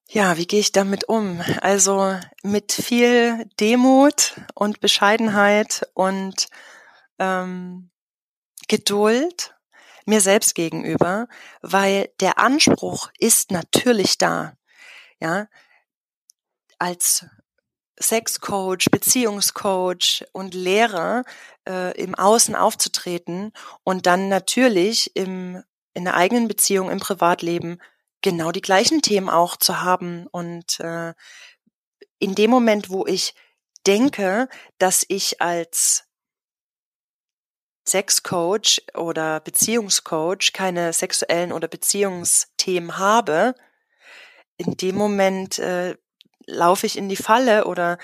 Ja, 0.09 0.37
wie 0.37 0.47
gehe 0.47 0.61
ich 0.61 0.73
damit 0.73 1.05
um? 1.09 1.41
Also 1.63 2.15
mit 2.43 2.73
viel 2.73 3.47
Demut 3.59 4.35
und 4.55 4.81
Bescheidenheit 4.81 5.89
und 5.95 6.49
ähm, 7.19 7.91
Geduld 8.69 9.55
mir 10.07 10.21
selbst 10.21 10.55
gegenüber, 10.55 11.29
weil 11.63 12.11
der 12.21 12.39
Anspruch 12.39 13.11
ist 13.19 13.51
natürlich 13.51 14.19
da. 14.19 14.55
Ja, 15.21 15.49
als 16.79 17.27
Sexcoach, 18.01 18.91
Beziehungscoach 18.91 20.25
und 20.33 20.55
Lehrer 20.55 21.25
äh, 21.67 21.99
im 22.01 22.15
Außen 22.15 22.55
aufzutreten 22.55 23.53
und 23.85 24.07
dann 24.07 24.29
natürlich 24.29 25.17
im, 25.17 25.63
in 25.95 26.05
der 26.05 26.15
eigenen 26.15 26.49
Beziehung, 26.49 26.91
im 26.91 27.01
Privatleben 27.01 27.79
genau 28.21 28.53
die 28.53 28.61
gleichen 28.61 29.03
Themen 29.03 29.31
auch 29.31 29.57
zu 29.57 29.83
haben. 29.83 30.27
Und 30.27 30.79
äh, 30.81 31.15
in 32.19 32.35
dem 32.35 32.51
Moment, 32.51 32.91
wo 32.91 33.07
ich 33.07 33.35
denke, 33.87 34.49
dass 34.79 35.05
ich 35.09 35.41
als 35.41 36.06
Sexcoach 37.89 38.83
oder 38.95 39.41
Beziehungscoach 39.41 40.53
keine 40.53 40.93
sexuellen 40.93 41.53
oder 41.53 41.69
Beziehungsthemen 41.69 42.99
habe, 42.99 43.55
in 44.57 44.77
dem 44.77 44.97
Moment 44.97 45.59
äh, 45.59 45.97
laufe 46.47 46.87
ich 46.87 46.97
in 46.97 47.09
die 47.09 47.17
Falle 47.17 47.67
oder 47.67 47.99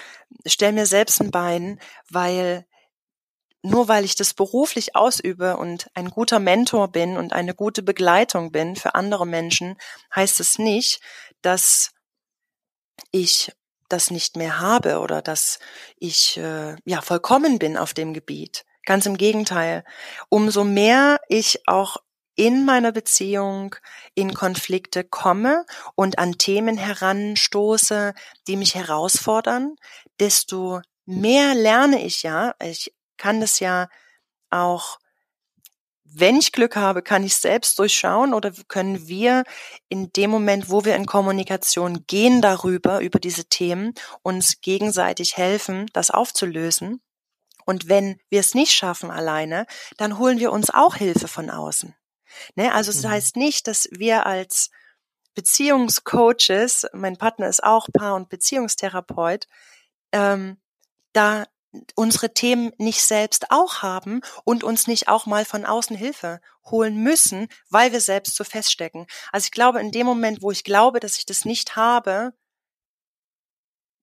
stelle 0.47 0.72
mir 0.72 0.87
selbst 0.87 1.20
ein 1.20 1.30
Bein, 1.30 1.80
weil 2.11 2.66
nur 3.62 3.87
weil 3.87 4.05
ich 4.05 4.16
das 4.16 4.35
beruflich 4.35 4.97
ausübe 4.97 5.57
und 5.57 5.89
ein 5.95 6.11
guter 6.11 6.41
Mentor 6.41 6.89
bin 6.89 7.16
und 7.16 7.33
eine 7.33 7.55
gute 7.55 7.83
Begleitung 7.83 8.51
bin 8.51 8.74
für 8.74 8.97
andere 8.97 9.26
Menschen, 9.26 9.76
heißt 10.14 10.41
es 10.41 10.59
nicht, 10.59 11.01
dass 11.43 11.93
ich 13.12 13.53
das 13.89 14.11
nicht 14.11 14.37
mehr 14.37 14.59
habe 14.59 14.99
oder 14.99 15.22
dass 15.22 15.61
ich 15.97 16.37
äh, 16.39 16.76
ja 16.85 17.03
vollkommen 17.03 17.59
bin 17.59 17.76
auf 17.76 17.95
dem 17.95 18.14
Gebiet. 18.14 18.64
Ganz 18.85 19.07
im 19.07 19.16
Gegenteil. 19.16 19.85
Umso 20.28 20.64
mehr 20.64 21.20
ich 21.28 21.61
auch 21.66 21.99
in 22.35 22.64
meiner 22.64 22.93
Beziehung 22.93 23.76
in 24.14 24.35
Konflikte 24.35 25.05
komme 25.05 25.64
und 25.95 26.18
an 26.18 26.39
Themen 26.39 26.76
heranstoße, 26.78 28.14
die 28.49 28.57
mich 28.57 28.74
herausfordern, 28.74 29.76
desto 30.18 30.80
mehr 31.05 31.55
lerne 31.55 32.05
ich 32.05 32.22
ja. 32.22 32.55
Ich 32.62 32.95
kann 33.18 33.41
das 33.41 33.61
ja 33.61 33.89
auch, 34.51 34.99
wenn 36.05 36.37
ich 36.37 36.53
Glück 36.53 36.76
habe, 36.76 37.03
kann 37.03 37.24
ich 37.24 37.37
selbst 37.37 37.78
durchschauen 37.78 38.35
oder 38.35 38.53
können 38.68 39.09
wir 39.09 39.45
in 39.89 40.12
dem 40.12 40.30
Moment, 40.30 40.70
wo 40.70 40.85
wir 40.85 40.97
in 40.97 41.07
Kommunikation 41.07 42.05
gehen 42.07 42.43
darüber, 42.43 43.01
über 43.01 43.18
diese 43.18 43.45
Themen, 43.47 43.95
uns 44.22 44.61
gegenseitig 44.61 45.37
helfen, 45.37 45.87
das 45.93 46.11
aufzulösen. 46.11 47.01
Und 47.64 47.88
wenn 47.88 48.20
wir 48.28 48.40
es 48.40 48.54
nicht 48.54 48.72
schaffen 48.72 49.10
alleine, 49.10 49.66
dann 49.96 50.18
holen 50.18 50.38
wir 50.38 50.52
uns 50.52 50.70
auch 50.70 50.96
Hilfe 50.96 51.28
von 51.28 51.50
außen. 51.50 51.94
Ne? 52.54 52.72
Also 52.72 52.90
es 52.90 53.02
mhm. 53.02 53.10
heißt 53.10 53.36
nicht, 53.36 53.66
dass 53.66 53.88
wir 53.90 54.26
als 54.26 54.70
Beziehungscoaches, 55.34 56.86
mein 56.92 57.16
Partner 57.16 57.48
ist 57.48 57.64
auch 57.64 57.88
Paar- 57.92 58.16
und 58.16 58.28
Beziehungstherapeut, 58.28 59.46
ähm, 60.12 60.58
da 61.12 61.44
unsere 61.94 62.34
Themen 62.34 62.72
nicht 62.76 63.02
selbst 63.02 63.50
auch 63.50 63.82
haben 63.82 64.20
und 64.44 64.62
uns 64.62 64.86
nicht 64.86 65.08
auch 65.08 65.24
mal 65.24 65.44
von 65.44 65.64
außen 65.64 65.96
Hilfe 65.96 66.40
holen 66.64 67.02
müssen, 67.02 67.48
weil 67.70 67.92
wir 67.92 68.00
selbst 68.00 68.36
so 68.36 68.44
feststecken. 68.44 69.06
Also 69.32 69.46
ich 69.46 69.52
glaube, 69.52 69.80
in 69.80 69.90
dem 69.90 70.06
Moment, 70.06 70.42
wo 70.42 70.50
ich 70.50 70.64
glaube, 70.64 71.00
dass 71.00 71.16
ich 71.16 71.24
das 71.24 71.44
nicht 71.46 71.76
habe, 71.76 72.34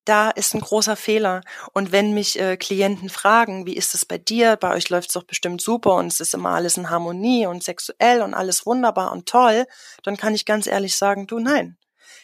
da 0.06 0.30
ist 0.32 0.54
ein 0.54 0.62
großer 0.62 0.96
Fehler. 0.96 1.42
Und 1.74 1.92
wenn 1.92 2.14
mich 2.14 2.40
äh, 2.40 2.58
Klienten 2.58 3.10
fragen, 3.10 3.66
wie 3.66 3.76
ist 3.76 3.94
es 3.94 4.06
bei 4.06 4.18
dir? 4.18 4.56
Bei 4.56 4.74
euch 4.74 4.90
läuft 4.90 5.10
es 5.10 5.14
doch 5.14 5.24
bestimmt 5.24 5.62
super 5.62 5.96
und 5.96 6.08
es 6.08 6.20
ist 6.20 6.34
immer 6.34 6.50
alles 6.50 6.78
in 6.78 6.90
Harmonie 6.90 7.46
und 7.46 7.64
sexuell 7.64 8.22
und 8.22 8.34
alles 8.34 8.66
wunderbar 8.66 9.12
und 9.12 9.28
toll, 9.28 9.66
dann 10.04 10.18
kann 10.18 10.36
ich 10.36 10.46
ganz 10.46 10.68
ehrlich 10.68 10.98
sagen, 10.98 11.28
du 11.28 11.40
nein. 11.40 11.78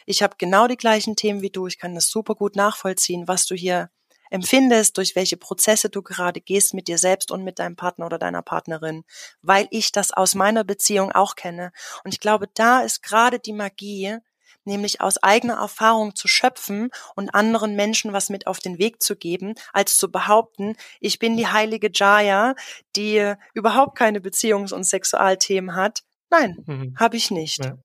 Ich 0.05 0.23
habe 0.23 0.36
genau 0.38 0.67
die 0.67 0.78
gleichen 0.78 1.15
Themen 1.15 1.41
wie 1.41 1.49
du. 1.49 1.67
Ich 1.67 1.78
kann 1.78 1.95
das 1.95 2.09
super 2.09 2.36
gut 2.36 2.55
nachvollziehen, 2.55 3.28
was 3.28 3.45
du 3.45 3.55
hier 3.55 3.89
empfindest, 4.30 4.97
durch 4.97 5.15
welche 5.15 5.38
Prozesse 5.38 5.89
du 5.89 6.01
gerade 6.01 6.41
gehst 6.41 6.73
mit 6.73 6.88
dir 6.88 6.97
selbst 6.97 7.32
und 7.32 7.43
mit 7.43 7.59
deinem 7.59 7.76
Partner 7.76 8.05
oder 8.05 8.17
deiner 8.17 8.41
Partnerin, 8.41 9.03
weil 9.41 9.67
ich 9.71 9.91
das 9.91 10.11
aus 10.11 10.36
meiner 10.36 10.63
Beziehung 10.63 11.11
auch 11.11 11.36
kenne. 11.36 11.71
Und 12.03 12.13
ich 12.13 12.19
glaube, 12.19 12.47
da 12.53 12.82
ist 12.82 13.03
gerade 13.03 13.39
die 13.39 13.53
Magie, 13.53 14.17
nämlich 14.66 15.01
aus 15.01 15.22
eigener 15.22 15.55
Erfahrung 15.55 16.16
zu 16.16 16.28
schöpfen 16.28 16.89
und 17.16 17.34
anderen 17.34 17.76
Menschen 17.76 18.13
was 18.13 18.30
mit 18.30 18.47
auf 18.47 18.59
den 18.59 18.78
Weg 18.78 19.01
zu 19.01 19.16
geben, 19.16 19.55
als 19.74 19.97
zu 19.97 20.11
behaupten, 20.11 20.76
ich 20.99 21.20
bin 21.20 21.38
die 21.38 21.47
heilige 21.47 21.89
Jaya, 21.93 22.55
die 22.95 23.34
überhaupt 23.53 23.97
keine 23.97 24.20
Beziehungs- 24.20 24.74
und 24.74 24.84
Sexualthemen 24.84 25.76
hat. 25.76 26.03
Nein, 26.30 26.57
mhm. 26.66 26.95
habe 26.97 27.18
ich 27.18 27.32
nicht. 27.32 27.63
Ja. 27.63 27.78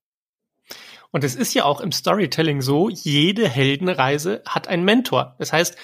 Und 1.11 1.24
es 1.24 1.35
ist 1.35 1.55
ja 1.55 1.64
auch 1.64 1.81
im 1.81 1.93
Storytelling 1.93 2.62
so, 2.62 2.89
jede 2.89 3.49
Heldenreise 3.49 4.43
hat 4.47 4.68
einen 4.68 4.85
Mentor. 4.85 5.35
Das 5.39 5.53
heißt, 5.53 5.76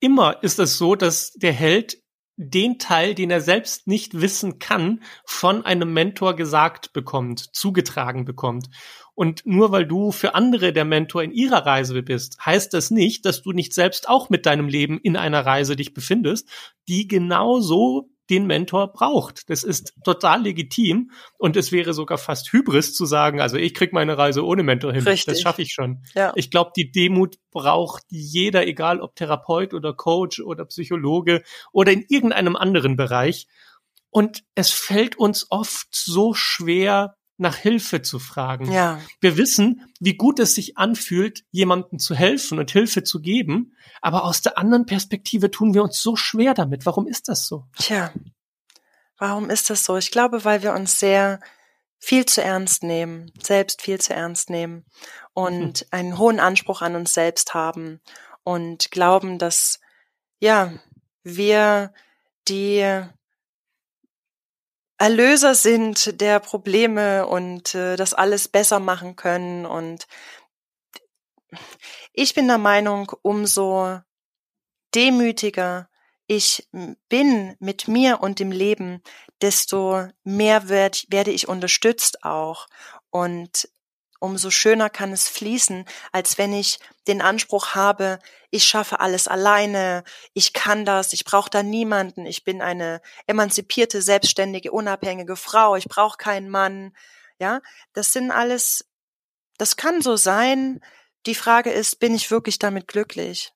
immer 0.00 0.42
ist 0.42 0.58
es 0.58 0.76
so, 0.76 0.94
dass 0.94 1.32
der 1.32 1.52
Held 1.52 2.02
den 2.36 2.78
Teil, 2.78 3.14
den 3.14 3.30
er 3.30 3.40
selbst 3.40 3.86
nicht 3.86 4.20
wissen 4.20 4.58
kann, 4.58 5.02
von 5.24 5.64
einem 5.64 5.92
Mentor 5.92 6.34
gesagt 6.34 6.92
bekommt, 6.92 7.54
zugetragen 7.54 8.24
bekommt. 8.24 8.68
Und 9.14 9.44
nur 9.44 9.72
weil 9.72 9.86
du 9.86 10.10
für 10.10 10.34
andere 10.34 10.72
der 10.72 10.84
Mentor 10.84 11.22
in 11.22 11.32
ihrer 11.32 11.66
Reise 11.66 12.02
bist, 12.02 12.38
heißt 12.44 12.72
das 12.72 12.90
nicht, 12.90 13.26
dass 13.26 13.42
du 13.42 13.52
nicht 13.52 13.74
selbst 13.74 14.08
auch 14.08 14.30
mit 14.30 14.46
deinem 14.46 14.68
Leben 14.68 14.98
in 14.98 15.16
einer 15.16 15.44
Reise 15.44 15.76
dich 15.76 15.92
befindest, 15.92 16.48
die 16.88 17.06
genauso 17.08 18.08
den 18.30 18.46
Mentor 18.46 18.92
braucht. 18.92 19.50
Das 19.50 19.64
ist 19.64 19.94
total 20.04 20.42
legitim 20.42 21.10
und 21.38 21.56
es 21.56 21.72
wäre 21.72 21.92
sogar 21.92 22.16
fast 22.16 22.52
Hybris 22.52 22.94
zu 22.94 23.04
sagen, 23.04 23.40
also 23.40 23.58
ich 23.58 23.74
krieg 23.74 23.92
meine 23.92 24.16
Reise 24.16 24.46
ohne 24.46 24.62
Mentor 24.62 24.92
hin. 24.92 25.02
Richtig. 25.02 25.26
Das 25.26 25.40
schaffe 25.42 25.60
ich 25.60 25.72
schon. 25.72 26.02
Ja. 26.14 26.32
Ich 26.34 26.50
glaube, 26.50 26.70
die 26.74 26.90
Demut 26.90 27.36
braucht 27.50 28.04
jeder, 28.08 28.66
egal 28.66 29.00
ob 29.00 29.16
Therapeut 29.16 29.74
oder 29.74 29.92
Coach 29.92 30.40
oder 30.40 30.64
Psychologe 30.64 31.42
oder 31.72 31.92
in 31.92 32.06
irgendeinem 32.08 32.56
anderen 32.56 32.96
Bereich. 32.96 33.48
Und 34.10 34.44
es 34.54 34.70
fällt 34.70 35.16
uns 35.16 35.46
oft 35.50 35.88
so 35.90 36.32
schwer, 36.32 37.16
nach 37.42 37.56
Hilfe 37.56 38.00
zu 38.00 38.18
fragen. 38.18 38.72
Ja. 38.72 38.98
Wir 39.20 39.36
wissen, 39.36 39.92
wie 40.00 40.14
gut 40.14 40.38
es 40.38 40.54
sich 40.54 40.78
anfühlt, 40.78 41.44
jemandem 41.50 41.98
zu 41.98 42.14
helfen 42.14 42.58
und 42.58 42.70
Hilfe 42.70 43.02
zu 43.02 43.20
geben, 43.20 43.76
aber 44.00 44.24
aus 44.24 44.40
der 44.40 44.56
anderen 44.56 44.86
Perspektive 44.86 45.50
tun 45.50 45.74
wir 45.74 45.82
uns 45.82 46.00
so 46.00 46.16
schwer 46.16 46.54
damit. 46.54 46.86
Warum 46.86 47.06
ist 47.06 47.28
das 47.28 47.46
so? 47.46 47.66
Tja, 47.76 48.10
Warum 49.22 49.50
ist 49.50 49.70
das 49.70 49.84
so? 49.84 49.96
Ich 49.96 50.10
glaube, 50.10 50.44
weil 50.44 50.64
wir 50.64 50.72
uns 50.72 50.98
sehr 50.98 51.38
viel 52.00 52.26
zu 52.26 52.42
ernst 52.42 52.82
nehmen, 52.82 53.30
selbst 53.40 53.80
viel 53.80 54.00
zu 54.00 54.12
ernst 54.12 54.50
nehmen 54.50 54.84
und 55.32 55.78
hm. 55.78 55.86
einen 55.92 56.18
hohen 56.18 56.40
Anspruch 56.40 56.82
an 56.82 56.96
uns 56.96 57.14
selbst 57.14 57.54
haben 57.54 58.00
und 58.42 58.90
glauben, 58.90 59.38
dass, 59.38 59.78
ja, 60.40 60.72
wir 61.22 61.94
die 62.48 63.04
Erlöser 65.02 65.56
sind 65.56 66.20
der 66.20 66.38
Probleme 66.38 67.26
und 67.26 67.74
äh, 67.74 67.96
das 67.96 68.14
alles 68.14 68.46
besser 68.46 68.78
machen 68.78 69.16
können. 69.16 69.66
Und 69.66 70.06
ich 72.12 72.34
bin 72.34 72.46
der 72.46 72.58
Meinung, 72.58 73.10
umso 73.22 73.98
demütiger 74.94 75.88
ich 76.28 76.68
bin 77.08 77.56
mit 77.58 77.88
mir 77.88 78.20
und 78.20 78.38
dem 78.38 78.52
Leben, 78.52 79.02
desto 79.40 80.06
mehr 80.22 80.68
werd, 80.68 81.04
werde 81.08 81.32
ich 81.32 81.48
unterstützt 81.48 82.22
auch. 82.22 82.68
Und 83.10 83.68
umso 84.22 84.50
schöner 84.50 84.88
kann 84.88 85.12
es 85.12 85.28
fließen, 85.28 85.84
als 86.12 86.38
wenn 86.38 86.52
ich 86.52 86.78
den 87.08 87.20
Anspruch 87.20 87.74
habe, 87.74 88.20
ich 88.50 88.64
schaffe 88.64 89.00
alles 89.00 89.26
alleine, 89.26 90.04
ich 90.32 90.52
kann 90.52 90.84
das, 90.84 91.12
ich 91.12 91.24
brauche 91.24 91.50
da 91.50 91.64
niemanden, 91.64 92.24
ich 92.24 92.44
bin 92.44 92.62
eine 92.62 93.02
emanzipierte, 93.26 94.00
selbstständige, 94.00 94.70
unabhängige 94.70 95.34
Frau, 95.34 95.74
ich 95.74 95.86
brauche 95.86 96.18
keinen 96.18 96.48
Mann. 96.48 96.96
Ja, 97.40 97.60
das 97.94 98.12
sind 98.12 98.30
alles, 98.30 98.88
das 99.58 99.76
kann 99.76 100.02
so 100.02 100.16
sein. 100.16 100.80
Die 101.26 101.34
Frage 101.34 101.72
ist, 101.72 101.98
bin 101.98 102.14
ich 102.14 102.30
wirklich 102.30 102.60
damit 102.60 102.86
glücklich? 102.86 103.52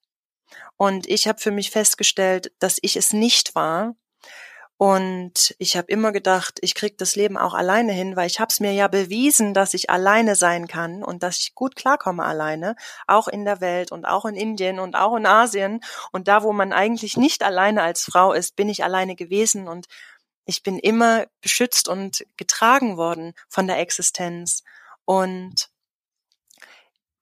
Und 0.76 1.06
ich 1.06 1.28
habe 1.28 1.38
für 1.38 1.52
mich 1.52 1.70
festgestellt, 1.70 2.50
dass 2.58 2.78
ich 2.82 2.96
es 2.96 3.12
nicht 3.12 3.54
war. 3.54 3.94
Und 4.78 5.54
ich 5.58 5.76
habe 5.76 5.90
immer 5.90 6.12
gedacht, 6.12 6.58
ich 6.60 6.74
krieg 6.74 6.98
das 6.98 7.16
Leben 7.16 7.38
auch 7.38 7.54
alleine 7.54 7.92
hin, 7.92 8.14
weil 8.14 8.26
ich 8.26 8.40
habe 8.40 8.50
es 8.50 8.60
mir 8.60 8.72
ja 8.72 8.88
bewiesen, 8.88 9.54
dass 9.54 9.72
ich 9.72 9.88
alleine 9.88 10.36
sein 10.36 10.68
kann 10.68 11.02
und 11.02 11.22
dass 11.22 11.38
ich 11.38 11.54
gut 11.54 11.76
klarkomme 11.76 12.22
alleine, 12.22 12.76
auch 13.06 13.26
in 13.26 13.46
der 13.46 13.62
Welt 13.62 13.90
und 13.90 14.04
auch 14.04 14.26
in 14.26 14.34
Indien 14.34 14.78
und 14.78 14.94
auch 14.94 15.16
in 15.16 15.24
Asien. 15.24 15.80
Und 16.12 16.28
da, 16.28 16.42
wo 16.42 16.52
man 16.52 16.74
eigentlich 16.74 17.16
nicht 17.16 17.42
alleine 17.42 17.82
als 17.82 18.02
Frau 18.02 18.34
ist, 18.34 18.54
bin 18.54 18.68
ich 18.68 18.84
alleine 18.84 19.16
gewesen 19.16 19.66
und 19.66 19.86
ich 20.44 20.62
bin 20.62 20.78
immer 20.78 21.26
beschützt 21.40 21.88
und 21.88 22.26
getragen 22.36 22.98
worden 22.98 23.32
von 23.48 23.66
der 23.66 23.78
Existenz. 23.78 24.62
Und 25.06 25.70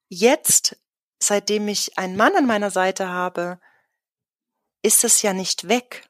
jetzt 0.08 0.76
seitdem 1.22 1.68
ich 1.68 1.96
einen 1.98 2.16
Mann 2.16 2.34
an 2.36 2.46
meiner 2.46 2.70
Seite 2.70 3.08
habe, 3.08 3.60
ist 4.82 5.04
es 5.04 5.22
ja 5.22 5.32
nicht 5.32 5.68
weg. 5.68 6.08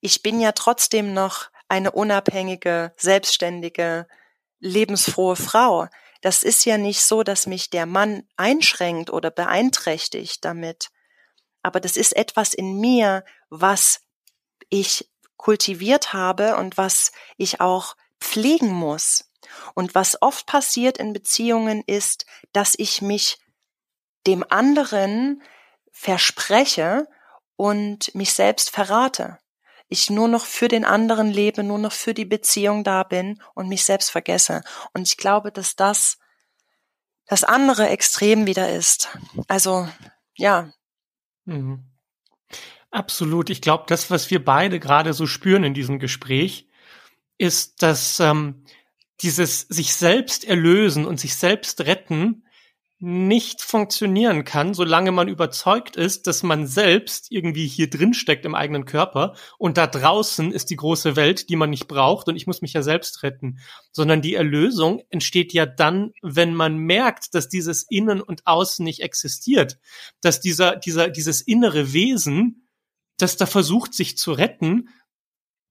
Ich 0.00 0.22
bin 0.22 0.40
ja 0.40 0.52
trotzdem 0.52 1.12
noch 1.12 1.50
eine 1.68 1.92
unabhängige, 1.92 2.92
selbstständige, 2.96 4.06
lebensfrohe 4.58 5.36
Frau. 5.36 5.88
Das 6.20 6.42
ist 6.42 6.64
ja 6.64 6.78
nicht 6.78 7.02
so, 7.02 7.22
dass 7.22 7.46
mich 7.46 7.70
der 7.70 7.86
Mann 7.86 8.26
einschränkt 8.36 9.10
oder 9.10 9.30
beeinträchtigt 9.30 10.44
damit. 10.44 10.90
Aber 11.62 11.80
das 11.80 11.96
ist 11.96 12.16
etwas 12.16 12.54
in 12.54 12.80
mir, 12.80 13.24
was 13.50 14.02
ich 14.68 15.08
kultiviert 15.36 16.12
habe 16.12 16.56
und 16.56 16.76
was 16.76 17.12
ich 17.36 17.60
auch 17.60 17.96
pflegen 18.20 18.72
muss. 18.72 19.30
Und 19.74 19.94
was 19.94 20.20
oft 20.22 20.46
passiert 20.46 20.98
in 20.98 21.12
Beziehungen 21.12 21.82
ist, 21.86 22.26
dass 22.52 22.74
ich 22.76 23.02
mich 23.02 23.38
dem 24.26 24.44
anderen 24.48 25.42
verspreche 25.92 27.08
und 27.56 28.14
mich 28.14 28.32
selbst 28.32 28.70
verrate. 28.70 29.38
Ich 29.90 30.08
nur 30.08 30.28
noch 30.28 30.46
für 30.46 30.68
den 30.68 30.84
anderen 30.84 31.30
lebe, 31.30 31.64
nur 31.64 31.78
noch 31.78 31.92
für 31.92 32.14
die 32.14 32.24
Beziehung 32.24 32.84
da 32.84 33.02
bin 33.02 33.42
und 33.54 33.68
mich 33.68 33.84
selbst 33.84 34.10
vergesse. 34.10 34.62
Und 34.94 35.08
ich 35.08 35.16
glaube, 35.16 35.50
dass 35.50 35.74
das 35.74 36.18
das 37.26 37.44
andere 37.44 37.88
Extrem 37.88 38.46
wieder 38.46 38.72
ist. 38.72 39.08
Also, 39.48 39.88
ja. 40.36 40.72
Mhm. 41.44 41.84
Absolut. 42.90 43.50
Ich 43.50 43.60
glaube, 43.60 43.84
das, 43.88 44.10
was 44.10 44.30
wir 44.30 44.44
beide 44.44 44.80
gerade 44.80 45.12
so 45.12 45.26
spüren 45.26 45.64
in 45.64 45.74
diesem 45.74 45.98
Gespräch, 45.98 46.68
ist, 47.36 47.82
dass 47.82 48.20
ähm, 48.20 48.64
dieses 49.22 49.62
sich 49.62 49.94
selbst 49.94 50.44
erlösen 50.44 51.04
und 51.04 51.18
sich 51.18 51.34
selbst 51.34 51.80
retten 51.82 52.44
nicht 53.02 53.62
funktionieren 53.62 54.44
kann, 54.44 54.74
solange 54.74 55.10
man 55.10 55.26
überzeugt 55.26 55.96
ist, 55.96 56.26
dass 56.26 56.42
man 56.42 56.66
selbst 56.66 57.32
irgendwie 57.32 57.66
hier 57.66 57.88
drin 57.88 58.12
steckt 58.12 58.44
im 58.44 58.54
eigenen 58.54 58.84
Körper 58.84 59.34
und 59.56 59.78
da 59.78 59.86
draußen 59.86 60.52
ist 60.52 60.68
die 60.68 60.76
große 60.76 61.16
Welt, 61.16 61.48
die 61.48 61.56
man 61.56 61.70
nicht 61.70 61.88
braucht 61.88 62.28
und 62.28 62.36
ich 62.36 62.46
muss 62.46 62.60
mich 62.60 62.74
ja 62.74 62.82
selbst 62.82 63.22
retten, 63.22 63.58
sondern 63.90 64.20
die 64.20 64.34
Erlösung 64.34 65.02
entsteht 65.08 65.54
ja 65.54 65.64
dann, 65.64 66.12
wenn 66.20 66.54
man 66.54 66.76
merkt, 66.76 67.34
dass 67.34 67.48
dieses 67.48 67.86
Innen 67.88 68.20
und 68.20 68.46
Außen 68.46 68.84
nicht 68.84 69.00
existiert, 69.00 69.78
dass 70.20 70.40
dieser 70.40 70.76
dieser 70.76 71.08
dieses 71.08 71.40
innere 71.40 71.94
Wesen, 71.94 72.68
das 73.16 73.38
da 73.38 73.46
versucht 73.46 73.94
sich 73.94 74.18
zu 74.18 74.32
retten, 74.32 74.90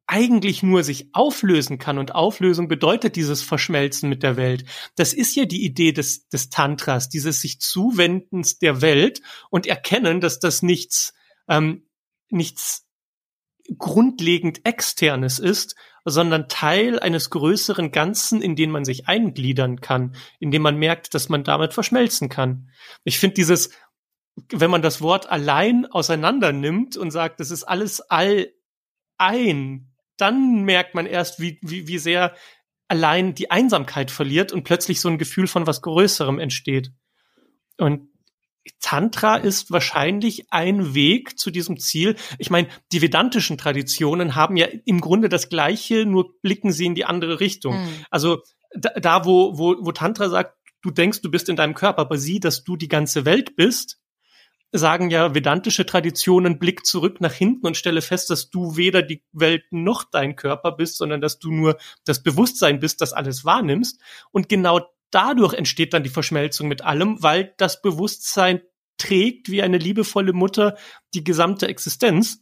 eigentlich 0.10 0.64
nur 0.64 0.84
sich 0.84 1.10
auflösen 1.14 1.78
kann. 1.78 2.00
Und 2.00 2.16
Auflösung 2.16 2.68
bedeutet 2.68 3.16
dieses 3.16 3.44
Verschmelzen 3.44 4.10
mit 4.10 4.24
der 4.24 4.38
Welt. 4.38 4.66
Das 4.96 5.14
ist 5.14 5.36
ja 5.36 5.46
die 5.46 5.64
Idee 5.64 5.92
des, 5.92 6.28
des 6.30 6.50
Tantras, 6.50 7.10
dieses 7.10 7.42
sich 7.42 7.62
Zuwendens 7.62 8.58
der 8.58 8.82
Welt 8.82 9.22
und 9.52 9.68
erkennen, 9.68 10.20
dass 10.20 10.40
das 10.40 10.64
nichts, 10.64 11.14
ähm, 11.48 11.88
nichts 12.30 12.88
grundlegend 13.78 14.66
Externes 14.66 15.38
ist, 15.38 15.76
sondern 16.04 16.50
Teil 16.50 17.00
eines 17.00 17.30
größeren 17.30 17.92
Ganzen, 17.92 18.42
in 18.42 18.56
den 18.56 18.72
man 18.72 18.86
sich 18.86 19.08
eingliedern 19.08 19.80
kann, 19.80 20.16
in 20.40 20.50
dem 20.50 20.64
man 20.64 20.78
merkt, 20.78 21.14
dass 21.14 21.30
man 21.30 21.44
damit 21.44 21.76
verschmelzen 21.76 22.30
kann. 22.30 22.72
Ich 23.04 23.20
finde 23.20 23.36
dieses, 23.36 23.70
wenn 24.52 24.72
man 24.72 24.82
das 24.82 25.02
Wort 25.02 25.30
allein 25.30 25.86
auseinander 25.86 26.52
nimmt 26.52 26.98
und 26.98 27.12
sagt, 27.12 27.40
das 27.40 27.52
ist 27.52 27.64
alles 27.64 28.02
all 28.02 28.52
ein, 29.20 29.89
dann 30.22 30.64
merkt 30.64 30.96
man 30.96 31.06
erst, 31.06 31.40
wie, 31.40 31.60
wie, 31.62 31.88
wie 31.88 31.98
sehr 31.98 32.36
allein 32.88 33.36
die 33.36 33.52
Einsamkeit 33.52 34.12
verliert 34.12 34.52
und 34.52 34.64
plötzlich 34.64 35.00
so 35.00 35.10
ein 35.10 35.18
Gefühl 35.18 35.48
von 35.48 35.68
was 35.68 35.82
Größerem 35.82 36.40
entsteht. 36.40 36.92
Und 37.78 38.10
Tantra 38.82 39.38
ist 39.38 39.72
wahrscheinlich 39.72 40.52
ein 40.52 40.94
Weg 40.94 41.40
zu 41.40 41.52
diesem 41.52 41.80
Ziel. 41.80 42.16
Ich 42.38 42.50
meine, 42.50 42.68
die 42.92 43.02
vedantischen 43.02 43.58
Traditionen 43.58 44.36
haben 44.36 44.58
ja 44.58 44.68
im 44.86 45.02
Grunde 45.02 45.30
das 45.30 45.50
Gleiche, 45.50 46.06
nur 46.06 46.40
blicken 46.42 46.72
sie 46.72 46.86
in 46.86 46.96
die 46.96 47.06
andere 47.06 47.40
Richtung. 47.40 47.82
Mhm. 47.82 48.06
Also 48.10 48.42
da, 48.76 48.90
da 49.00 49.26
wo, 49.26 49.58
wo, 49.58 49.76
wo 49.80 49.92
Tantra 49.92 50.30
sagt, 50.30 50.56
du 50.82 50.92
denkst, 50.92 51.22
du 51.22 51.32
bist 51.32 51.50
in 51.50 51.56
deinem 51.56 51.74
Körper, 51.74 52.02
aber 52.02 52.18
sieh, 52.18 52.40
dass 52.40 52.64
du 52.64 52.76
die 52.76 52.88
ganze 52.88 53.26
Welt 53.26 53.56
bist, 53.56 53.99
sagen 54.72 55.10
ja 55.10 55.34
vedantische 55.34 55.86
Traditionen, 55.86 56.60
blick 56.60 56.86
zurück 56.86 57.22
nach 57.22 57.34
hinten 57.34 57.66
und 57.66 57.78
stelle 57.78 58.02
fest, 58.02 58.30
dass 58.30 58.50
du 58.50 58.78
weder 58.78 59.02
die 59.02 59.24
Welt 59.32 59.64
noch 59.72 60.04
dein 60.04 60.36
Körper 60.36 60.72
bist, 60.72 60.98
sondern 60.98 61.22
dass 61.22 61.40
du 61.40 61.52
nur 61.52 61.78
das 62.06 62.22
Bewusstsein 62.22 62.80
bist, 62.80 63.02
das 63.02 63.14
alles 63.14 63.46
wahrnimmst. 63.46 64.00
Und 64.32 64.48
genau 64.50 64.82
dadurch 65.12 65.54
entsteht 65.54 65.94
dann 65.94 66.04
die 66.04 66.10
Verschmelzung 66.10 66.68
mit 66.68 66.84
allem, 66.84 67.22
weil 67.22 67.54
das 67.58 67.82
Bewusstsein 67.82 68.62
trägt 68.98 69.50
wie 69.50 69.64
eine 69.64 69.78
liebevolle 69.78 70.34
Mutter 70.34 70.78
die 71.14 71.24
gesamte 71.24 71.68
Existenz. 71.68 72.40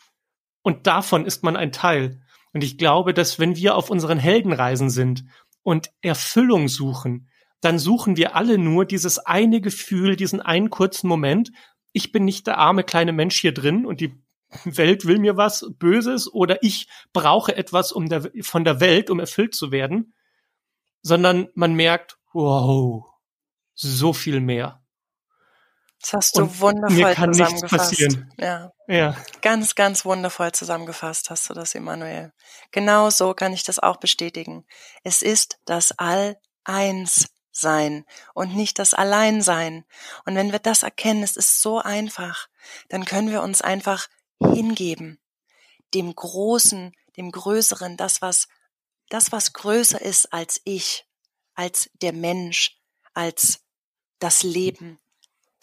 Und 0.64 0.88
davon 0.88 1.26
ist 1.26 1.44
man 1.44 1.56
ein 1.56 1.72
Teil. 1.72 2.22
Und 2.52 2.64
ich 2.64 2.78
glaube, 2.78 3.14
dass 3.14 3.40
wenn 3.40 3.56
wir 3.56 3.76
auf 3.76 3.90
unseren 3.90 4.20
Heldenreisen 4.20 4.90
sind 4.90 5.24
und 5.64 5.92
Erfüllung 6.02 6.68
suchen, 6.68 7.30
dann 7.62 7.80
suchen 7.80 8.18
wir 8.18 8.36
alle 8.36 8.58
nur 8.58 8.86
dieses 8.86 9.20
eine 9.20 9.62
Gefühl, 9.62 10.16
diesen 10.16 10.42
einen 10.42 10.70
kurzen 10.70 11.08
Moment, 11.08 11.52
ich 11.92 12.12
bin 12.12 12.26
nicht 12.26 12.48
der 12.48 12.58
arme 12.58 12.84
kleine 12.84 13.14
Mensch 13.14 13.40
hier 13.40 13.54
drin 13.54 13.86
und 13.86 14.02
die 14.02 14.14
Welt 14.64 15.06
will 15.06 15.20
mir 15.20 15.36
was 15.38 15.66
Böses 15.78 16.32
oder 16.32 16.64
ich 16.64 16.88
brauche 17.14 17.56
etwas 17.56 17.92
um 17.92 18.08
der, 18.08 18.30
von 18.42 18.64
der 18.64 18.80
Welt, 18.80 19.10
um 19.10 19.20
erfüllt 19.20 19.56
zu 19.56 19.72
werden, 19.72 20.14
sondern 21.02 21.50
man 21.54 21.74
merkt, 21.74 22.18
wow, 22.34 23.06
so 23.74 24.14
viel 24.14 24.40
mehr. 24.40 24.82
Das 26.02 26.14
hast 26.14 26.38
du 26.38 26.44
und 26.44 26.60
wundervoll 26.60 26.96
mir 26.96 27.14
kann 27.14 27.34
zusammengefasst. 27.34 27.92
Nichts 27.92 28.16
passieren. 28.16 28.34
Ja. 28.38 28.72
ja. 28.88 29.18
Ganz, 29.42 29.76
ganz 29.76 30.06
wundervoll 30.06 30.52
zusammengefasst 30.52 31.30
hast 31.30 31.50
du 31.50 31.54
das, 31.54 31.74
Emanuel. 31.76 32.34
Genau 32.72 33.10
so 33.10 33.34
kann 33.34 33.52
ich 33.52 33.64
das 33.64 33.80
auch 33.80 33.98
bestätigen. 33.98 34.66
Es 35.04 35.22
ist 35.22 35.60
das 35.66 35.94
All-Eins 35.98 37.30
sein 37.60 38.06
und 38.34 38.56
nicht 38.56 38.80
das 38.80 38.94
Alleinsein. 38.94 39.86
Und 40.26 40.36
wenn 40.36 40.52
wir 40.52 40.60
das 40.60 40.84
erkennen, 40.84 41.24
es 41.24 41.38
ist 41.38 41.62
so 41.62 41.80
einfach, 41.80 42.48
dann 42.90 43.06
können 43.06 43.32
wir 43.32 43.42
uns 43.42 43.62
einfach 43.62 44.08
hingeben. 44.40 45.20
Dem 45.94 46.14
Großen, 46.16 46.96
dem 47.18 47.32
Größeren, 47.32 47.98
das 47.98 48.22
was, 48.22 48.48
das 49.10 49.32
was 49.32 49.54
größer 49.54 50.02
ist 50.02 50.34
als 50.34 50.62
ich, 50.64 51.06
als 51.56 51.90
der 52.02 52.14
Mensch, 52.14 52.80
als 53.14 53.62
das 54.20 54.44
Leben. 54.44 55.00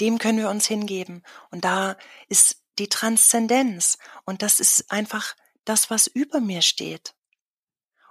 Dem 0.00 0.18
können 0.18 0.38
wir 0.38 0.50
uns 0.50 0.66
hingeben. 0.66 1.22
Und 1.50 1.64
da 1.64 1.96
ist 2.28 2.62
die 2.78 2.88
Transzendenz. 2.88 3.98
Und 4.24 4.42
das 4.42 4.60
ist 4.60 4.90
einfach 4.90 5.36
das, 5.64 5.90
was 5.90 6.06
über 6.06 6.40
mir 6.40 6.62
steht. 6.62 7.14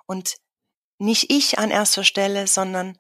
und 0.05 0.35
nicht 0.97 1.31
ich 1.31 1.59
an 1.59 1.71
erster 1.71 2.03
Stelle, 2.03 2.47
sondern 2.47 2.97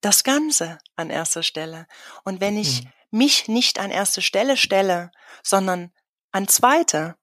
das 0.00 0.24
Ganze 0.24 0.78
an 0.96 1.10
erster 1.10 1.42
Stelle. 1.42 1.86
Und 2.24 2.40
wenn 2.40 2.56
ich 2.56 2.84
mhm. 2.84 2.90
mich 3.10 3.48
nicht 3.48 3.78
an 3.78 3.90
erste 3.90 4.22
Stelle 4.22 4.56
stelle, 4.56 5.10
sondern 5.42 5.92
an 6.32 6.48
zweite, 6.48 7.16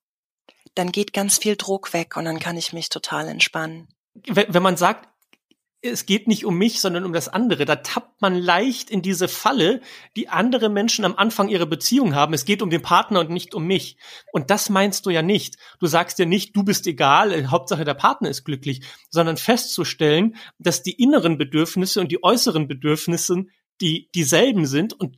dann 0.76 0.92
geht 0.92 1.14
ganz 1.14 1.38
viel 1.38 1.56
Druck 1.56 1.94
weg 1.94 2.18
und 2.18 2.26
dann 2.26 2.40
kann 2.40 2.58
ich 2.58 2.74
mich 2.74 2.90
total 2.90 3.28
entspannen. 3.28 3.88
Wenn 4.14 4.64
man 4.64 4.78
sagt, 4.78 5.10
es 5.84 6.06
geht 6.06 6.28
nicht 6.28 6.46
um 6.46 6.58
mich, 6.58 6.80
sondern 6.80 7.04
um 7.04 7.12
das 7.12 7.28
andere. 7.28 7.66
Da 7.66 7.76
tappt 7.76 8.22
man 8.22 8.36
leicht 8.36 8.90
in 8.90 9.02
diese 9.02 9.28
Falle, 9.28 9.82
die 10.16 10.30
andere 10.30 10.70
Menschen 10.70 11.04
am 11.04 11.16
Anfang 11.16 11.50
ihrer 11.50 11.66
Beziehung 11.66 12.16
haben. 12.16 12.34
Es 12.34 12.46
geht 12.46 12.62
um 12.62 12.70
den 12.70 12.82
Partner 12.82 13.20
und 13.20 13.30
nicht 13.30 13.54
um 13.54 13.66
mich. 13.66 13.98
Und 14.32 14.50
das 14.50 14.70
meinst 14.70 15.06
du 15.06 15.10
ja 15.10 15.22
nicht. 15.22 15.58
Du 15.80 15.88
sagst 15.88 16.20
ja 16.20 16.26
nicht, 16.26 16.56
du 16.56 16.64
bist 16.64 16.88
egal, 16.88 17.34
äh, 17.34 17.46
Hauptsache 17.48 17.84
der 17.84 17.96
Partner 17.96 18.30
ist 18.30 18.46
glücklich, 18.46 18.82
sondern 19.10 19.36
festzustellen, 19.36 20.38
dass 20.58 20.84
die 20.84 21.02
inneren 21.02 21.38
Bedürfnisse 21.38 22.00
und 22.00 22.12
die 22.12 22.24
äußeren 22.24 22.68
Bedürfnisse 22.68 23.46
die 23.82 24.10
dieselben 24.14 24.66
sind 24.66 24.94
und 24.94 25.18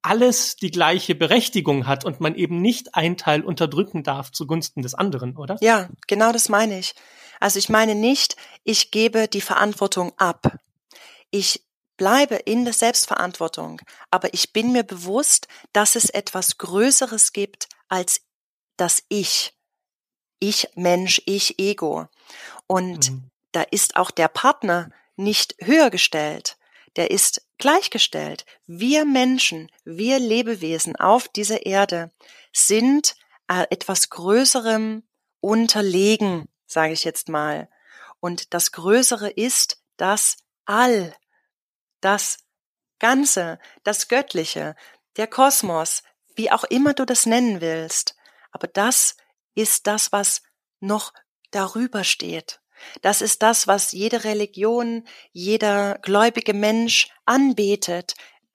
alles 0.00 0.56
die 0.56 0.70
gleiche 0.70 1.14
Berechtigung 1.14 1.86
hat 1.86 2.04
und 2.04 2.20
man 2.20 2.36
eben 2.36 2.62
nicht 2.62 2.94
ein 2.94 3.16
Teil 3.16 3.42
unterdrücken 3.42 4.04
darf 4.04 4.30
zugunsten 4.30 4.82
des 4.82 4.94
anderen, 4.94 5.36
oder? 5.36 5.56
Ja, 5.60 5.88
genau 6.06 6.32
das 6.32 6.48
meine 6.48 6.78
ich. 6.78 6.94
Also 7.40 7.58
ich 7.58 7.68
meine 7.68 7.94
nicht, 7.94 8.36
ich 8.64 8.90
gebe 8.90 9.28
die 9.28 9.40
Verantwortung 9.40 10.12
ab. 10.18 10.58
Ich 11.30 11.64
bleibe 11.96 12.36
in 12.36 12.64
der 12.64 12.74
Selbstverantwortung, 12.74 13.80
aber 14.10 14.34
ich 14.34 14.52
bin 14.52 14.72
mir 14.72 14.82
bewusst, 14.82 15.48
dass 15.72 15.96
es 15.96 16.10
etwas 16.10 16.58
Größeres 16.58 17.32
gibt 17.32 17.68
als 17.88 18.20
das 18.76 19.02
Ich. 19.08 19.54
Ich 20.38 20.68
Mensch, 20.74 21.22
ich 21.24 21.58
Ego. 21.58 22.08
Und 22.66 23.10
mhm. 23.10 23.30
da 23.52 23.62
ist 23.62 23.96
auch 23.96 24.10
der 24.10 24.28
Partner 24.28 24.90
nicht 25.16 25.56
höher 25.60 25.90
gestellt. 25.90 26.58
Der 26.96 27.10
ist 27.10 27.46
gleichgestellt. 27.58 28.44
Wir 28.66 29.04
Menschen, 29.04 29.70
wir 29.84 30.18
Lebewesen 30.18 30.96
auf 30.96 31.28
dieser 31.28 31.64
Erde 31.64 32.12
sind 32.52 33.16
äh, 33.48 33.64
etwas 33.70 34.10
Größerem 34.10 35.02
unterlegen 35.40 36.48
sage 36.66 36.92
ich 36.92 37.04
jetzt 37.04 37.28
mal. 37.28 37.68
Und 38.20 38.54
das 38.54 38.72
Größere 38.72 39.30
ist 39.30 39.82
das 39.96 40.38
All, 40.64 41.14
das 42.00 42.38
Ganze, 42.98 43.58
das 43.84 44.08
Göttliche, 44.08 44.74
der 45.16 45.26
Kosmos, 45.26 46.02
wie 46.34 46.50
auch 46.50 46.64
immer 46.64 46.94
du 46.94 47.04
das 47.04 47.26
nennen 47.26 47.60
willst. 47.60 48.16
Aber 48.50 48.66
das 48.66 49.16
ist 49.54 49.86
das, 49.86 50.12
was 50.12 50.42
noch 50.80 51.12
darüber 51.50 52.04
steht. 52.04 52.60
Das 53.02 53.22
ist 53.22 53.42
das, 53.42 53.66
was 53.66 53.92
jede 53.92 54.24
Religion, 54.24 55.06
jeder 55.32 55.98
gläubige 56.02 56.52
Mensch 56.52 57.08
anbetet, 57.24 58.14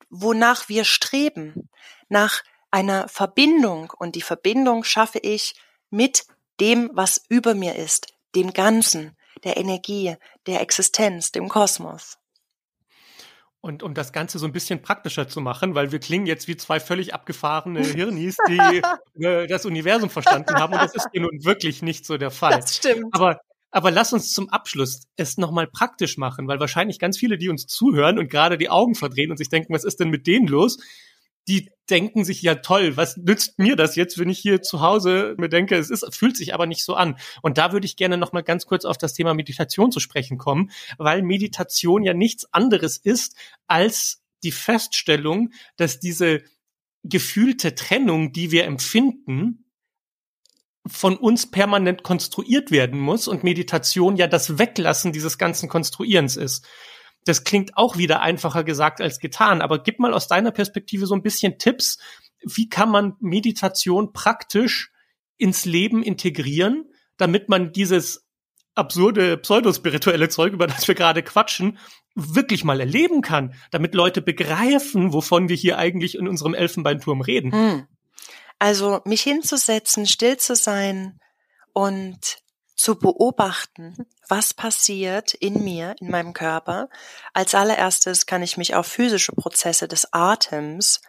wonach 0.10 0.70
wir 0.70 0.86
streben, 0.86 1.70
nach 2.10 2.44
einer 2.70 3.08
Verbindung. 3.08 3.92
Und 3.98 4.16
die 4.16 4.22
Verbindung 4.22 4.84
schaffe 4.84 5.20
ich 5.20 5.56
mit 5.90 6.26
dem, 6.62 6.90
was 6.94 7.22
über 7.28 7.56
mir 7.56 7.76
ist, 7.76 8.14
dem 8.36 8.54
Ganzen, 8.54 9.18
der 9.44 9.58
Energie, 9.58 10.16
der 10.48 10.62
Existenz, 10.62 11.32
dem 11.32 11.50
Kosmos. 11.50 12.18
Und 13.62 13.84
um 13.84 13.94
das 13.94 14.12
Ganze 14.12 14.40
so 14.40 14.48
ein 14.48 14.54
bisschen 14.54 14.82
praktischer 14.82 15.28
zu 15.28 15.40
machen, 15.40 15.76
weil 15.76 15.92
wir 15.92 16.00
klingen 16.00 16.26
jetzt 16.26 16.48
wie 16.48 16.58
zwei 16.58 16.80
völlig 16.80 17.14
abgefahrene 17.14 17.82
Hirnis, 17.86 18.38
die 18.48 18.82
äh, 19.24 19.48
das 19.48 19.66
Universum 19.66 20.10
verstanden 20.10 20.56
haben. 20.56 20.74
Und 20.74 20.82
das 20.82 20.96
ist 20.96 21.10
hier 21.12 21.22
nun 21.22 21.44
wirklich 21.44 21.82
nicht 21.82 22.06
so 22.06 22.18
der 22.18 22.32
Fall. 22.32 22.60
Das 22.60 22.78
stimmt. 22.78 23.06
Aber, 23.12 23.40
aber 23.70 23.92
lass 23.92 24.14
uns 24.14 24.34
zum 24.34 24.50
Abschluss 24.50 25.08
es 25.16 25.38
nochmal 25.38 25.68
praktisch 25.68 26.18
machen, 26.18 26.48
weil 26.48 26.60
wahrscheinlich 26.60 26.98
ganz 26.98 27.18
viele, 27.18 27.38
die 27.38 27.50
uns 27.50 27.68
zuhören 27.68 28.18
und 28.18 28.30
gerade 28.30 28.58
die 28.58 28.70
Augen 28.70 28.96
verdrehen 28.96 29.30
und 29.30 29.38
sich 29.38 29.50
denken, 29.50 29.74
was 29.74 29.84
ist 29.84 30.00
denn 30.00 30.10
mit 30.10 30.26
denen 30.26 30.48
los? 30.48 30.80
Die 31.52 31.70
denken 31.90 32.24
sich 32.24 32.42
ja 32.42 32.56
toll, 32.56 32.96
was 32.96 33.18
nützt 33.18 33.60
mir 33.60 33.76
das 33.76 33.98
jetzt, 33.98 34.18
wenn 34.18 34.30
ich 34.30 34.40
hier 34.40 34.62
zu 34.62 34.80
Hause 34.80 35.36
mir 35.38 35.50
denke, 35.50 35.76
es 35.76 35.90
ist, 35.90 36.08
fühlt 36.16 36.38
sich 36.38 36.54
aber 36.54 36.66
nicht 36.66 36.86
so 36.86 36.96
an. 36.96 37.18
Und 37.42 37.58
da 37.58 37.74
würde 37.74 37.86
ich 37.86 37.98
gerne 37.98 38.18
noch 38.18 38.32
mal 38.32 38.44
ganz 38.44 38.66
kurz 38.66 38.86
auf 38.86 38.98
das 38.98 39.14
Thema 39.14 39.34
Meditation 39.34 39.92
zu 39.92 40.00
sprechen 40.00 40.38
kommen, 40.38 40.72
weil 40.98 41.22
Meditation 41.22 42.04
ja 42.04 42.14
nichts 42.14 42.46
anderes 42.54 42.96
ist 42.96 43.36
als 43.68 44.24
die 44.42 44.54
Feststellung, 44.54 45.50
dass 45.76 46.00
diese 46.00 46.44
gefühlte 47.04 47.76
Trennung, 47.76 48.32
die 48.32 48.52
wir 48.52 48.64
empfinden, 48.64 49.66
von 50.88 51.18
uns 51.18 51.52
permanent 51.52 52.04
konstruiert 52.04 52.72
werden 52.72 53.02
muss 53.02 53.28
und 53.28 53.44
Meditation 53.44 54.16
ja 54.16 54.28
das 54.28 54.58
Weglassen 54.58 55.12
dieses 55.12 55.38
ganzen 55.38 55.68
Konstruierens 55.68 56.38
ist. 56.38 56.66
Das 57.26 57.44
klingt 57.44 57.78
auch 57.78 57.98
wieder 57.98 58.22
einfacher 58.22 58.64
gesagt 58.64 59.02
als 59.02 59.20
getan, 59.20 59.62
aber 59.62 59.84
gib 59.84 60.00
mal 60.00 60.14
aus 60.14 60.28
deiner 60.28 60.52
Perspektive 60.52 61.06
so 61.06 61.16
ein 61.16 61.22
bisschen 61.22 61.58
Tipps. 61.58 62.00
Wie 62.42 62.68
kann 62.68 62.90
man 62.90 63.14
Meditation 63.20 64.14
praktisch 64.14 64.92
ins 65.38 65.66
Leben 65.66 66.04
integrieren, 66.04 66.86
damit 67.18 67.50
man 67.50 67.72
dieses 67.72 68.28
absurde 68.74 69.38
pseudospirituelle 69.38 70.30
Zeug, 70.30 70.54
über 70.54 70.68
das 70.68 70.88
wir 70.88 70.96
gerade 70.96 71.24
quatschen, 71.24 71.78
wirklich 72.16 72.64
mal 72.64 72.80
erleben 72.80 73.22
kann, 73.22 73.54
damit 73.70 73.94
Leute 73.94 74.22
begreifen, 74.22 75.14
wovon 75.14 75.50
wir 75.50 75.56
hier 75.56 75.78
eigentlich 75.78 76.16
in 76.16 76.28
unserem 76.28 76.54
Elfenbeinturm 76.54 77.22
reden. 77.22 77.52
Hm. 77.52 77.88
Also 78.60 79.02
mich 79.06 79.22
hinzusetzen, 79.22 80.06
still 80.06 80.38
zu 80.38 80.56
sein 80.56 81.20
und 81.74 82.38
zu 82.76 82.98
beobachten, 82.98 84.08
was 84.28 84.54
passiert 84.54 85.34
in 85.34 85.64
mir, 85.64 85.96
in 86.00 86.10
meinem 86.10 86.34
Körper. 86.34 86.90
Als 87.34 87.54
allererstes 87.56 88.26
kann 88.26 88.44
ich 88.44 88.58
mich 88.58 88.76
auf 88.76 88.88
physische 88.88 89.34
Prozesse 89.34 89.88
des 89.88 90.12
Atems 90.14 91.02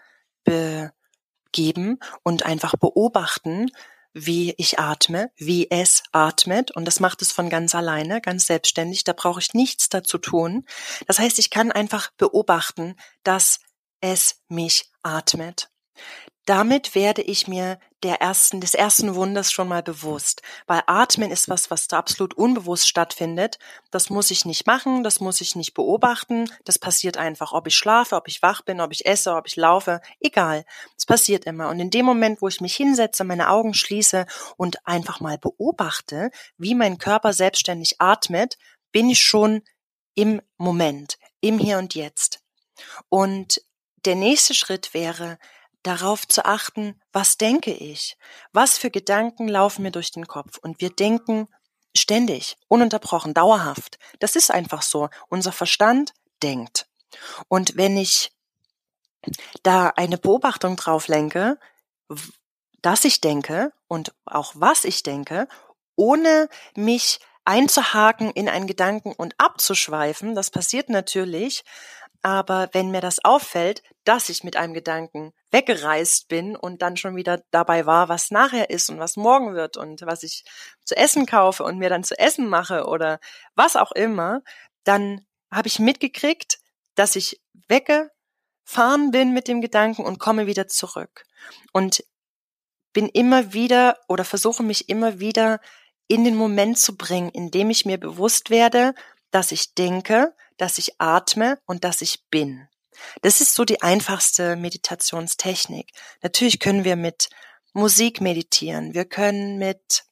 begeben 0.44 1.98
und 2.22 2.44
einfach 2.44 2.76
beobachten, 2.76 3.70
wie 4.14 4.54
ich 4.58 4.78
atme, 4.78 5.30
wie 5.36 5.70
es 5.70 6.02
atmet. 6.12 6.70
Und 6.70 6.84
das 6.84 7.00
macht 7.00 7.22
es 7.22 7.32
von 7.32 7.48
ganz 7.48 7.74
alleine, 7.74 8.20
ganz 8.20 8.46
selbstständig. 8.46 9.04
Da 9.04 9.12
brauche 9.12 9.40
ich 9.40 9.54
nichts 9.54 9.88
dazu 9.88 10.18
tun. 10.18 10.66
Das 11.06 11.18
heißt, 11.18 11.38
ich 11.38 11.50
kann 11.50 11.72
einfach 11.72 12.10
beobachten, 12.18 12.96
dass 13.22 13.60
es 14.00 14.42
mich 14.48 14.90
atmet. 15.02 15.70
Damit 16.44 16.94
werde 16.94 17.22
ich 17.22 17.48
mir 17.48 17.78
der 18.02 18.20
ersten, 18.20 18.60
des 18.60 18.74
ersten 18.74 19.14
Wunders 19.14 19.52
schon 19.52 19.68
mal 19.68 19.82
bewusst. 19.82 20.42
Weil 20.66 20.82
Atmen 20.86 21.30
ist 21.30 21.48
was, 21.48 21.70
was 21.70 21.88
da 21.88 21.98
absolut 21.98 22.34
unbewusst 22.34 22.88
stattfindet. 22.88 23.58
Das 23.90 24.10
muss 24.10 24.30
ich 24.30 24.44
nicht 24.44 24.66
machen, 24.66 25.04
das 25.04 25.20
muss 25.20 25.40
ich 25.40 25.56
nicht 25.56 25.74
beobachten. 25.74 26.50
Das 26.64 26.78
passiert 26.78 27.16
einfach. 27.16 27.52
Ob 27.52 27.66
ich 27.66 27.76
schlafe, 27.76 28.16
ob 28.16 28.28
ich 28.28 28.42
wach 28.42 28.62
bin, 28.62 28.80
ob 28.80 28.92
ich 28.92 29.06
esse, 29.06 29.34
ob 29.34 29.46
ich 29.46 29.56
laufe, 29.56 30.00
egal. 30.20 30.64
Es 30.96 31.06
passiert 31.06 31.44
immer. 31.44 31.68
Und 31.68 31.80
in 31.80 31.90
dem 31.90 32.04
Moment, 32.04 32.42
wo 32.42 32.48
ich 32.48 32.60
mich 32.60 32.74
hinsetze, 32.74 33.24
meine 33.24 33.48
Augen 33.48 33.74
schließe 33.74 34.26
und 34.56 34.86
einfach 34.86 35.20
mal 35.20 35.38
beobachte, 35.38 36.30
wie 36.56 36.74
mein 36.74 36.98
Körper 36.98 37.32
selbstständig 37.32 38.00
atmet, 38.00 38.58
bin 38.90 39.08
ich 39.08 39.20
schon 39.20 39.62
im 40.14 40.42
Moment, 40.56 41.18
im 41.40 41.58
Hier 41.58 41.78
und 41.78 41.94
Jetzt. 41.94 42.40
Und 43.08 43.62
der 44.04 44.16
nächste 44.16 44.54
Schritt 44.54 44.94
wäre, 44.94 45.38
darauf 45.82 46.26
zu 46.26 46.44
achten, 46.44 47.00
was 47.12 47.36
denke 47.36 47.72
ich? 47.72 48.16
Was 48.52 48.78
für 48.78 48.90
Gedanken 48.90 49.48
laufen 49.48 49.82
mir 49.82 49.90
durch 49.90 50.12
den 50.12 50.26
Kopf? 50.26 50.58
Und 50.58 50.80
wir 50.80 50.90
denken 50.90 51.48
ständig, 51.96 52.56
ununterbrochen, 52.68 53.34
dauerhaft. 53.34 53.98
Das 54.20 54.36
ist 54.36 54.50
einfach 54.50 54.82
so. 54.82 55.08
Unser 55.28 55.52
Verstand 55.52 56.14
denkt. 56.42 56.86
Und 57.48 57.76
wenn 57.76 57.96
ich 57.96 58.32
da 59.62 59.88
eine 59.96 60.18
Beobachtung 60.18 60.76
drauf 60.76 61.08
lenke, 61.08 61.58
dass 62.80 63.04
ich 63.04 63.20
denke 63.20 63.72
und 63.86 64.12
auch 64.24 64.52
was 64.56 64.84
ich 64.84 65.02
denke, 65.02 65.46
ohne 65.94 66.48
mich 66.74 67.20
einzuhaken 67.44 68.30
in 68.30 68.48
einen 68.48 68.66
Gedanken 68.66 69.12
und 69.12 69.34
abzuschweifen, 69.38 70.34
das 70.34 70.50
passiert 70.50 70.88
natürlich, 70.88 71.64
aber 72.22 72.68
wenn 72.72 72.90
mir 72.90 73.00
das 73.00 73.24
auffällt, 73.24 73.82
dass 74.04 74.28
ich 74.28 74.44
mit 74.44 74.56
einem 74.56 74.74
Gedanken 74.74 75.32
weggereist 75.52 76.28
bin 76.28 76.56
und 76.56 76.82
dann 76.82 76.96
schon 76.96 77.14
wieder 77.14 77.42
dabei 77.50 77.86
war, 77.86 78.08
was 78.08 78.30
nachher 78.30 78.70
ist 78.70 78.90
und 78.90 78.98
was 78.98 79.16
morgen 79.16 79.54
wird 79.54 79.76
und 79.76 80.02
was 80.02 80.22
ich 80.22 80.44
zu 80.84 80.96
essen 80.96 81.26
kaufe 81.26 81.62
und 81.62 81.78
mir 81.78 81.90
dann 81.90 82.04
zu 82.04 82.18
essen 82.18 82.48
mache 82.48 82.86
oder 82.86 83.20
was 83.54 83.76
auch 83.76 83.92
immer, 83.92 84.42
dann 84.84 85.26
habe 85.52 85.68
ich 85.68 85.78
mitgekriegt, 85.78 86.58
dass 86.94 87.16
ich 87.16 87.40
weggefahren 87.68 89.10
bin 89.10 89.32
mit 89.32 89.46
dem 89.46 89.60
Gedanken 89.60 90.04
und 90.04 90.18
komme 90.18 90.46
wieder 90.46 90.66
zurück. 90.68 91.24
Und 91.72 92.02
bin 92.92 93.08
immer 93.08 93.52
wieder 93.52 93.98
oder 94.08 94.24
versuche 94.24 94.62
mich 94.62 94.88
immer 94.88 95.20
wieder 95.20 95.60
in 96.08 96.24
den 96.24 96.34
Moment 96.34 96.78
zu 96.78 96.96
bringen, 96.96 97.30
in 97.30 97.50
dem 97.50 97.70
ich 97.70 97.86
mir 97.86 97.98
bewusst 97.98 98.50
werde, 98.50 98.94
dass 99.30 99.52
ich 99.52 99.74
denke, 99.74 100.34
dass 100.56 100.78
ich 100.78 101.00
atme 101.00 101.58
und 101.66 101.84
dass 101.84 102.02
ich 102.02 102.24
bin. 102.30 102.68
Das 103.22 103.40
ist 103.40 103.54
so 103.54 103.64
die 103.64 103.82
einfachste 103.82 104.56
Meditationstechnik. 104.56 105.90
Natürlich 106.22 106.60
können 106.60 106.84
wir 106.84 106.96
mit 106.96 107.28
Musik 107.72 108.20
meditieren, 108.20 108.94
wir 108.94 109.04
können 109.04 109.58
mit 109.58 110.04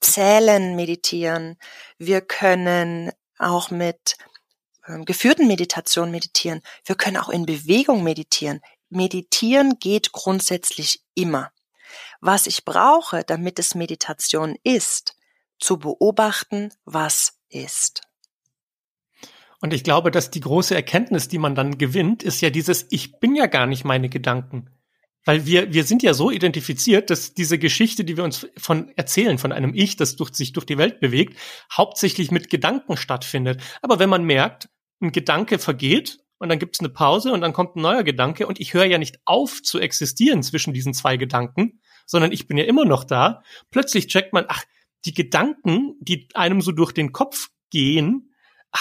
Zählen 0.00 0.76
meditieren. 0.76 1.56
Wir 1.98 2.20
können 2.20 3.12
auch 3.38 3.70
mit 3.70 4.16
ähm, 4.86 5.04
geführten 5.04 5.46
Meditation 5.46 6.10
meditieren. 6.10 6.62
Wir 6.84 6.94
können 6.96 7.16
auch 7.16 7.28
in 7.28 7.46
Bewegung 7.46 8.02
meditieren. 8.02 8.60
Meditieren 8.88 9.78
geht 9.78 10.12
grundsätzlich 10.12 11.02
immer. 11.14 11.50
Was 12.20 12.46
ich 12.46 12.64
brauche, 12.64 13.24
damit 13.24 13.58
es 13.58 13.74
Meditation 13.74 14.56
ist, 14.62 15.16
zu 15.58 15.78
beobachten, 15.78 16.72
was 16.84 17.38
ist. 17.48 18.02
Und 19.66 19.74
ich 19.74 19.82
glaube, 19.82 20.12
dass 20.12 20.30
die 20.30 20.38
große 20.38 20.76
Erkenntnis, 20.76 21.26
die 21.26 21.38
man 21.38 21.56
dann 21.56 21.76
gewinnt, 21.76 22.22
ist 22.22 22.40
ja 22.40 22.50
dieses, 22.50 22.86
ich 22.90 23.18
bin 23.18 23.34
ja 23.34 23.46
gar 23.46 23.66
nicht 23.66 23.84
meine 23.84 24.08
Gedanken. 24.08 24.70
Weil 25.24 25.44
wir, 25.44 25.72
wir 25.72 25.82
sind 25.82 26.04
ja 26.04 26.14
so 26.14 26.30
identifiziert, 26.30 27.10
dass 27.10 27.34
diese 27.34 27.58
Geschichte, 27.58 28.04
die 28.04 28.16
wir 28.16 28.22
uns 28.22 28.46
von 28.56 28.92
erzählen, 28.94 29.38
von 29.38 29.50
einem 29.50 29.74
Ich, 29.74 29.96
das 29.96 30.14
durch, 30.14 30.32
sich 30.36 30.52
durch 30.52 30.66
die 30.66 30.78
Welt 30.78 31.00
bewegt, 31.00 31.36
hauptsächlich 31.76 32.30
mit 32.30 32.48
Gedanken 32.48 32.96
stattfindet. 32.96 33.60
Aber 33.82 33.98
wenn 33.98 34.08
man 34.08 34.22
merkt, 34.22 34.68
ein 35.00 35.10
Gedanke 35.10 35.58
vergeht 35.58 36.20
und 36.38 36.48
dann 36.48 36.60
gibt 36.60 36.76
es 36.76 36.80
eine 36.80 36.90
Pause 36.90 37.32
und 37.32 37.40
dann 37.40 37.52
kommt 37.52 37.74
ein 37.74 37.82
neuer 37.82 38.04
Gedanke 38.04 38.46
und 38.46 38.60
ich 38.60 38.72
höre 38.72 38.84
ja 38.84 38.98
nicht 38.98 39.18
auf 39.24 39.64
zu 39.64 39.80
existieren 39.80 40.44
zwischen 40.44 40.74
diesen 40.74 40.94
zwei 40.94 41.16
Gedanken, 41.16 41.80
sondern 42.06 42.30
ich 42.30 42.46
bin 42.46 42.56
ja 42.56 42.66
immer 42.66 42.84
noch 42.84 43.02
da. 43.02 43.42
Plötzlich 43.72 44.06
checkt 44.06 44.32
man, 44.32 44.44
ach, 44.46 44.62
die 45.06 45.12
Gedanken, 45.12 45.96
die 45.98 46.28
einem 46.34 46.60
so 46.60 46.70
durch 46.70 46.92
den 46.92 47.10
Kopf 47.10 47.48
gehen, 47.70 48.25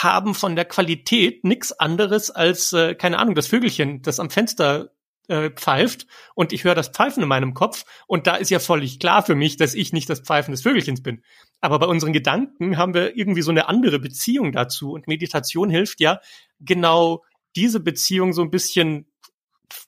haben 0.03 0.35
von 0.35 0.55
der 0.55 0.65
Qualität 0.65 1.43
nichts 1.43 1.71
anderes 1.71 2.31
als, 2.31 2.73
äh, 2.73 2.95
keine 2.95 3.19
Ahnung, 3.19 3.35
das 3.35 3.47
Vögelchen, 3.47 4.01
das 4.01 4.19
am 4.19 4.29
Fenster 4.29 4.91
äh, 5.27 5.49
pfeift 5.49 6.05
und 6.35 6.53
ich 6.53 6.63
höre 6.63 6.75
das 6.75 6.89
Pfeifen 6.89 7.23
in 7.23 7.29
meinem 7.29 7.53
Kopf 7.53 7.85
und 8.07 8.27
da 8.27 8.35
ist 8.35 8.51
ja 8.51 8.59
völlig 8.59 8.99
klar 8.99 9.23
für 9.23 9.35
mich, 9.35 9.57
dass 9.57 9.73
ich 9.73 9.93
nicht 9.93 10.09
das 10.09 10.19
Pfeifen 10.19 10.51
des 10.51 10.61
Vögelchens 10.61 11.01
bin. 11.01 11.23
Aber 11.61 11.79
bei 11.79 11.87
unseren 11.87 12.13
Gedanken 12.13 12.77
haben 12.77 12.93
wir 12.93 13.17
irgendwie 13.17 13.41
so 13.41 13.51
eine 13.51 13.67
andere 13.67 13.99
Beziehung 13.99 14.51
dazu 14.51 14.91
und 14.91 15.07
Meditation 15.07 15.69
hilft 15.69 15.99
ja 15.99 16.19
genau 16.59 17.23
diese 17.55 17.79
Beziehung 17.79 18.33
so 18.33 18.43
ein 18.43 18.51
bisschen 18.51 19.11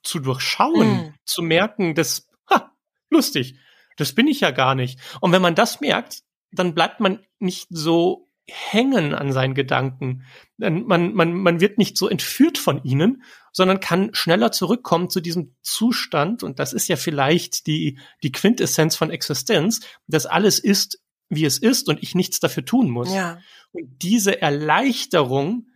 zu 0.04 0.20
durchschauen, 0.20 0.88
mm. 0.88 1.14
zu 1.26 1.44
merken, 1.44 1.94
dass, 1.94 2.28
ha, 2.50 2.72
lustig, 3.10 3.60
das 3.98 4.14
bin 4.14 4.28
ich 4.28 4.40
ja 4.40 4.52
gar 4.52 4.74
nicht. 4.74 5.00
Und 5.22 5.32
wenn 5.34 5.42
man 5.42 5.56
das 5.56 5.82
merkt, 5.82 6.24
dann 6.52 6.74
bleibt 6.74 7.00
man 7.00 7.20
nicht 7.40 7.68
so 7.70 8.27
hängen 8.50 9.14
an 9.14 9.32
seinen 9.32 9.54
Gedanken. 9.56 10.24
Man, 10.58 11.14
man, 11.14 11.34
man 11.34 11.60
wird 11.60 11.78
nicht 11.78 11.98
so 11.98 12.08
entführt 12.08 12.58
von 12.58 12.84
ihnen, 12.84 13.24
sondern 13.52 13.80
kann 13.80 14.14
schneller 14.14 14.52
zurückkommen 14.52 15.10
zu 15.10 15.20
diesem 15.20 15.56
Zustand. 15.62 16.44
Und 16.44 16.60
das 16.60 16.74
ist 16.74 16.88
ja 16.88 16.96
vielleicht 16.96 17.68
die, 17.68 18.00
die 18.24 18.32
Quintessenz 18.32 18.96
von 18.96 19.12
Existenz, 19.12 19.82
dass 20.08 20.26
alles 20.26 20.60
ist, 20.60 21.02
wie 21.30 21.46
es 21.46 21.58
ist 21.58 21.90
und 21.90 22.02
ich 22.02 22.16
nichts 22.16 22.40
dafür 22.40 22.64
tun 22.64 22.90
muss. 22.90 23.14
Ja. 23.14 23.40
Und 23.74 24.02
diese 24.02 24.42
Erleichterung 24.42 25.68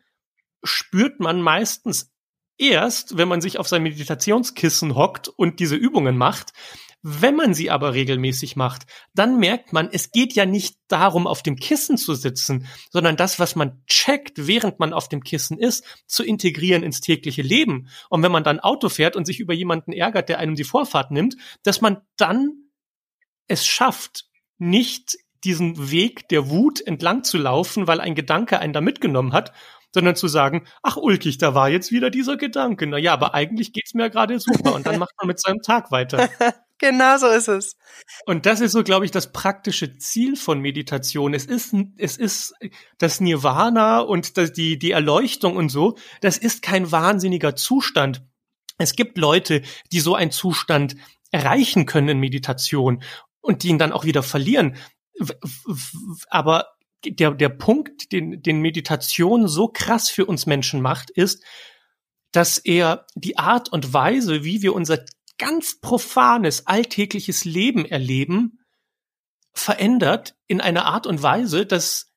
spürt 0.64 1.20
man 1.20 1.42
meistens 1.42 2.12
erst, 2.58 3.18
wenn 3.18 3.28
man 3.28 3.42
sich 3.42 3.58
auf 3.58 3.68
sein 3.68 3.84
Meditationskissen 3.84 4.96
hockt 4.96 5.28
und 5.28 5.60
diese 5.60 5.76
Übungen 5.76 6.18
macht, 6.18 6.54
wenn 7.04 7.36
man 7.36 7.54
sie 7.54 7.72
aber 7.72 7.94
regelmäßig 7.94 8.56
macht, 8.56 8.84
dann 9.14 9.40
merkt 9.40 9.74
man, 9.74 9.90
es 9.92 10.12
geht 10.12 10.34
ja 10.34 10.46
nicht 10.46 10.78
darum, 10.88 11.26
auf 11.26 11.42
dem 11.42 11.56
Kissen 11.56 11.98
zu 11.98 12.14
sitzen, 12.14 12.68
sondern 12.92 13.18
das, 13.18 13.40
was 13.40 13.56
man 13.56 13.84
checkt, 13.88 14.48
während 14.48 14.80
man 14.80 14.94
auf 14.94 15.10
dem 15.10 15.24
Kissen 15.24 15.58
ist, 15.58 15.84
zu 16.06 16.24
integrieren 16.24 16.84
ins 16.84 17.02
tägliche 17.02 17.42
Leben. 17.42 17.88
Und 18.10 18.22
wenn 18.24 18.32
man 18.32 18.44
dann 18.44 18.60
Auto 18.60 18.90
fährt 18.90 19.16
und 19.16 19.26
sich 19.26 19.40
über 19.40 19.54
jemanden 19.54 19.94
ärgert, 19.94 20.30
der 20.30 20.40
einem 20.40 20.56
die 20.56 20.64
Vorfahrt 20.64 21.12
nimmt, 21.12 21.36
dass 21.64 21.82
man 21.82 21.98
dann 22.18 22.70
es 23.48 23.66
schafft, 23.66 24.26
nicht 24.58 25.18
diesen 25.44 25.92
Weg 25.92 26.30
der 26.30 26.50
Wut 26.50 26.82
entlang 26.82 27.24
zu 27.24 27.38
laufen, 27.38 27.88
weil 27.88 28.00
ein 28.00 28.14
Gedanke 28.14 28.60
einen 28.60 28.74
da 28.74 28.82
mitgenommen 28.82 29.34
hat, 29.34 29.54
sondern 29.94 30.16
zu 30.16 30.28
sagen, 30.28 30.68
ach 30.84 30.98
ulkig, 30.98 31.38
da 31.38 31.54
war 31.56 31.70
jetzt 31.70 31.92
wieder 31.92 32.10
dieser 32.10 32.38
Gedanke. 32.38 32.88
Na 32.88 32.98
ja, 32.98 33.14
aber 33.14 33.34
eigentlich 33.34 33.74
geht's 33.74 33.94
mir 33.94 34.10
gerade 34.10 34.40
super 34.40 34.74
und 34.74 34.86
dann 34.86 35.00
macht 35.00 35.14
man 35.18 35.28
mit 35.28 35.42
seinem 35.42 35.62
Tag 35.62 35.92
weiter. 35.92 36.30
Genau 36.82 37.16
so 37.18 37.28
ist 37.28 37.48
es. 37.48 37.78
Und 38.26 38.48
das 38.48 38.60
ist 38.60 38.72
so, 38.72 38.84
glaube 38.84 39.06
ich, 39.06 39.12
das 39.12 39.32
praktische 39.32 40.00
Ziel 40.00 40.36
von 40.36 40.60
Meditation. 40.60 41.36
Es 41.36 41.46
ist, 41.46 41.76
es 41.98 42.18
ist 42.18 42.56
das 42.98 43.22
Nirvana 43.22 44.00
und 44.00 44.36
das, 44.36 44.52
die, 44.52 44.80
die 44.80 44.90
Erleuchtung 44.90 45.58
und 45.58 45.70
so. 45.70 45.96
Das 46.22 46.40
ist 46.40 46.64
kein 46.64 46.92
wahnsinniger 46.92 47.56
Zustand. 47.56 48.24
Es 48.80 48.96
gibt 48.96 49.20
Leute, 49.20 49.62
die 49.92 50.00
so 50.00 50.16
einen 50.16 50.32
Zustand 50.32 50.96
erreichen 51.30 51.86
können 51.86 52.10
in 52.10 52.20
Meditation 52.20 53.04
und 53.42 53.62
die 53.62 53.68
ihn 53.68 53.78
dann 53.78 53.92
auch 53.92 54.04
wieder 54.04 54.24
verlieren. 54.24 54.76
Aber 56.32 56.66
der, 57.06 57.30
der 57.32 57.50
Punkt, 57.50 58.12
den, 58.12 58.42
den 58.42 58.60
Meditation 58.60 59.48
so 59.48 59.68
krass 59.68 60.10
für 60.10 60.26
uns 60.26 60.48
Menschen 60.48 60.82
macht, 60.82 61.12
ist, 61.12 61.44
dass 62.32 62.58
er 62.58 63.06
die 63.14 63.38
Art 63.38 63.70
und 63.70 63.94
Weise, 63.94 64.44
wie 64.44 64.64
wir 64.64 64.74
unser 64.74 65.06
ganz 65.42 65.82
profanes, 65.82 66.68
alltägliches 66.68 67.46
Leben 67.46 67.84
erleben, 67.86 68.60
verändert 69.54 70.36
in 70.46 70.62
einer 70.62 70.86
Art 70.86 71.08
und 71.08 71.24
Weise, 71.24 71.66
dass, 71.66 72.14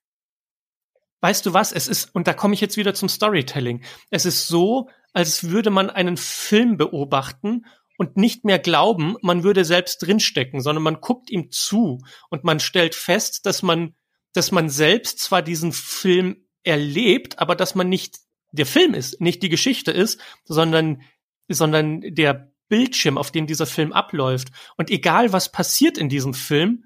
weißt 1.23 1.47
du 1.47 1.55
was, 1.55 1.73
es 1.73 1.89
ist, 1.89 2.15
und 2.15 2.27
da 2.27 2.35
komme 2.35 2.53
ich 2.53 2.61
jetzt 2.61 2.77
wieder 2.77 2.93
zum 2.93 3.09
Storytelling, 3.09 3.83
es 4.11 4.27
ist 4.27 4.47
so, 4.47 4.91
als 5.15 5.45
würde 5.45 5.71
man 5.71 5.89
einen 5.89 6.19
Film 6.19 6.77
beobachten 6.77 7.65
und 7.97 8.19
nicht 8.19 8.45
mehr 8.45 8.59
glauben, 8.59 9.17
man 9.23 9.43
würde 9.43 9.65
selbst 9.65 10.03
drinstecken, 10.03 10.61
sondern 10.61 10.83
man 10.83 11.01
guckt 11.01 11.31
ihm 11.31 11.51
zu 11.51 12.05
und 12.29 12.45
man 12.45 12.61
stellt 12.61 12.95
fest, 12.95 13.47
dass 13.47 13.63
man, 13.63 13.95
dass 14.35 14.53
man 14.53 14.69
selbst 14.69 15.19
zwar 15.21 15.41
diesen 15.41 15.73
Film 15.73 16.45
erlebt, 16.63 17.39
aber 17.39 17.57
dass 17.57 17.75
man 17.75 17.89
nicht 17.89 18.19
der 18.53 18.67
Film 18.67 18.93
ist, 18.93 19.19
nicht 19.23 19.43
die 19.43 19.49
Geschichte 19.49 19.93
ist, 19.93 20.21
sondern, 20.45 21.01
sondern 21.49 22.03
der 22.03 22.54
Bildschirm, 22.69 23.19
auf 23.19 23.31
dem 23.31 23.47
dieser 23.47 23.67
Film 23.67 23.93
abläuft. 23.93 24.49
Und 24.77 24.91
egal 24.91 25.33
was 25.33 25.53
passiert 25.53 25.99
in 25.99 26.09
diesem 26.09 26.35
Film, 26.35 26.85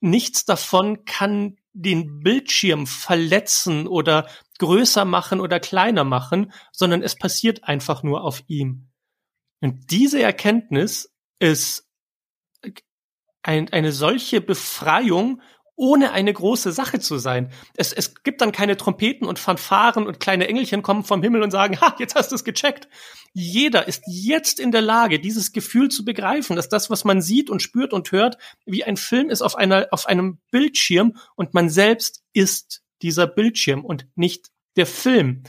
nichts 0.00 0.44
davon 0.44 1.04
kann 1.04 1.56
den 1.72 2.20
Bildschirm 2.20 2.86
verletzen 2.86 3.86
oder 3.86 4.28
größer 4.58 5.04
machen 5.04 5.40
oder 5.40 5.60
kleiner 5.60 6.04
machen, 6.04 6.52
sondern 6.72 7.02
es 7.02 7.14
passiert 7.14 7.64
einfach 7.64 8.02
nur 8.02 8.22
auf 8.22 8.42
ihm. 8.48 8.88
Und 9.60 9.90
diese 9.90 10.20
Erkenntnis 10.20 11.14
ist 11.38 11.88
ein, 13.42 13.72
eine 13.72 13.92
solche 13.92 14.40
Befreiung 14.40 15.40
ohne 15.78 16.10
eine 16.10 16.32
große 16.32 16.72
Sache 16.72 16.98
zu 16.98 17.18
sein. 17.18 17.52
Es, 17.76 17.92
es 17.92 18.22
gibt 18.24 18.40
dann 18.40 18.50
keine 18.50 18.76
Trompeten 18.76 19.26
und 19.26 19.38
Fanfaren 19.38 20.06
und 20.08 20.18
kleine 20.18 20.48
Engelchen 20.48 20.82
kommen 20.82 21.04
vom 21.04 21.22
Himmel 21.22 21.40
und 21.42 21.52
sagen, 21.52 21.80
ha, 21.80 21.94
jetzt 22.00 22.16
hast 22.16 22.32
du 22.32 22.34
es 22.34 22.42
gecheckt. 22.42 22.88
Jeder 23.32 23.86
ist 23.86 24.02
jetzt 24.06 24.58
in 24.58 24.72
der 24.72 24.82
Lage, 24.82 25.20
dieses 25.20 25.52
Gefühl 25.52 25.88
zu 25.88 26.04
begreifen, 26.04 26.56
dass 26.56 26.68
das, 26.68 26.90
was 26.90 27.04
man 27.04 27.22
sieht 27.22 27.48
und 27.48 27.62
spürt 27.62 27.92
und 27.92 28.10
hört, 28.10 28.38
wie 28.66 28.82
ein 28.82 28.96
Film 28.96 29.30
ist 29.30 29.40
auf 29.40 29.54
einer, 29.54 29.86
auf 29.92 30.06
einem 30.06 30.40
Bildschirm 30.50 31.16
und 31.36 31.54
man 31.54 31.70
selbst 31.70 32.24
ist 32.32 32.82
dieser 33.00 33.28
Bildschirm 33.28 33.84
und 33.84 34.08
nicht 34.16 34.48
der 34.76 34.86
Film. 34.86 35.44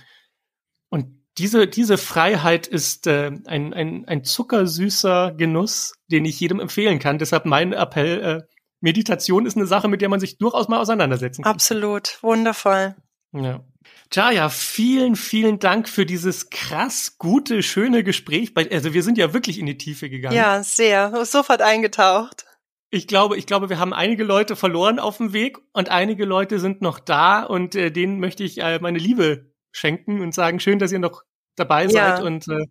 Und 0.90 1.08
diese, 1.40 1.68
diese 1.68 1.98
Freiheit 1.98 2.68
ist 2.68 3.08
äh, 3.08 3.32
ein, 3.48 3.74
ein, 3.74 4.06
ein 4.06 4.24
zuckersüßer 4.24 5.34
Genuss, 5.36 5.96
den 6.12 6.26
ich 6.26 6.40
jedem 6.40 6.60
empfehlen 6.60 7.00
kann. 7.00 7.18
Deshalb 7.18 7.46
mein 7.46 7.74
Appell, 7.74 8.22
äh, 8.22 8.59
Meditation 8.82 9.46
ist 9.46 9.58
eine 9.58 9.66
Sache, 9.66 9.88
mit 9.88 10.02
der 10.02 10.10
man 10.10 10.20
sich 10.20 10.38
durchaus 10.38 10.68
mal 10.68 10.80
auseinandersetzen 10.80 11.44
kann. 11.44 11.54
Absolut, 11.54 12.18
wundervoll. 12.22 12.96
Ja. 13.34 13.64
Jaya, 14.12 14.50
vielen, 14.50 15.16
vielen 15.16 15.60
Dank 15.60 15.88
für 15.88 16.06
dieses 16.06 16.50
krass 16.50 17.18
gute, 17.18 17.62
schöne 17.62 18.04
Gespräch. 18.04 18.54
Also 18.56 18.94
wir 18.94 19.04
sind 19.04 19.18
ja 19.18 19.34
wirklich 19.34 19.60
in 19.60 19.68
die 19.68 19.78
Tiefe 19.78 20.10
gegangen. 20.10 20.36
Ja, 20.36 20.64
sehr. 20.64 21.26
Sofort 21.26 21.62
eingetaucht. 21.62 22.46
Ich 22.92 23.08
glaube, 23.08 23.38
ich 23.38 23.46
glaube, 23.46 23.70
wir 23.70 23.78
haben 23.78 23.94
einige 23.94 24.24
Leute 24.24 24.56
verloren 24.56 24.98
auf 24.98 25.18
dem 25.18 25.32
Weg 25.32 25.60
und 25.74 25.90
einige 25.90 26.26
Leute 26.26 26.60
sind 26.60 26.82
noch 26.82 27.00
da 27.00 27.44
und 27.44 27.76
äh, 27.76 27.92
denen 27.92 28.20
möchte 28.20 28.44
ich 28.44 28.60
äh, 28.60 28.80
meine 28.80 28.98
Liebe 28.98 29.54
schenken 29.72 30.22
und 30.22 30.34
sagen, 30.34 30.60
schön, 30.60 30.80
dass 30.80 30.92
ihr 30.92 30.98
noch 30.98 31.22
dabei 31.56 31.88
seid 31.88 32.20
ja. 32.20 32.26
und 32.26 32.48
äh, 32.48 32.66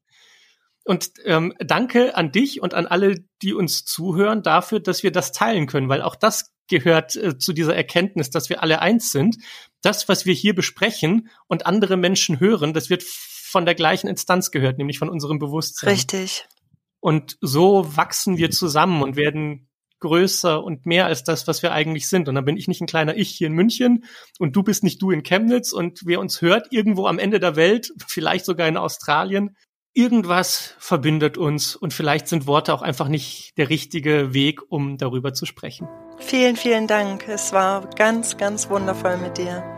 und 0.89 1.11
ähm, 1.26 1.53
danke 1.59 2.16
an 2.16 2.32
dich 2.32 2.62
und 2.62 2.72
an 2.72 2.86
alle, 2.86 3.22
die 3.43 3.53
uns 3.53 3.84
zuhören, 3.84 4.43
dafür, 4.43 4.80
dass 4.80 5.03
wir 5.03 5.12
das 5.12 5.32
teilen 5.32 5.66
können, 5.66 5.91
weil 5.91 6.01
auch 6.01 6.16
das 6.16 6.55
gehört 6.66 7.14
äh, 7.14 7.36
zu 7.36 7.53
dieser 7.53 7.76
Erkenntnis, 7.76 8.30
dass 8.30 8.49
wir 8.49 8.62
alle 8.62 8.80
eins 8.80 9.12
sind. 9.12 9.36
Das, 9.82 10.09
was 10.09 10.24
wir 10.24 10.32
hier 10.32 10.55
besprechen 10.55 11.28
und 11.47 11.66
andere 11.66 11.99
Menschen 11.99 12.41
hören, 12.41 12.72
das 12.72 12.89
wird 12.89 13.03
von 13.03 13.66
der 13.66 13.74
gleichen 13.74 14.09
Instanz 14.09 14.51
gehört, 14.51 14.78
nämlich 14.78 14.99
von 14.99 15.11
unserem 15.11 15.39
Bewusstsein. 15.39 15.91
Richtig. 15.91 16.49
Und 17.01 17.36
so 17.43 17.95
wachsen 17.95 18.39
wir 18.39 18.51
zusammen 18.51 19.03
und 19.03 19.16
werden 19.16 19.68
größer 20.01 20.64
und 20.64 20.86
mehr 20.86 21.05
als 21.05 21.22
das, 21.22 21.47
was 21.47 21.62
wir 21.62 21.72
eigentlich 21.72 22.09
sind. 22.09 22.30
Und 22.30 22.34
dann 22.34 22.45
bin 22.47 22.57
ich 22.57 22.66
nicht 22.66 22.80
ein 22.80 22.86
kleiner 22.86 23.14
Ich 23.14 23.30
hier 23.30 23.49
in 23.49 23.53
München 23.53 24.05
und 24.39 24.57
du 24.57 24.62
bist 24.62 24.84
nicht 24.84 25.03
du 25.03 25.11
in 25.11 25.22
Chemnitz 25.22 25.72
und 25.72 26.01
wer 26.07 26.20
uns 26.20 26.41
hört 26.41 26.68
irgendwo 26.70 27.07
am 27.07 27.18
Ende 27.18 27.41
der 27.41 27.57
Welt, 27.57 27.93
vielleicht 28.07 28.47
sogar 28.47 28.68
in 28.68 28.78
Australien, 28.78 29.55
irgendwas 29.99 30.76
verbindet 30.78 31.36
uns 31.36 31.74
und 31.74 31.92
vielleicht 31.92 32.28
sind 32.28 32.46
Worte 32.46 32.72
auch 32.72 32.82
einfach 32.82 33.09
nicht 33.09 33.59
der 33.59 33.68
richtige 33.68 34.32
Weg, 34.32 34.61
um 34.70 34.96
darüber 34.96 35.34
zu 35.34 35.44
sprechen. 35.44 35.88
Vielen, 36.18 36.55
vielen 36.55 36.86
Dank. 36.86 37.26
Es 37.26 37.53
war 37.53 37.90
ganz, 37.96 38.36
ganz 38.36 38.70
wundervoll 38.70 39.16
mit 39.16 39.38
dir. 39.38 39.78